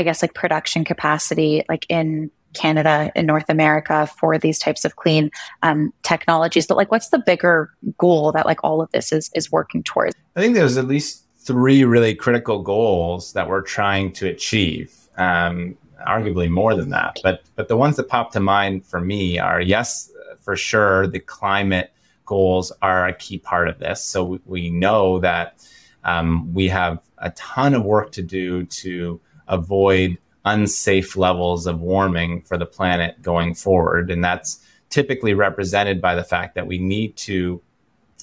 I 0.00 0.02
guess 0.02 0.22
like 0.22 0.34
production 0.34 0.84
capacity 0.84 1.62
like 1.68 1.86
in 1.88 2.30
Canada 2.54 3.12
in 3.14 3.26
North 3.26 3.48
America 3.48 4.06
for 4.18 4.38
these 4.38 4.58
types 4.58 4.84
of 4.84 4.96
clean 4.96 5.30
um, 5.62 5.92
technologies. 6.02 6.66
But 6.66 6.76
like, 6.76 6.90
what's 6.90 7.10
the 7.10 7.18
bigger 7.18 7.70
goal 7.98 8.32
that 8.32 8.46
like 8.46 8.58
all 8.64 8.80
of 8.80 8.90
this 8.92 9.12
is 9.12 9.30
is 9.34 9.52
working 9.52 9.82
towards? 9.82 10.16
I 10.36 10.40
think 10.40 10.54
there's 10.54 10.76
at 10.76 10.88
least 10.88 11.24
three 11.38 11.84
really 11.84 12.14
critical 12.14 12.62
goals 12.62 13.34
that 13.34 13.48
we're 13.48 13.62
trying 13.62 14.12
to 14.14 14.28
achieve. 14.28 14.96
Um, 15.16 15.76
arguably 16.06 16.48
more 16.48 16.74
than 16.74 16.88
that, 16.90 17.18
but 17.22 17.42
but 17.56 17.68
the 17.68 17.76
ones 17.76 17.96
that 17.96 18.08
pop 18.08 18.32
to 18.32 18.40
mind 18.40 18.86
for 18.86 19.00
me 19.00 19.38
are 19.38 19.60
yes, 19.60 20.10
for 20.40 20.56
sure, 20.56 21.06
the 21.06 21.20
climate 21.20 21.92
goals 22.24 22.72
are 22.80 23.06
a 23.06 23.12
key 23.12 23.38
part 23.38 23.68
of 23.68 23.78
this. 23.78 24.02
So 24.02 24.24
we, 24.24 24.40
we 24.46 24.70
know 24.70 25.18
that 25.18 25.62
um, 26.04 26.54
we 26.54 26.68
have 26.68 27.00
a 27.18 27.30
ton 27.30 27.74
of 27.74 27.84
work 27.84 28.12
to 28.12 28.22
do 28.22 28.64
to 28.64 29.20
avoid 29.50 30.16
unsafe 30.46 31.16
levels 31.16 31.66
of 31.66 31.80
warming 31.80 32.40
for 32.42 32.56
the 32.56 32.66
planet 32.66 33.20
going 33.20 33.54
forward. 33.54 34.10
And 34.10 34.24
that's 34.24 34.64
typically 34.88 35.34
represented 35.34 36.00
by 36.00 36.14
the 36.14 36.24
fact 36.24 36.54
that 36.54 36.66
we 36.66 36.78
need 36.78 37.16
to 37.16 37.60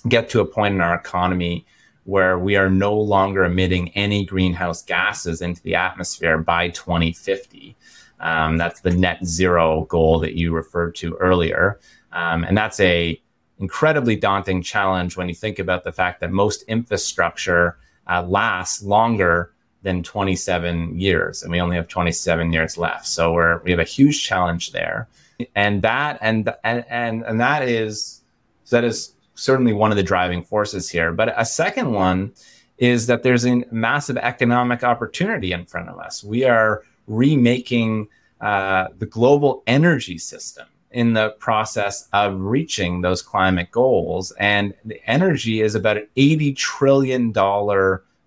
get 0.07 0.29
to 0.29 0.41
a 0.41 0.45
point 0.45 0.73
in 0.73 0.81
our 0.81 0.95
economy 0.95 1.65
where 2.05 2.39
we 2.39 2.55
are 2.55 2.69
no 2.69 2.97
longer 2.97 3.43
emitting 3.43 3.89
any 3.89 4.25
greenhouse 4.25 4.81
gases 4.81 5.41
into 5.41 5.61
the 5.63 5.75
atmosphere 5.75 6.37
by 6.37 6.69
2050. 6.69 7.75
Um, 8.19 8.57
that's 8.57 8.81
the 8.81 8.91
net 8.91 9.25
zero 9.25 9.85
goal 9.85 10.19
that 10.19 10.33
you 10.33 10.53
referred 10.53 10.95
to 10.95 11.15
earlier. 11.15 11.79
Um, 12.13 12.43
and 12.45 12.57
that's 12.57 12.79
a 12.79 13.21
incredibly 13.59 14.15
daunting 14.15 14.61
challenge 14.61 15.17
when 15.17 15.27
you 15.27 15.35
think 15.35 15.59
about 15.59 15.83
the 15.83 15.91
fact 15.91 16.21
that 16.21 16.31
most 16.31 16.63
infrastructure 16.63 17.77
uh, 18.07 18.23
lasts 18.23 18.81
longer 18.83 19.51
than 19.87 20.03
27 20.03 20.99
years, 20.99 21.41
and 21.41 21.49
we 21.49 21.61
only 21.61 21.77
have 21.77 21.87
27 21.87 22.51
years 22.51 22.77
left. 22.77 23.07
So 23.07 23.31
we're 23.31 23.59
we 23.63 23.71
have 23.71 23.79
a 23.79 23.85
huge 23.85 24.21
challenge 24.21 24.73
there, 24.73 25.07
and 25.55 25.81
that 25.81 26.19
and 26.21 26.53
and 26.65 26.83
and, 26.89 27.23
and 27.23 27.39
that 27.39 27.63
is 27.63 28.21
that 28.69 28.83
is 28.83 29.13
certainly 29.35 29.71
one 29.71 29.89
of 29.89 29.95
the 29.95 30.03
driving 30.03 30.43
forces 30.43 30.89
here. 30.89 31.13
But 31.13 31.33
a 31.37 31.45
second 31.45 31.93
one 31.93 32.33
is 32.77 33.07
that 33.07 33.23
there's 33.23 33.45
a 33.45 33.63
massive 33.71 34.17
economic 34.17 34.83
opportunity 34.83 35.53
in 35.53 35.65
front 35.65 35.87
of 35.87 35.97
us. 35.99 36.21
We 36.21 36.43
are 36.43 36.83
remaking 37.07 38.09
uh, 38.41 38.87
the 38.99 39.05
global 39.05 39.63
energy 39.67 40.17
system 40.17 40.67
in 40.91 41.13
the 41.13 41.29
process 41.39 42.09
of 42.11 42.41
reaching 42.41 43.01
those 43.01 43.21
climate 43.21 43.71
goals. 43.71 44.33
And 44.37 44.73
the 44.83 44.99
energy 45.09 45.61
is 45.61 45.75
about 45.75 45.95
an 45.95 46.07
$80 46.17 46.57
trillion 46.57 47.31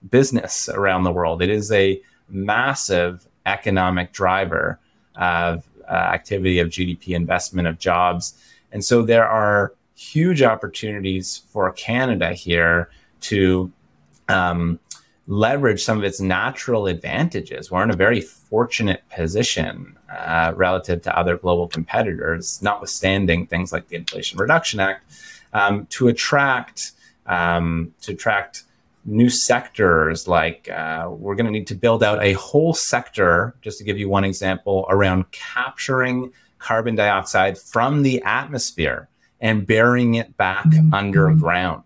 business 0.08 0.68
around 0.68 1.04
the 1.04 1.12
world. 1.12 1.42
It 1.42 1.50
is 1.50 1.70
a 1.72 2.00
massive 2.28 3.26
economic 3.46 4.12
driver 4.12 4.78
of 5.16 5.66
uh, 5.88 5.92
activity, 5.92 6.58
of 6.58 6.68
GDP 6.68 7.14
investment, 7.14 7.68
of 7.68 7.78
jobs. 7.78 8.34
And 8.72 8.84
so 8.84 9.02
there 9.02 9.28
are 9.28 9.74
huge 9.94 10.42
opportunities 10.42 11.42
for 11.48 11.70
Canada 11.72 12.32
here 12.32 12.90
to 13.22 13.70
um, 14.28 14.78
leverage 15.26 15.82
some 15.82 15.98
of 15.98 16.04
its 16.04 16.20
natural 16.20 16.86
advantages. 16.86 17.70
We're 17.70 17.82
in 17.82 17.90
a 17.90 17.96
very 17.96 18.20
fortunate 18.20 19.02
position 19.14 19.96
uh, 20.10 20.52
relative 20.56 21.02
to 21.02 21.18
other 21.18 21.36
global 21.36 21.68
competitors, 21.68 22.60
notwithstanding 22.62 23.46
things 23.46 23.72
like 23.72 23.88
the 23.88 23.96
Inflation 23.96 24.38
Reduction 24.38 24.80
Act, 24.80 25.04
um, 25.52 25.86
to 25.86 26.08
attract 26.08 26.92
um, 27.26 27.94
to 28.02 28.12
attract 28.12 28.64
new 29.04 29.30
sectors 29.30 30.28
like 30.28 30.68
uh, 30.68 31.08
we're 31.10 31.34
going 31.34 31.46
to 31.46 31.52
need 31.52 31.66
to 31.66 31.74
build 31.74 32.02
out 32.02 32.22
a 32.22 32.34
whole 32.34 32.74
sector 32.74 33.54
just 33.62 33.78
to 33.78 33.84
give 33.84 33.98
you 33.98 34.08
one 34.08 34.24
example 34.24 34.86
around 34.90 35.30
capturing 35.30 36.32
carbon 36.58 36.94
dioxide 36.94 37.56
from 37.56 38.02
the 38.02 38.22
atmosphere 38.22 39.08
and 39.40 39.66
burying 39.66 40.14
it 40.14 40.36
back 40.36 40.64
mm-hmm. 40.66 40.92
underground 40.92 41.82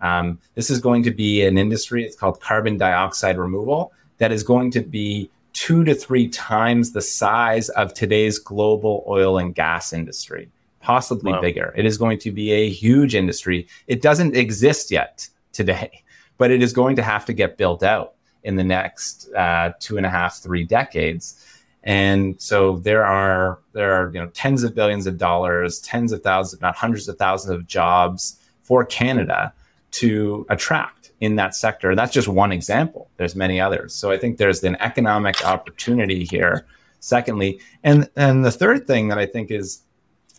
um, 0.00 0.38
this 0.54 0.70
is 0.70 0.80
going 0.80 1.02
to 1.02 1.12
be 1.12 1.44
an 1.44 1.56
industry 1.56 2.04
it's 2.04 2.16
called 2.16 2.40
carbon 2.40 2.76
dioxide 2.76 3.38
removal 3.38 3.92
that 4.18 4.32
is 4.32 4.42
going 4.42 4.70
to 4.70 4.80
be 4.80 5.30
two 5.52 5.84
to 5.84 5.94
three 5.94 6.28
times 6.28 6.92
the 6.92 7.00
size 7.00 7.68
of 7.70 7.94
today's 7.94 8.38
global 8.38 9.04
oil 9.06 9.38
and 9.38 9.54
gas 9.54 9.92
industry 9.92 10.48
possibly 10.80 11.32
wow. 11.32 11.40
bigger 11.40 11.72
it 11.76 11.86
is 11.86 11.96
going 11.96 12.18
to 12.18 12.32
be 12.32 12.50
a 12.50 12.68
huge 12.68 13.14
industry 13.14 13.66
it 13.86 14.02
doesn't 14.02 14.36
exist 14.36 14.90
yet 14.90 15.28
today 15.52 16.02
but 16.38 16.50
it 16.50 16.62
is 16.62 16.72
going 16.72 16.96
to 16.96 17.02
have 17.02 17.24
to 17.26 17.32
get 17.32 17.56
built 17.56 17.82
out 17.82 18.14
in 18.44 18.56
the 18.56 18.64
next 18.64 19.28
uh, 19.34 19.72
two 19.80 19.96
and 19.96 20.06
a 20.06 20.08
half, 20.08 20.38
three 20.38 20.64
decades. 20.64 21.44
And 21.82 22.40
so 22.40 22.78
there 22.78 23.04
are 23.04 23.58
there 23.72 23.92
are 23.92 24.12
you 24.12 24.20
know 24.20 24.28
tens 24.28 24.62
of 24.62 24.74
billions 24.74 25.06
of 25.06 25.18
dollars, 25.18 25.80
tens 25.80 26.12
of 26.12 26.22
thousands, 26.22 26.54
if 26.54 26.60
not 26.62 26.76
hundreds 26.76 27.08
of 27.08 27.18
thousands 27.18 27.54
of 27.54 27.66
jobs 27.66 28.40
for 28.62 28.84
Canada 28.84 29.52
to 29.90 30.46
attract 30.50 31.12
in 31.20 31.36
that 31.36 31.54
sector. 31.54 31.94
That's 31.94 32.12
just 32.12 32.28
one 32.28 32.52
example. 32.52 33.10
There's 33.16 33.34
many 33.34 33.60
others. 33.60 33.94
So 33.94 34.10
I 34.10 34.18
think 34.18 34.38
there's 34.38 34.62
an 34.62 34.76
economic 34.80 35.44
opportunity 35.44 36.24
here. 36.24 36.66
Secondly, 37.00 37.60
and 37.84 38.10
and 38.16 38.44
the 38.44 38.50
third 38.50 38.86
thing 38.86 39.08
that 39.08 39.18
I 39.18 39.26
think 39.26 39.50
is 39.50 39.82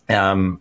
um, 0.08 0.60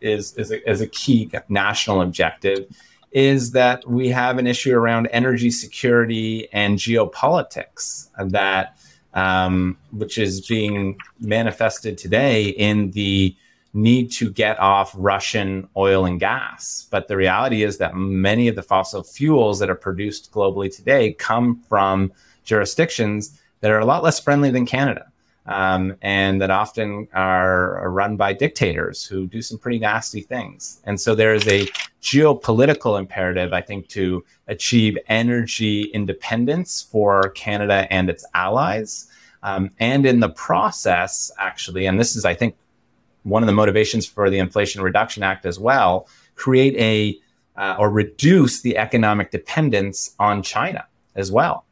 is 0.00 0.34
is 0.36 0.50
a, 0.50 0.70
is 0.70 0.80
a 0.80 0.86
key 0.86 1.30
national 1.48 2.02
objective 2.02 2.66
is 3.12 3.52
that 3.52 3.88
we 3.88 4.08
have 4.08 4.38
an 4.38 4.46
issue 4.46 4.74
around 4.74 5.08
energy 5.08 5.50
security 5.50 6.48
and 6.52 6.78
geopolitics 6.78 8.08
that 8.30 8.76
um, 9.14 9.76
which 9.90 10.18
is 10.18 10.46
being 10.46 10.96
manifested 11.18 11.98
today 11.98 12.44
in 12.44 12.92
the 12.92 13.34
need 13.72 14.10
to 14.10 14.30
get 14.30 14.58
off 14.58 14.92
Russian 14.96 15.68
oil 15.76 16.04
and 16.04 16.18
gas. 16.18 16.86
But 16.90 17.08
the 17.08 17.16
reality 17.16 17.62
is 17.62 17.78
that 17.78 17.94
many 17.94 18.48
of 18.48 18.56
the 18.56 18.62
fossil 18.62 19.02
fuels 19.02 19.58
that 19.60 19.70
are 19.70 19.76
produced 19.76 20.32
globally 20.32 20.74
today 20.74 21.12
come 21.12 21.62
from 21.68 22.12
jurisdictions 22.44 23.40
that 23.60 23.70
are 23.70 23.78
a 23.78 23.84
lot 23.84 24.02
less 24.02 24.18
friendly 24.18 24.50
than 24.50 24.66
Canada 24.66 25.10
um, 25.46 25.96
and 26.02 26.40
that 26.40 26.50
often 26.50 27.08
are, 27.14 27.90
run 27.90 28.16
by 28.16 28.32
dictators 28.32 29.04
who 29.04 29.26
do 29.26 29.42
some 29.42 29.58
pretty 29.58 29.78
nasty 29.78 30.20
things. 30.20 30.80
And 30.84 31.00
so 31.00 31.14
there 31.14 31.34
is 31.34 31.46
a 31.48 31.66
geopolitical 32.02 32.98
imperative, 32.98 33.52
I 33.52 33.60
think, 33.60 33.88
to 33.88 34.24
achieve 34.48 34.96
energy 35.08 35.84
independence 35.84 36.86
for 36.90 37.30
Canada 37.30 37.86
and 37.90 38.08
its 38.08 38.24
allies. 38.34 39.06
Um, 39.42 39.70
and 39.78 40.06
in 40.06 40.20
the 40.20 40.28
process, 40.30 41.30
actually, 41.38 41.86
and 41.86 41.98
this 41.98 42.14
is, 42.16 42.24
I 42.24 42.34
think, 42.34 42.54
one 43.22 43.42
of 43.42 43.46
the 43.46 43.52
motivations 43.52 44.06
for 44.06 44.30
the 44.30 44.38
Inflation 44.38 44.82
Reduction 44.82 45.22
Act 45.22 45.46
as 45.46 45.58
well, 45.58 46.08
create 46.36 46.76
a 46.76 47.18
uh, 47.60 47.76
or 47.78 47.90
reduce 47.90 48.62
the 48.62 48.78
economic 48.78 49.30
dependence 49.30 50.14
on 50.18 50.42
China 50.42 50.86
as 51.14 51.30
well. 51.30 51.66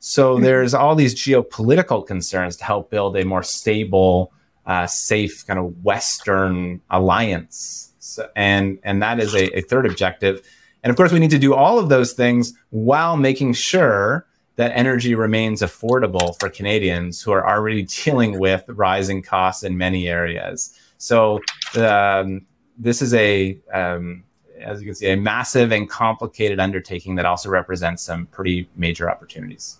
So 0.00 0.38
there's 0.40 0.72
all 0.72 0.94
these 0.94 1.14
geopolitical 1.14 2.06
concerns 2.06 2.56
to 2.56 2.64
help 2.64 2.90
build 2.90 3.16
a 3.18 3.24
more 3.24 3.42
stable, 3.42 4.32
uh, 4.64 4.86
safe 4.86 5.46
kind 5.46 5.58
of 5.58 5.84
Western 5.84 6.80
alliance. 6.90 7.92
So, 7.98 8.28
and 8.34 8.78
and 8.82 9.02
that 9.02 9.20
is 9.20 9.34
a, 9.34 9.58
a 9.58 9.60
third 9.60 9.84
objective. 9.84 10.40
And 10.82 10.90
of 10.90 10.96
course, 10.96 11.12
we 11.12 11.18
need 11.18 11.30
to 11.30 11.38
do 11.38 11.54
all 11.54 11.78
of 11.78 11.90
those 11.90 12.14
things 12.14 12.54
while 12.70 13.18
making 13.18 13.52
sure 13.52 14.26
that 14.56 14.72
energy 14.74 15.14
remains 15.14 15.60
affordable 15.60 16.38
for 16.40 16.48
Canadians 16.48 17.20
who 17.20 17.32
are 17.32 17.46
already 17.46 17.82
dealing 17.82 18.38
with 18.38 18.64
rising 18.68 19.22
costs 19.22 19.62
in 19.62 19.76
many 19.76 20.08
areas. 20.08 20.78
So 20.96 21.40
um, 21.76 22.46
this 22.78 23.02
is 23.02 23.12
a, 23.14 23.58
um, 23.72 24.24
as 24.60 24.80
you 24.80 24.86
can 24.86 24.94
see, 24.94 25.10
a 25.10 25.16
massive 25.16 25.72
and 25.72 25.88
complicated 25.88 26.58
undertaking 26.58 27.14
that 27.16 27.26
also 27.26 27.50
represents 27.50 28.02
some 28.02 28.26
pretty 28.26 28.68
major 28.76 29.10
opportunities. 29.10 29.79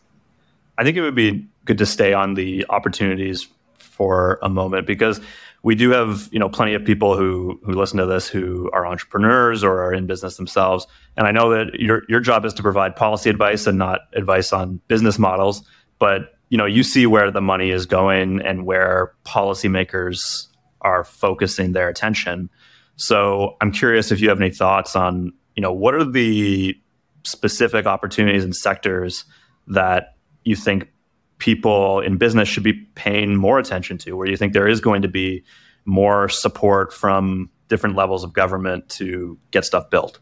I 0.81 0.83
think 0.83 0.97
it 0.97 1.03
would 1.03 1.14
be 1.14 1.47
good 1.66 1.76
to 1.76 1.85
stay 1.85 2.14
on 2.14 2.35
the 2.35 2.64
opportunities 2.70 3.47
for 3.78 4.39
a 4.43 4.49
moment 4.49 4.87
because 4.87 5.20
we 5.62 5.74
do 5.74 5.91
have 5.91 6.31
you 6.33 6.39
know 6.39 6.49
plenty 6.49 6.72
of 6.72 6.83
people 6.87 7.18
who 7.18 7.61
who 7.64 7.72
listen 7.72 7.99
to 7.99 8.07
this 8.07 8.26
who 8.26 8.70
are 8.72 8.87
entrepreneurs 8.87 9.62
or 9.62 9.83
are 9.83 9.93
in 9.93 10.07
business 10.07 10.39
themselves. 10.39 10.87
And 11.18 11.26
i 11.26 11.33
know 11.33 11.51
that 11.51 11.78
your 11.78 12.05
your 12.09 12.20
job 12.20 12.47
is 12.47 12.55
to 12.55 12.62
provide 12.62 12.97
policy 12.97 13.28
advice 13.28 13.66
and 13.66 13.76
not 13.76 14.01
advice 14.14 14.55
on 14.55 14.81
business 14.89 15.18
models. 15.18 15.62
But 15.99 16.33
you 16.49 16.57
know 16.57 16.64
you 16.64 16.83
see 16.83 17.05
where 17.05 17.31
the 17.31 17.43
money 17.43 17.72
is 17.72 17.85
going 17.85 18.41
and 18.41 18.64
where 18.64 19.12
policymakers 19.26 20.47
are 20.81 21.05
focusing 21.05 21.72
their 21.72 21.91
attention. 21.91 22.49
So 22.97 23.59
i'm 23.61 23.70
curious 23.70 24.11
if 24.11 24.20
you 24.22 24.31
have 24.31 24.41
any 24.41 24.51
thoughts 24.51 24.97
on 24.97 25.35
you 25.57 25.61
know 25.61 25.74
what 25.74 25.95
are 25.95 26.11
the 26.11 26.74
specific 27.24 27.85
opportunities 27.85 28.45
and 28.45 28.57
sectors 28.57 29.26
that 29.66 30.14
you 30.45 30.57
think 30.57 30.91
people 31.38 32.01
in 32.01 32.16
business 32.16 32.49
should 32.49 32.62
be 32.62 32.74
paying 32.95 33.36
more 33.36 33.59
attention 33.59 33.99
to, 33.99 34.12
where 34.12 34.28
you 34.28 34.36
think 34.36 34.53
there 34.53 34.68
is 34.68 34.80
going 34.80 35.03
to 35.03 35.09
be 35.09 35.43
more 35.84 36.28
support 36.28 36.93
from 36.93 37.51
different 37.68 37.97
levels 37.97 38.24
of 38.24 38.32
government 38.32 38.88
to 38.91 39.38
get 39.51 39.64
stuff 39.64 39.91
built? 39.91 40.18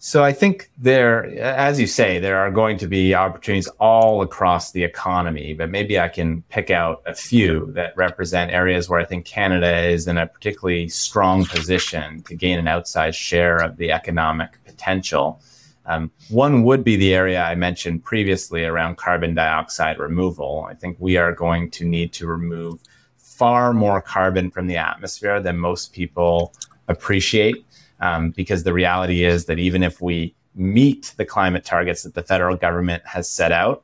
So 0.00 0.22
I 0.22 0.32
think 0.32 0.70
there, 0.78 1.24
as 1.40 1.80
you 1.80 1.88
say, 1.88 2.20
there 2.20 2.38
are 2.38 2.52
going 2.52 2.78
to 2.78 2.86
be 2.86 3.16
opportunities 3.16 3.66
all 3.80 4.22
across 4.22 4.70
the 4.70 4.84
economy, 4.84 5.54
but 5.54 5.70
maybe 5.70 5.98
I 5.98 6.08
can 6.08 6.42
pick 6.42 6.70
out 6.70 7.02
a 7.04 7.14
few 7.14 7.72
that 7.72 7.96
represent 7.96 8.52
areas 8.52 8.88
where 8.88 9.00
I 9.00 9.04
think 9.04 9.24
Canada 9.24 9.76
is 9.88 10.06
in 10.06 10.16
a 10.16 10.28
particularly 10.28 10.88
strong 10.88 11.46
position 11.46 12.22
to 12.22 12.36
gain 12.36 12.60
an 12.60 12.66
outsized 12.66 13.14
share 13.16 13.56
of 13.56 13.76
the 13.76 13.90
economic 13.90 14.62
potential. 14.64 15.40
Um, 15.88 16.10
one 16.28 16.62
would 16.64 16.84
be 16.84 16.96
the 16.96 17.14
area 17.14 17.42
I 17.42 17.54
mentioned 17.54 18.04
previously 18.04 18.64
around 18.64 18.98
carbon 18.98 19.34
dioxide 19.34 19.98
removal. 19.98 20.66
I 20.68 20.74
think 20.74 20.98
we 21.00 21.16
are 21.16 21.32
going 21.32 21.70
to 21.72 21.84
need 21.84 22.12
to 22.12 22.26
remove 22.26 22.78
far 23.16 23.72
more 23.72 24.02
carbon 24.02 24.50
from 24.50 24.66
the 24.66 24.76
atmosphere 24.76 25.40
than 25.40 25.58
most 25.58 25.92
people 25.92 26.54
appreciate. 26.88 27.64
Um, 28.00 28.30
because 28.30 28.62
the 28.62 28.72
reality 28.72 29.24
is 29.24 29.46
that 29.46 29.58
even 29.58 29.82
if 29.82 30.00
we 30.00 30.34
meet 30.54 31.14
the 31.16 31.24
climate 31.24 31.64
targets 31.64 32.02
that 32.04 32.14
the 32.14 32.22
federal 32.22 32.56
government 32.56 33.02
has 33.06 33.28
set 33.28 33.50
out, 33.50 33.82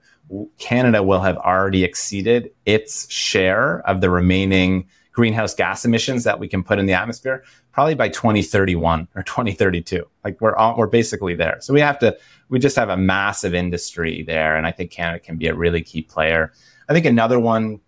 Canada 0.59 1.03
will 1.03 1.21
have 1.21 1.37
already 1.39 1.85
exceeded 1.85 2.51
its 2.65 3.11
share 3.11 3.81
of 3.89 4.01
the 4.01 4.11
remaining 4.11 4.87
greenhouse 5.15 5.55
gas 5.55 5.85
emissions 5.85 6.25
that 6.25 6.39
we 6.39 6.47
can 6.47 6.63
put 6.63 6.79
in 6.79 6.87
the 6.87 6.93
atmosphere 6.93 7.43
probably 7.73 7.95
by 7.95 8.09
2031 8.09 9.09
or 9.15 9.23
2032 9.23 10.07
like 10.25 10.39
we're 10.41 10.55
all, 10.57 10.77
we're 10.77 10.87
basically 10.87 11.35
there. 11.35 11.57
So 11.61 11.73
we 11.73 11.81
have 11.81 11.99
to 12.01 12.17
we 12.51 12.59
just 12.59 12.77
have 12.77 12.91
a 12.91 12.97
massive 12.97 13.55
industry 13.55 14.23
there 14.23 14.57
and 14.57 14.67
i 14.67 14.71
think 14.71 14.91
canada 14.91 15.19
can 15.19 15.37
be 15.37 15.47
a 15.47 15.55
really 15.55 15.83
key 15.83 16.03
player. 16.03 16.53
I 16.89 16.93
think 16.93 17.07
another 17.07 17.41
one 17.41 17.81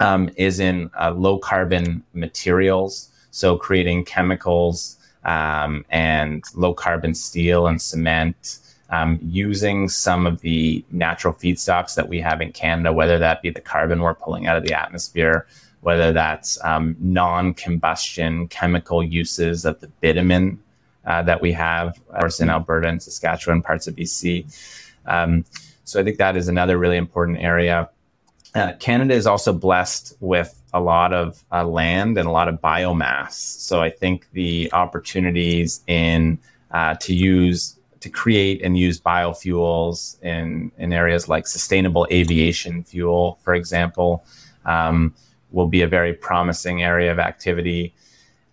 um, 0.00 0.30
is 0.36 0.60
in 0.60 0.90
uh, 1.00 1.12
low 1.12 1.38
carbon 1.38 2.02
materials. 2.12 3.10
So 3.30 3.56
creating 3.56 4.04
chemicals 4.04 4.98
um, 5.24 5.84
and 5.88 6.44
low 6.54 6.74
carbon 6.74 7.14
steel 7.14 7.66
and 7.66 7.80
cement 7.80 8.58
um, 8.90 9.18
using 9.22 9.88
some 9.88 10.26
of 10.26 10.40
the 10.42 10.84
natural 10.90 11.32
feedstocks 11.32 11.94
that 11.94 12.08
we 12.08 12.20
have 12.20 12.42
in 12.42 12.52
canada 12.52 12.92
whether 12.92 13.18
that 13.18 13.40
be 13.40 13.48
the 13.48 13.60
carbon 13.60 14.02
we're 14.02 14.14
pulling 14.14 14.46
out 14.46 14.58
of 14.58 14.64
the 14.64 14.74
atmosphere 14.74 15.46
whether 15.84 16.12
that's 16.12 16.62
um, 16.64 16.96
non 16.98 17.54
combustion 17.54 18.48
chemical 18.48 19.02
uses 19.02 19.64
of 19.64 19.78
the 19.80 19.88
bitumen 20.00 20.58
uh, 21.04 21.22
that 21.22 21.42
we 21.42 21.52
have, 21.52 21.88
of 22.08 22.20
course, 22.20 22.40
in 22.40 22.48
Alberta 22.48 22.88
and 22.88 23.02
Saskatchewan, 23.02 23.60
parts 23.60 23.86
of 23.86 23.94
BC. 23.94 24.46
Um, 25.06 25.44
so 25.84 26.00
I 26.00 26.04
think 26.04 26.16
that 26.16 26.36
is 26.36 26.48
another 26.48 26.78
really 26.78 26.96
important 26.96 27.38
area. 27.38 27.90
Uh, 28.54 28.72
Canada 28.80 29.12
is 29.12 29.26
also 29.26 29.52
blessed 29.52 30.16
with 30.20 30.58
a 30.72 30.80
lot 30.80 31.12
of 31.12 31.44
uh, 31.52 31.64
land 31.64 32.16
and 32.16 32.26
a 32.26 32.30
lot 32.30 32.48
of 32.48 32.60
biomass. 32.62 33.32
So 33.32 33.82
I 33.82 33.90
think 33.90 34.26
the 34.32 34.72
opportunities 34.72 35.82
in 35.86 36.38
uh, 36.70 36.94
to 37.00 37.14
use 37.14 37.78
to 38.00 38.08
create 38.08 38.62
and 38.62 38.78
use 38.78 39.00
biofuels 39.00 40.22
in 40.22 40.72
in 40.78 40.92
areas 40.92 41.28
like 41.28 41.46
sustainable 41.46 42.06
aviation 42.10 42.84
fuel, 42.84 43.38
for 43.42 43.54
example, 43.54 44.24
um, 44.64 45.14
will 45.54 45.68
be 45.68 45.82
a 45.82 45.88
very 45.88 46.12
promising 46.12 46.82
area 46.82 47.10
of 47.10 47.18
activity. 47.18 47.94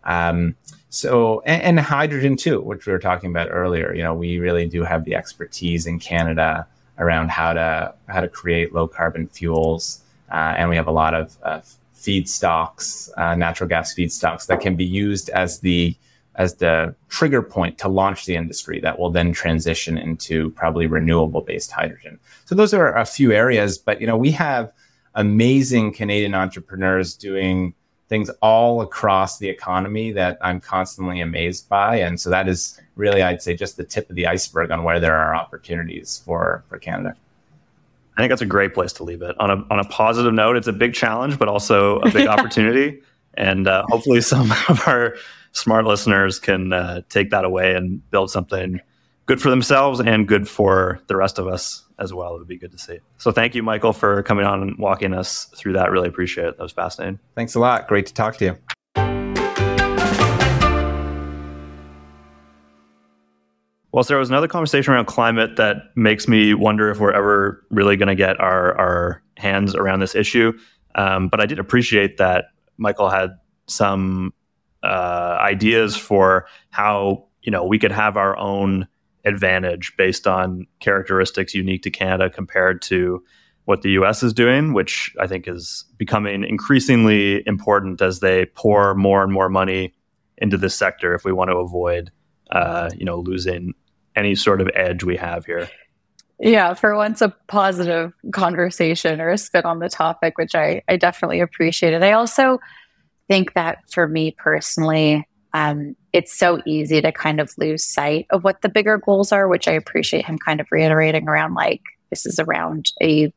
Um, 0.03 0.55
so, 0.89 1.41
and, 1.45 1.61
and, 1.61 1.79
hydrogen 1.79 2.35
too, 2.35 2.61
which 2.61 2.85
we 2.85 2.91
were 2.91 2.99
talking 2.99 3.29
about 3.29 3.47
earlier. 3.51 3.93
You 3.93 4.03
know, 4.03 4.13
we 4.13 4.39
really 4.39 4.67
do 4.67 4.83
have 4.83 5.05
the 5.05 5.15
expertise 5.15 5.85
in 5.85 5.99
Canada 5.99 6.67
around 6.97 7.31
how 7.31 7.53
to 7.53 7.93
how 8.07 8.21
to 8.21 8.27
create 8.27 8.73
low 8.73 8.87
carbon 8.87 9.27
fuels, 9.27 10.01
uh, 10.31 10.55
and 10.57 10.69
we 10.69 10.75
have 10.75 10.87
a 10.87 10.91
lot 10.91 11.13
of 11.13 11.37
uh, 11.43 11.61
feedstocks, 11.95 13.09
uh, 13.17 13.35
natural 13.35 13.69
gas 13.69 13.93
feedstocks 13.93 14.47
that 14.47 14.59
can 14.59 14.75
be 14.75 14.85
used 14.85 15.29
as 15.29 15.59
the 15.59 15.95
as 16.35 16.55
the 16.55 16.95
trigger 17.09 17.41
point 17.41 17.77
to 17.77 17.87
launch 17.87 18.25
the 18.25 18.35
industry 18.35 18.79
that 18.79 18.97
will 18.97 19.11
then 19.11 19.33
transition 19.33 19.97
into 19.97 20.49
probably 20.51 20.87
renewable 20.87 21.41
based 21.41 21.71
hydrogen. 21.71 22.19
So 22.45 22.55
those 22.55 22.73
are 22.73 22.97
a 22.97 23.05
few 23.05 23.31
areas, 23.31 23.77
but 23.77 24.01
you 24.01 24.07
know 24.07 24.17
we 24.17 24.31
have 24.31 24.73
amazing 25.15 25.93
Canadian 25.93 26.33
entrepreneurs 26.33 27.15
doing 27.15 27.73
things 28.11 28.29
all 28.41 28.81
across 28.81 29.39
the 29.39 29.47
economy 29.47 30.11
that 30.11 30.37
I'm 30.41 30.59
constantly 30.59 31.21
amazed 31.21 31.69
by. 31.69 31.95
And 31.95 32.19
so 32.19 32.29
that 32.29 32.49
is 32.49 32.79
really, 32.95 33.21
I'd 33.21 33.41
say, 33.41 33.55
just 33.55 33.77
the 33.77 33.85
tip 33.85 34.09
of 34.09 34.17
the 34.17 34.27
iceberg 34.27 34.69
on 34.69 34.83
where 34.83 34.99
there 34.99 35.15
are 35.15 35.33
opportunities 35.33 36.21
for, 36.25 36.63
for 36.67 36.77
Canada. 36.77 37.15
I 38.17 38.21
think 38.21 38.29
that's 38.29 38.41
a 38.41 38.45
great 38.45 38.73
place 38.73 38.91
to 38.93 39.03
leave 39.03 39.21
it. 39.21 39.39
On 39.39 39.49
a, 39.49 39.65
on 39.69 39.79
a 39.79 39.85
positive 39.85 40.33
note, 40.33 40.57
it's 40.57 40.67
a 40.67 40.73
big 40.73 40.93
challenge, 40.93 41.39
but 41.39 41.47
also 41.47 41.99
a 41.99 42.11
big 42.11 42.27
opportunity. 42.35 43.01
And 43.35 43.67
uh, 43.67 43.83
hopefully, 43.87 44.19
some 44.19 44.51
of 44.69 44.85
our 44.85 45.15
smart 45.53 45.85
listeners 45.85 46.37
can 46.37 46.73
uh, 46.73 47.01
take 47.07 47.29
that 47.29 47.45
away 47.45 47.75
and 47.75 48.09
build 48.11 48.29
something 48.29 48.81
good 49.25 49.41
for 49.41 49.49
themselves 49.49 50.01
and 50.01 50.27
good 50.27 50.49
for 50.49 50.99
the 51.07 51.15
rest 51.15 51.39
of 51.39 51.47
us 51.47 51.85
as 52.01 52.13
well. 52.13 52.35
It 52.35 52.39
would 52.39 52.47
be 52.47 52.57
good 52.57 52.71
to 52.71 52.77
see. 52.77 52.99
So 53.17 53.31
thank 53.31 53.55
you, 53.55 53.63
Michael, 53.63 53.93
for 53.93 54.23
coming 54.23 54.45
on 54.45 54.61
and 54.61 54.77
walking 54.77 55.13
us 55.13 55.45
through 55.55 55.73
that. 55.73 55.91
Really 55.91 56.07
appreciate 56.07 56.47
it. 56.47 56.57
That 56.57 56.63
was 56.63 56.73
fascinating. 56.73 57.19
Thanks 57.35 57.55
a 57.55 57.59
lot. 57.59 57.87
Great 57.87 58.07
to 58.07 58.13
talk 58.13 58.37
to 58.37 58.45
you. 58.45 58.57
Well, 63.93 64.05
so 64.05 64.13
there 64.13 64.19
was 64.19 64.29
another 64.29 64.47
conversation 64.47 64.93
around 64.93 65.05
climate 65.05 65.57
that 65.57 65.91
makes 65.95 66.27
me 66.27 66.53
wonder 66.53 66.89
if 66.89 66.99
we're 66.99 67.11
ever 67.11 67.65
really 67.69 67.97
going 67.97 68.07
to 68.07 68.15
get 68.15 68.39
our, 68.39 68.77
our 68.77 69.21
hands 69.37 69.75
around 69.75 69.99
this 69.99 70.15
issue. 70.15 70.53
Um, 70.95 71.27
but 71.27 71.41
I 71.41 71.45
did 71.45 71.59
appreciate 71.59 72.17
that 72.17 72.45
Michael 72.77 73.09
had 73.09 73.37
some 73.67 74.33
uh, 74.81 75.37
ideas 75.41 75.95
for 75.95 76.47
how 76.69 77.25
you 77.43 77.51
know 77.51 77.65
we 77.65 77.79
could 77.79 77.91
have 77.91 78.17
our 78.17 78.37
own 78.37 78.87
advantage 79.25 79.93
based 79.97 80.27
on 80.27 80.67
characteristics 80.79 81.53
unique 81.53 81.83
to 81.83 81.91
Canada 81.91 82.29
compared 82.29 82.81
to 82.83 83.23
what 83.65 83.83
the 83.83 83.91
US 83.91 84.23
is 84.23 84.33
doing, 84.33 84.73
which 84.73 85.13
I 85.19 85.27
think 85.27 85.47
is 85.47 85.85
becoming 85.97 86.43
increasingly 86.43 87.43
important 87.47 88.01
as 88.01 88.19
they 88.19 88.45
pour 88.47 88.95
more 88.95 89.23
and 89.23 89.31
more 89.31 89.49
money 89.49 89.93
into 90.37 90.57
this 90.57 90.75
sector 90.75 91.13
if 91.13 91.23
we 91.23 91.31
want 91.31 91.51
to 91.51 91.57
avoid 91.57 92.11
uh, 92.51 92.89
you 92.97 93.05
know 93.05 93.19
losing 93.19 93.73
any 94.15 94.35
sort 94.35 94.61
of 94.61 94.69
edge 94.75 95.03
we 95.03 95.15
have 95.15 95.45
here. 95.45 95.69
Yeah, 96.39 96.73
for 96.73 96.95
once 96.95 97.21
a 97.21 97.29
positive 97.47 98.13
conversation 98.33 99.21
or 99.21 99.29
a 99.29 99.37
spin 99.37 99.63
on 99.63 99.77
the 99.77 99.89
topic, 99.89 100.39
which 100.39 100.55
I, 100.55 100.81
I 100.87 100.97
definitely 100.97 101.39
appreciated. 101.39 102.03
I 102.03 102.13
also 102.13 102.59
think 103.29 103.53
that 103.53 103.77
for 103.91 104.07
me 104.07 104.31
personally, 104.31 105.25
um, 105.53 105.95
it's 106.13 106.37
so 106.37 106.61
easy 106.65 107.01
to 107.01 107.11
kind 107.11 107.39
of 107.39 107.51
lose 107.57 107.85
sight 107.85 108.27
of 108.31 108.43
what 108.43 108.61
the 108.61 108.69
bigger 108.69 108.97
goals 108.97 109.31
are, 109.31 109.47
which 109.47 109.67
I 109.67 109.71
appreciate 109.71 110.25
him 110.25 110.37
kind 110.37 110.59
of 110.59 110.67
reiterating 110.71 111.27
around 111.27 111.53
like 111.53 111.81
this 112.09 112.25
is 112.25 112.39
around 112.39 112.91
a 113.01 113.33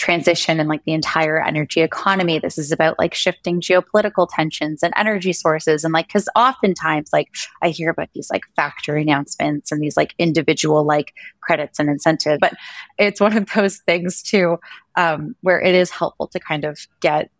transition 0.00 0.58
and 0.58 0.68
like 0.68 0.82
the 0.84 0.94
entire 0.94 1.40
energy 1.40 1.82
economy. 1.82 2.38
This 2.38 2.56
is 2.56 2.72
about 2.72 2.98
like 2.98 3.12
shifting 3.12 3.60
geopolitical 3.60 4.26
tensions 4.34 4.82
and 4.82 4.94
energy 4.96 5.32
sources. 5.34 5.84
And 5.84 5.92
like, 5.92 6.10
cause 6.10 6.26
oftentimes, 6.34 7.10
like, 7.12 7.28
I 7.62 7.68
hear 7.68 7.90
about 7.90 8.08
these 8.14 8.30
like 8.30 8.42
factory 8.56 9.02
announcements 9.02 9.70
and 9.70 9.80
these 9.80 9.98
like 9.98 10.14
individual 10.18 10.84
like 10.84 11.12
credits 11.42 11.78
and 11.78 11.90
incentives, 11.90 12.38
but 12.40 12.54
it's 12.98 13.20
one 13.20 13.36
of 13.36 13.52
those 13.54 13.76
things 13.78 14.22
too, 14.22 14.58
um, 14.96 15.36
where 15.42 15.60
it 15.60 15.74
is 15.74 15.90
helpful 15.90 16.28
to 16.28 16.40
kind 16.40 16.64
of 16.64 16.78
get 17.00 17.30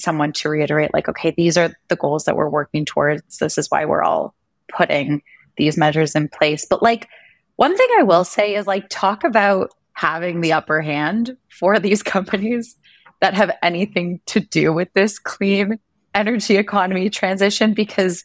someone 0.00 0.32
to 0.34 0.48
reiterate, 0.48 0.92
like, 0.92 1.08
okay, 1.08 1.32
these 1.36 1.56
are 1.56 1.72
the 1.88 1.96
goals 1.96 2.24
that 2.24 2.36
we're 2.36 2.48
working 2.48 2.84
towards. 2.84 3.38
This 3.38 3.58
is 3.58 3.70
why 3.70 3.84
we're 3.84 4.02
all 4.02 4.34
putting 4.68 5.22
these 5.56 5.76
measures 5.76 6.14
in 6.14 6.28
place. 6.28 6.66
But 6.68 6.82
like, 6.82 7.08
one 7.56 7.76
thing 7.76 7.88
I 7.98 8.02
will 8.02 8.24
say 8.24 8.54
is 8.54 8.66
like, 8.66 8.86
talk 8.88 9.24
about 9.24 9.72
having 9.92 10.40
the 10.40 10.52
upper 10.52 10.80
hand 10.80 11.36
for 11.50 11.78
these 11.78 12.02
companies 12.02 12.76
that 13.20 13.34
have 13.34 13.56
anything 13.62 14.20
to 14.26 14.40
do 14.40 14.72
with 14.72 14.92
this 14.94 15.18
clean 15.18 15.78
energy 16.14 16.56
economy 16.56 17.10
transition 17.10 17.74
because 17.74 18.24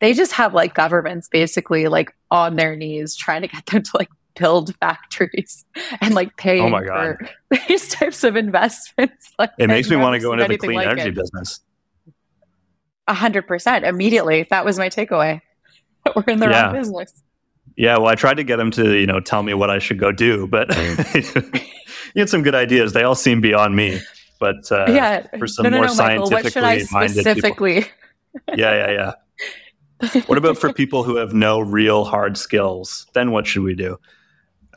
they 0.00 0.14
just 0.14 0.32
have 0.32 0.54
like 0.54 0.74
governments 0.74 1.28
basically 1.28 1.88
like 1.88 2.14
on 2.30 2.56
their 2.56 2.76
knees 2.76 3.16
trying 3.16 3.42
to 3.42 3.48
get 3.48 3.66
them 3.66 3.82
to 3.82 3.90
like 3.98 4.08
build 4.36 4.74
factories 4.76 5.64
and 6.00 6.14
like 6.14 6.36
pay 6.36 6.60
oh 6.60 6.70
for 6.70 7.18
these 7.68 7.88
types 7.88 8.24
of 8.24 8.36
investments. 8.36 9.32
Like, 9.38 9.50
it 9.58 9.66
makes 9.66 9.90
me 9.90 9.96
want 9.96 10.14
to 10.14 10.18
go 10.18 10.32
into 10.32 10.48
the 10.48 10.56
clean 10.56 10.76
like 10.76 10.86
energy 10.86 11.10
it. 11.10 11.14
business. 11.14 11.60
A 13.06 13.12
hundred 13.12 13.46
percent 13.46 13.84
immediately. 13.84 14.46
That 14.48 14.64
was 14.64 14.78
my 14.78 14.88
takeaway. 14.88 15.42
We're 16.14 16.22
in 16.28 16.38
the 16.38 16.48
yeah. 16.48 16.66
wrong 16.66 16.74
business. 16.74 17.22
Yeah, 17.76 17.98
well, 17.98 18.06
I 18.06 18.14
tried 18.14 18.38
to 18.38 18.44
get 18.44 18.58
him 18.58 18.70
to 18.72 18.98
you 18.98 19.06
know 19.06 19.20
tell 19.20 19.42
me 19.42 19.52
what 19.52 19.68
I 19.68 19.78
should 19.78 19.98
go 19.98 20.10
do, 20.10 20.46
but 20.46 20.72
he 20.72 22.20
had 22.20 22.30
some 22.30 22.42
good 22.42 22.54
ideas. 22.54 22.94
They 22.94 23.02
all 23.02 23.14
seem 23.14 23.42
beyond 23.42 23.76
me. 23.76 24.00
But 24.40 24.70
uh, 24.72 24.86
yeah, 24.88 25.26
for 25.38 25.46
some 25.46 25.64
no, 25.64 25.70
no, 25.70 25.76
more 25.78 25.86
no, 25.86 25.94
Michael, 25.94 26.26
scientifically 26.26 26.86
minded 26.90 27.20
specifically? 27.20 27.82
people. 27.82 28.56
Yeah, 28.56 28.88
yeah, 28.88 29.12
yeah. 30.00 30.20
what 30.26 30.38
about 30.38 30.58
for 30.58 30.72
people 30.72 31.02
who 31.02 31.16
have 31.16 31.32
no 31.32 31.60
real 31.60 32.04
hard 32.04 32.36
skills? 32.36 33.06
Then 33.14 33.30
what 33.30 33.46
should 33.46 33.62
we 33.62 33.74
do? 33.74 33.98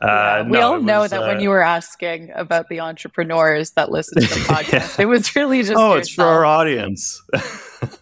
Uh, 0.00 0.06
yeah, 0.06 0.48
we 0.48 0.58
all 0.58 0.80
know 0.80 1.06
that 1.06 1.22
uh, 1.22 1.26
when 1.26 1.40
you 1.40 1.50
were 1.50 1.60
asking 1.60 2.30
about 2.34 2.68
the 2.68 2.80
entrepreneurs 2.80 3.72
that 3.72 3.90
listen 3.90 4.22
to 4.22 4.28
the 4.28 4.34
podcast, 4.46 4.98
yeah. 4.98 5.02
it 5.02 5.06
was 5.06 5.36
really 5.36 5.62
just 5.62 5.76
oh, 5.76 5.94
it's 5.94 6.08
for 6.08 6.24
our 6.24 6.46
audience. 6.46 7.22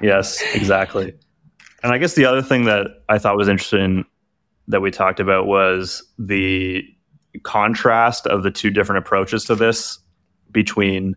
yes, 0.00 0.42
exactly. 0.54 1.14
And 1.84 1.92
I 1.92 1.98
guess 1.98 2.14
the 2.14 2.24
other 2.24 2.42
thing 2.42 2.64
that 2.64 2.86
I 3.08 3.18
thought 3.18 3.36
was 3.36 3.48
interesting 3.48 4.04
that 4.66 4.80
we 4.80 4.90
talked 4.90 5.20
about 5.20 5.46
was 5.46 6.02
the 6.18 6.82
contrast 7.44 8.26
of 8.26 8.42
the 8.42 8.50
two 8.50 8.70
different 8.70 8.98
approaches 8.98 9.44
to 9.44 9.54
this 9.54 9.98
between 10.50 11.14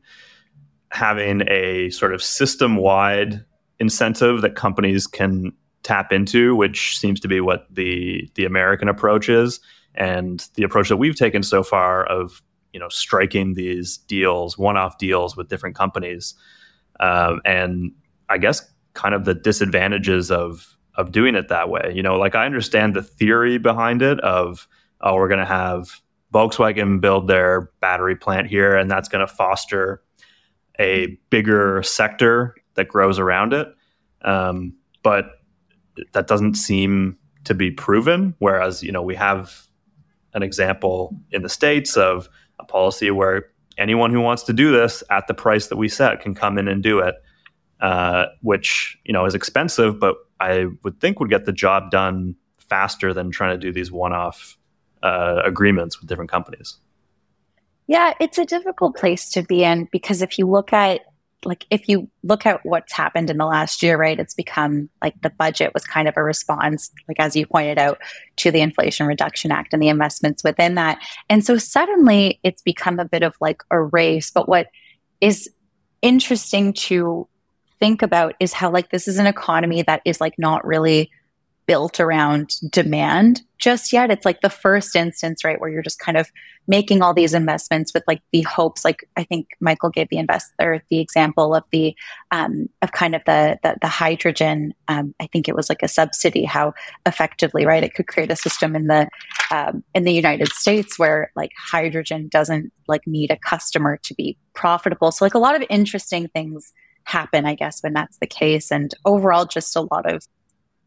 having 0.92 1.42
a 1.50 1.90
sort 1.90 2.14
of 2.14 2.24
system 2.24 2.78
wide 2.78 3.44
incentive 3.80 4.42
that 4.42 4.56
companies 4.56 5.08
can 5.08 5.52
tap 5.86 6.12
into, 6.12 6.56
which 6.56 6.98
seems 6.98 7.20
to 7.22 7.28
be 7.28 7.40
what 7.40 7.68
the 7.74 8.30
the 8.36 8.44
American 8.44 8.90
approach 8.90 9.30
is, 9.30 9.60
and 9.94 10.48
the 10.56 10.64
approach 10.64 10.90
that 10.90 10.98
we've 10.98 11.16
taken 11.16 11.44
so 11.44 11.64
far 11.64 12.04
of 12.06 12.42
you 12.74 12.80
know 12.80 12.90
striking 12.90 13.54
these 13.54 13.98
deals, 13.98 14.58
one 14.58 14.76
off 14.76 14.98
deals 14.98 15.38
with 15.38 15.48
different 15.48 15.76
companies, 15.76 16.34
um, 17.00 17.40
and 17.46 17.92
I 18.30 18.40
guess 18.40 18.68
kind 18.94 19.14
of 19.14 19.26
the 19.26 19.36
disadvantages 19.36 20.32
of 20.32 20.76
of 20.96 21.12
doing 21.12 21.36
it 21.36 21.50
that 21.50 21.70
way. 21.70 21.92
You 21.94 22.02
know, 22.02 22.18
like 22.18 22.34
I 22.34 22.46
understand 22.46 22.96
the 22.96 23.04
theory 23.04 23.60
behind 23.60 24.02
it 24.02 24.20
of 24.22 24.68
oh, 25.02 25.16
we're 25.16 25.28
going 25.28 25.40
to 25.40 25.46
have 25.46 26.02
Volkswagen 26.34 27.00
build 27.00 27.28
their 27.28 27.70
battery 27.80 28.16
plant 28.16 28.48
here, 28.48 28.76
and 28.76 28.90
that's 28.90 29.08
going 29.08 29.26
to 29.26 29.32
foster 29.32 30.02
a 30.80 31.18
bigger 31.30 31.84
sector 31.84 32.56
that 32.74 32.88
grows 32.88 33.20
around 33.20 33.54
it. 33.54 33.68
Um, 34.24 34.74
but 35.04 35.35
that 36.14 36.28
doesn't 36.28 36.56
seem 36.56 37.18
to 37.46 37.54
be 37.54 37.72
proven. 37.72 38.36
Whereas, 38.40 38.84
you 38.84 38.92
know, 38.92 39.02
we 39.02 39.16
have 39.16 39.68
an 40.34 40.44
example 40.44 41.16
in 41.32 41.42
the 41.42 41.50
States 41.50 41.96
of 41.96 42.28
a 42.60 42.66
policy 42.66 43.12
where 43.12 43.48
anyone 43.78 44.12
who 44.12 44.22
wants 44.22 44.44
to 44.44 44.54
do 44.54 44.72
this 44.72 45.04
at 45.10 45.28
the 45.28 45.34
price 45.34 45.68
that 45.68 45.78
we 45.78 45.90
set 45.90 46.22
can 46.22 46.34
come 46.34 46.58
in 46.58 46.68
and 46.68 46.82
do 46.82 47.00
it, 47.00 47.16
uh, 47.82 48.26
which, 48.42 48.98
you 49.06 49.14
know, 49.14 49.26
is 49.26 49.36
expensive, 49.36 50.00
but 50.00 50.16
I 50.40 50.66
would 50.84 51.00
think 51.00 51.20
would 51.20 51.30
get 51.30 51.46
the 51.46 51.54
job 51.54 51.92
done 51.92 52.36
faster 52.58 53.14
than 53.14 53.32
trying 53.32 53.60
to 53.60 53.60
do 53.60 53.72
these 53.72 53.92
one 53.92 54.14
off 54.14 54.58
uh, 55.04 55.42
agreements 55.46 56.00
with 56.00 56.10
different 56.10 56.32
companies. 56.32 56.78
Yeah, 57.88 58.14
it's 58.20 58.38
a 58.38 58.46
difficult 58.46 58.96
place 58.96 59.30
to 59.32 59.44
be 59.44 59.64
in 59.64 59.88
because 59.92 60.22
if 60.22 60.40
you 60.40 60.48
look 60.48 60.74
at 60.74 61.02
like 61.46 61.66
if 61.70 61.88
you 61.88 62.10
look 62.24 62.46
at 62.46 62.66
what's 62.66 62.94
happened 62.94 63.30
in 63.30 63.38
the 63.38 63.46
last 63.46 63.84
year, 63.84 63.98
right, 63.98 64.20
it's 64.20 64.34
become 64.34 64.90
like 65.02 65.20
the 65.22 65.30
budget 65.30 65.74
was 65.74 65.86
kind 65.86 66.08
of 66.08 66.16
a 66.18 66.24
response, 66.24 66.92
like 67.08 67.20
as 67.20 67.36
you 67.36 67.46
pointed 67.46 67.78
out, 67.78 68.00
to 68.38 68.52
the 68.52 68.62
Inflation 68.62 69.08
Reduction 69.08 69.52
Act 69.52 69.74
and 69.74 69.82
the 69.82 69.90
investments 69.90 70.44
within 70.44 70.76
that. 70.76 71.00
And 71.30 71.46
so 71.46 71.58
suddenly 71.58 72.40
it's 72.44 72.62
become 72.62 73.00
a 73.00 73.06
bit 73.06 73.24
of 73.24 73.36
like 73.40 73.62
a 73.72 73.82
race. 73.82 74.32
But 74.32 74.50
what 74.50 74.68
is 75.22 75.50
interesting 76.02 76.74
to 76.74 77.28
think 77.80 78.02
about 78.02 78.36
is 78.40 78.54
how 78.54 78.72
like 78.72 78.90
this 78.92 79.08
is 79.08 79.18
an 79.18 79.28
economy 79.28 79.82
that 79.84 80.02
is 80.06 80.22
like 80.22 80.36
not 80.38 80.66
really 80.66 81.12
built 81.68 82.00
around 82.00 82.56
demand 82.70 83.42
just 83.58 83.92
yet. 83.92 84.12
It's 84.12 84.26
like 84.26 84.42
the 84.42 84.50
first 84.50 84.96
instance, 84.96 85.44
right, 85.44 85.60
where 85.60 85.70
you're 85.70 85.82
just 85.82 86.00
kind 86.00 86.18
of 86.18 86.30
making 86.68 87.02
all 87.02 87.14
these 87.14 87.34
investments 87.34 87.94
with 87.94 88.04
like 88.08 88.22
the 88.32 88.42
hopes. 88.42 88.84
Like 88.84 89.08
I 89.16 89.24
think 89.24 89.48
Michael 89.60 89.90
gave 89.90 90.10
the 90.10 90.18
investor 90.18 90.84
the 90.90 91.00
example 91.00 91.56
of 91.56 91.64
the 91.72 91.96
um, 92.32 92.70
of 92.82 92.92
kind 92.92 93.16
of 93.16 93.22
the 93.26 93.58
the, 93.64 93.78
the 93.82 93.88
hydrogen. 93.88 94.74
Um, 94.88 95.16
I 95.20 95.28
think 95.28 95.48
it 95.48 95.56
was 95.56 95.70
like 95.70 95.84
a 95.84 95.88
subsidy. 95.88 96.44
How 96.44 96.74
effectively, 97.06 97.66
right, 97.66 97.84
it 97.84 97.94
could 97.94 98.08
create 98.08 98.32
a 98.32 98.36
system 98.36 98.76
in 98.76 98.88
the 98.88 99.08
um, 99.52 99.84
in 99.94 100.04
the 100.04 100.14
United 100.14 100.50
States 100.50 101.00
where 101.00 101.32
like 101.36 101.52
hydrogen 101.58 102.28
doesn't 102.28 102.72
like 102.88 103.08
need 103.08 103.32
a 103.32 103.38
customer 103.38 103.98
to 104.04 104.14
be 104.14 104.38
profitable. 104.54 105.12
So 105.12 105.26
like 105.26 105.34
a 105.34 105.40
lot 105.40 105.56
of 105.56 105.64
interesting 105.70 106.28
things 106.28 106.74
happen, 107.06 107.46
I 107.46 107.56
guess, 107.56 107.82
when 107.82 107.94
that's 107.94 108.18
the 108.18 108.28
case, 108.28 108.72
and 108.72 108.94
overall, 109.06 109.46
just 109.46 109.76
a 109.76 109.82
lot 109.82 110.12
of 110.12 110.28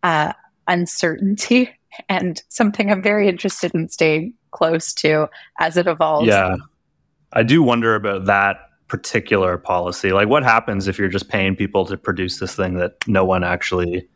uh, 0.03 0.33
uncertainty 0.68 1.70
and 2.08 2.42
something 2.48 2.90
I'm 2.90 3.02
very 3.02 3.28
interested 3.28 3.74
in 3.74 3.88
staying 3.88 4.34
close 4.50 4.92
to 4.94 5.28
as 5.58 5.76
it 5.76 5.86
evolves. 5.86 6.26
Yeah. 6.26 6.56
I 7.32 7.42
do 7.42 7.62
wonder 7.62 7.94
about 7.94 8.24
that 8.26 8.56
particular 8.88 9.58
policy. 9.58 10.12
Like, 10.12 10.28
what 10.28 10.42
happens 10.42 10.88
if 10.88 10.98
you're 10.98 11.08
just 11.08 11.28
paying 11.28 11.54
people 11.54 11.84
to 11.86 11.96
produce 11.96 12.38
this 12.38 12.54
thing 12.54 12.74
that 12.74 12.94
no 13.06 13.24
one 13.24 13.44
actually 13.44 14.08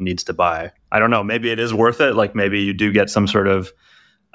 needs 0.00 0.24
to 0.24 0.32
buy? 0.32 0.72
I 0.90 0.98
don't 0.98 1.10
know. 1.10 1.22
Maybe 1.22 1.50
it 1.50 1.60
is 1.60 1.72
worth 1.72 2.00
it. 2.00 2.16
Like, 2.16 2.34
maybe 2.34 2.60
you 2.60 2.72
do 2.72 2.92
get 2.92 3.08
some 3.08 3.28
sort 3.28 3.46
of 3.46 3.72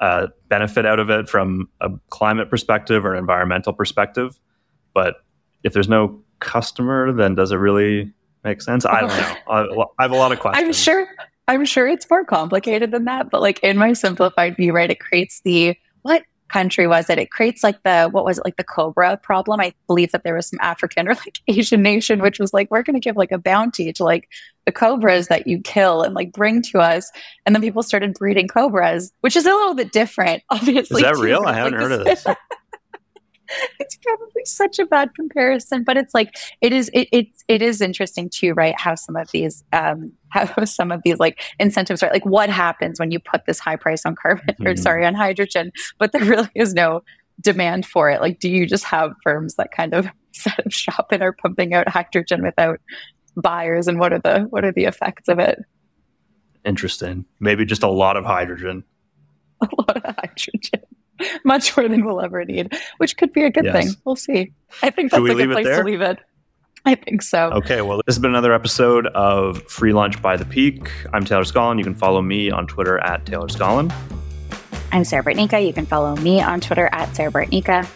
uh, 0.00 0.28
benefit 0.48 0.86
out 0.86 0.98
of 0.98 1.10
it 1.10 1.28
from 1.28 1.68
a 1.80 1.90
climate 2.08 2.48
perspective 2.48 3.04
or 3.04 3.12
an 3.12 3.18
environmental 3.18 3.72
perspective. 3.74 4.38
But 4.94 5.16
if 5.62 5.74
there's 5.74 5.88
no 5.88 6.22
customer, 6.40 7.12
then 7.12 7.34
does 7.34 7.52
it 7.52 7.56
really 7.56 8.12
make 8.44 8.62
sense? 8.62 8.86
I 8.86 9.00
don't 9.02 9.08
know. 9.76 9.92
I 9.98 10.02
have 10.02 10.10
a 10.10 10.16
lot 10.16 10.32
of 10.32 10.40
questions. 10.40 10.66
I'm 10.66 10.72
sure. 10.72 11.06
I'm 11.48 11.64
sure 11.64 11.88
it's 11.88 12.08
more 12.08 12.24
complicated 12.24 12.90
than 12.90 13.04
that, 13.04 13.30
but 13.30 13.40
like 13.40 13.58
in 13.62 13.76
my 13.76 13.92
simplified 13.92 14.56
view, 14.56 14.72
right, 14.72 14.90
it 14.90 15.00
creates 15.00 15.40
the 15.44 15.76
what 16.02 16.22
country 16.52 16.86
was 16.86 17.08
it? 17.10 17.18
It 17.18 17.30
creates 17.30 17.64
like 17.64 17.82
the 17.82 18.08
what 18.10 18.24
was 18.24 18.38
it 18.38 18.44
like 18.44 18.56
the 18.56 18.64
cobra 18.64 19.16
problem? 19.16 19.60
I 19.60 19.72
believe 19.86 20.12
that 20.12 20.22
there 20.22 20.34
was 20.34 20.46
some 20.46 20.58
African 20.60 21.08
or 21.08 21.14
like 21.14 21.40
Asian 21.48 21.82
nation 21.82 22.20
which 22.20 22.38
was 22.38 22.52
like 22.52 22.70
we're 22.70 22.82
going 22.82 22.94
to 22.94 23.00
give 23.00 23.16
like 23.16 23.32
a 23.32 23.38
bounty 23.38 23.92
to 23.92 24.04
like 24.04 24.28
the 24.66 24.72
cobras 24.72 25.28
that 25.28 25.46
you 25.46 25.60
kill 25.60 26.02
and 26.02 26.14
like 26.14 26.32
bring 26.32 26.62
to 26.62 26.78
us, 26.78 27.10
and 27.44 27.54
then 27.54 27.62
people 27.62 27.82
started 27.82 28.14
breeding 28.14 28.46
cobras, 28.46 29.12
which 29.22 29.34
is 29.34 29.46
a 29.46 29.50
little 29.50 29.74
bit 29.74 29.90
different, 29.90 30.42
obviously. 30.50 31.02
Is 31.02 31.08
that 31.08 31.16
real? 31.16 31.42
I 31.46 31.54
haven't 31.54 31.72
like, 31.72 31.82
heard 31.82 31.92
of 31.92 32.04
this. 32.04 32.24
it's 33.80 33.96
probably 33.96 34.44
such 34.44 34.78
a 34.78 34.86
bad 34.86 35.14
comparison, 35.14 35.84
but 35.84 35.96
it's 35.96 36.14
like 36.14 36.34
it 36.60 36.72
is. 36.72 36.90
It 36.92 37.08
it, 37.12 37.26
it 37.48 37.62
is 37.62 37.80
interesting 37.80 38.30
too, 38.30 38.52
right? 38.54 38.78
How 38.78 38.94
some 38.94 39.16
of 39.16 39.30
these 39.32 39.64
um 39.72 40.12
how 40.32 40.64
some 40.64 40.90
of 40.90 41.02
these 41.04 41.18
like 41.18 41.40
incentives 41.58 42.02
right? 42.02 42.12
Like 42.12 42.26
what 42.26 42.50
happens 42.50 42.98
when 42.98 43.10
you 43.10 43.20
put 43.20 43.46
this 43.46 43.58
high 43.58 43.76
price 43.76 44.04
on 44.04 44.16
carbon 44.16 44.46
mm-hmm. 44.48 44.66
or 44.66 44.76
sorry 44.76 45.06
on 45.06 45.14
hydrogen, 45.14 45.72
but 45.98 46.12
there 46.12 46.24
really 46.24 46.50
is 46.54 46.74
no 46.74 47.02
demand 47.40 47.86
for 47.86 48.10
it. 48.10 48.20
Like, 48.20 48.38
do 48.38 48.48
you 48.48 48.66
just 48.66 48.84
have 48.84 49.12
firms 49.22 49.56
that 49.56 49.72
kind 49.72 49.94
of 49.94 50.06
set 50.32 50.58
up 50.58 50.72
shop 50.72 51.08
and 51.12 51.22
are 51.22 51.32
pumping 51.32 51.74
out 51.74 51.88
hydrogen 51.88 52.42
without 52.42 52.80
buyers? 53.36 53.88
And 53.88 53.98
what 53.98 54.12
are 54.12 54.20
the 54.20 54.46
what 54.50 54.64
are 54.64 54.72
the 54.72 54.84
effects 54.84 55.28
of 55.28 55.38
it? 55.38 55.58
Interesting. 56.64 57.24
Maybe 57.40 57.64
just 57.64 57.82
a 57.82 57.90
lot 57.90 58.16
of 58.16 58.24
hydrogen. 58.24 58.84
A 59.62 59.68
lot 59.78 59.96
of 59.96 60.16
hydrogen. 60.16 60.80
much 61.44 61.76
more 61.76 61.88
than 61.88 62.04
we'll 62.04 62.20
ever 62.20 62.44
need, 62.44 62.76
which 62.96 63.16
could 63.16 63.32
be 63.32 63.44
a 63.44 63.50
good 63.50 63.64
yes. 63.64 63.74
thing. 63.74 63.94
We'll 64.04 64.16
see. 64.16 64.52
I 64.82 64.90
think 64.90 65.12
that's 65.12 65.22
a 65.22 65.34
good 65.34 65.50
place 65.52 65.66
to 65.66 65.84
leave 65.84 66.00
it. 66.00 66.18
I 66.86 66.94
think 66.96 67.22
so. 67.22 67.50
Okay, 67.52 67.80
well, 67.80 67.98
this 67.98 68.16
has 68.16 68.18
been 68.18 68.30
another 68.30 68.52
episode 68.52 69.06
of 69.08 69.62
Free 69.70 69.92
Lunch 69.92 70.20
by 70.20 70.36
the 70.36 70.44
Peak. 70.44 70.90
I'm 71.12 71.24
Taylor 71.24 71.44
Scollon. 71.44 71.78
You 71.78 71.84
can 71.84 71.94
follow 71.94 72.20
me 72.20 72.50
on 72.50 72.66
Twitter 72.66 72.98
at 72.98 73.24
Taylor 73.24 73.48
Scollon. 73.48 73.92
I'm 74.90 75.04
Sarah 75.04 75.22
Bartnicka. 75.22 75.64
You 75.64 75.72
can 75.72 75.86
follow 75.86 76.16
me 76.16 76.40
on 76.40 76.60
Twitter 76.60 76.88
at 76.92 77.14
Sarah 77.14 77.30
Bartnicka. 77.30 77.88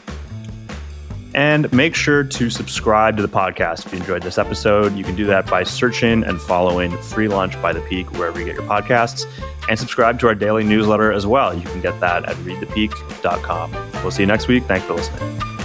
And 1.35 1.71
make 1.71 1.95
sure 1.95 2.25
to 2.25 2.49
subscribe 2.49 3.17
to 3.17 3.23
the 3.23 3.29
podcast 3.29 3.85
if 3.85 3.93
you 3.93 3.99
enjoyed 3.99 4.23
this 4.23 4.39
episode. 4.39 4.97
You 4.97 5.05
can 5.05 5.15
do 5.15 5.27
that 5.27 5.47
by 5.47 5.65
searching 5.65 6.25
and 6.25 6.41
following 6.41 6.97
Free 7.03 7.29
Lunch 7.29 7.61
by 7.61 7.75
The 7.75 7.83
Peak 7.83 8.11
wherever 8.13 8.39
you 8.39 8.47
get 8.47 8.55
your 8.55 8.65
podcasts. 8.65 9.27
And 9.69 9.79
subscribe 9.79 10.19
to 10.21 10.29
our 10.29 10.35
daily 10.35 10.65
newsletter 10.65 11.13
as 11.13 11.27
well. 11.27 11.53
You 11.53 11.65
can 11.69 11.83
get 11.83 11.99
that 12.01 12.25
at 12.25 12.37
readthepeak.com. 12.37 13.73
We'll 14.03 14.11
see 14.13 14.23
you 14.23 14.27
next 14.29 14.49
week. 14.49 14.65
Thanks 14.65 14.87
for 14.87 14.95
listening. 14.95 15.56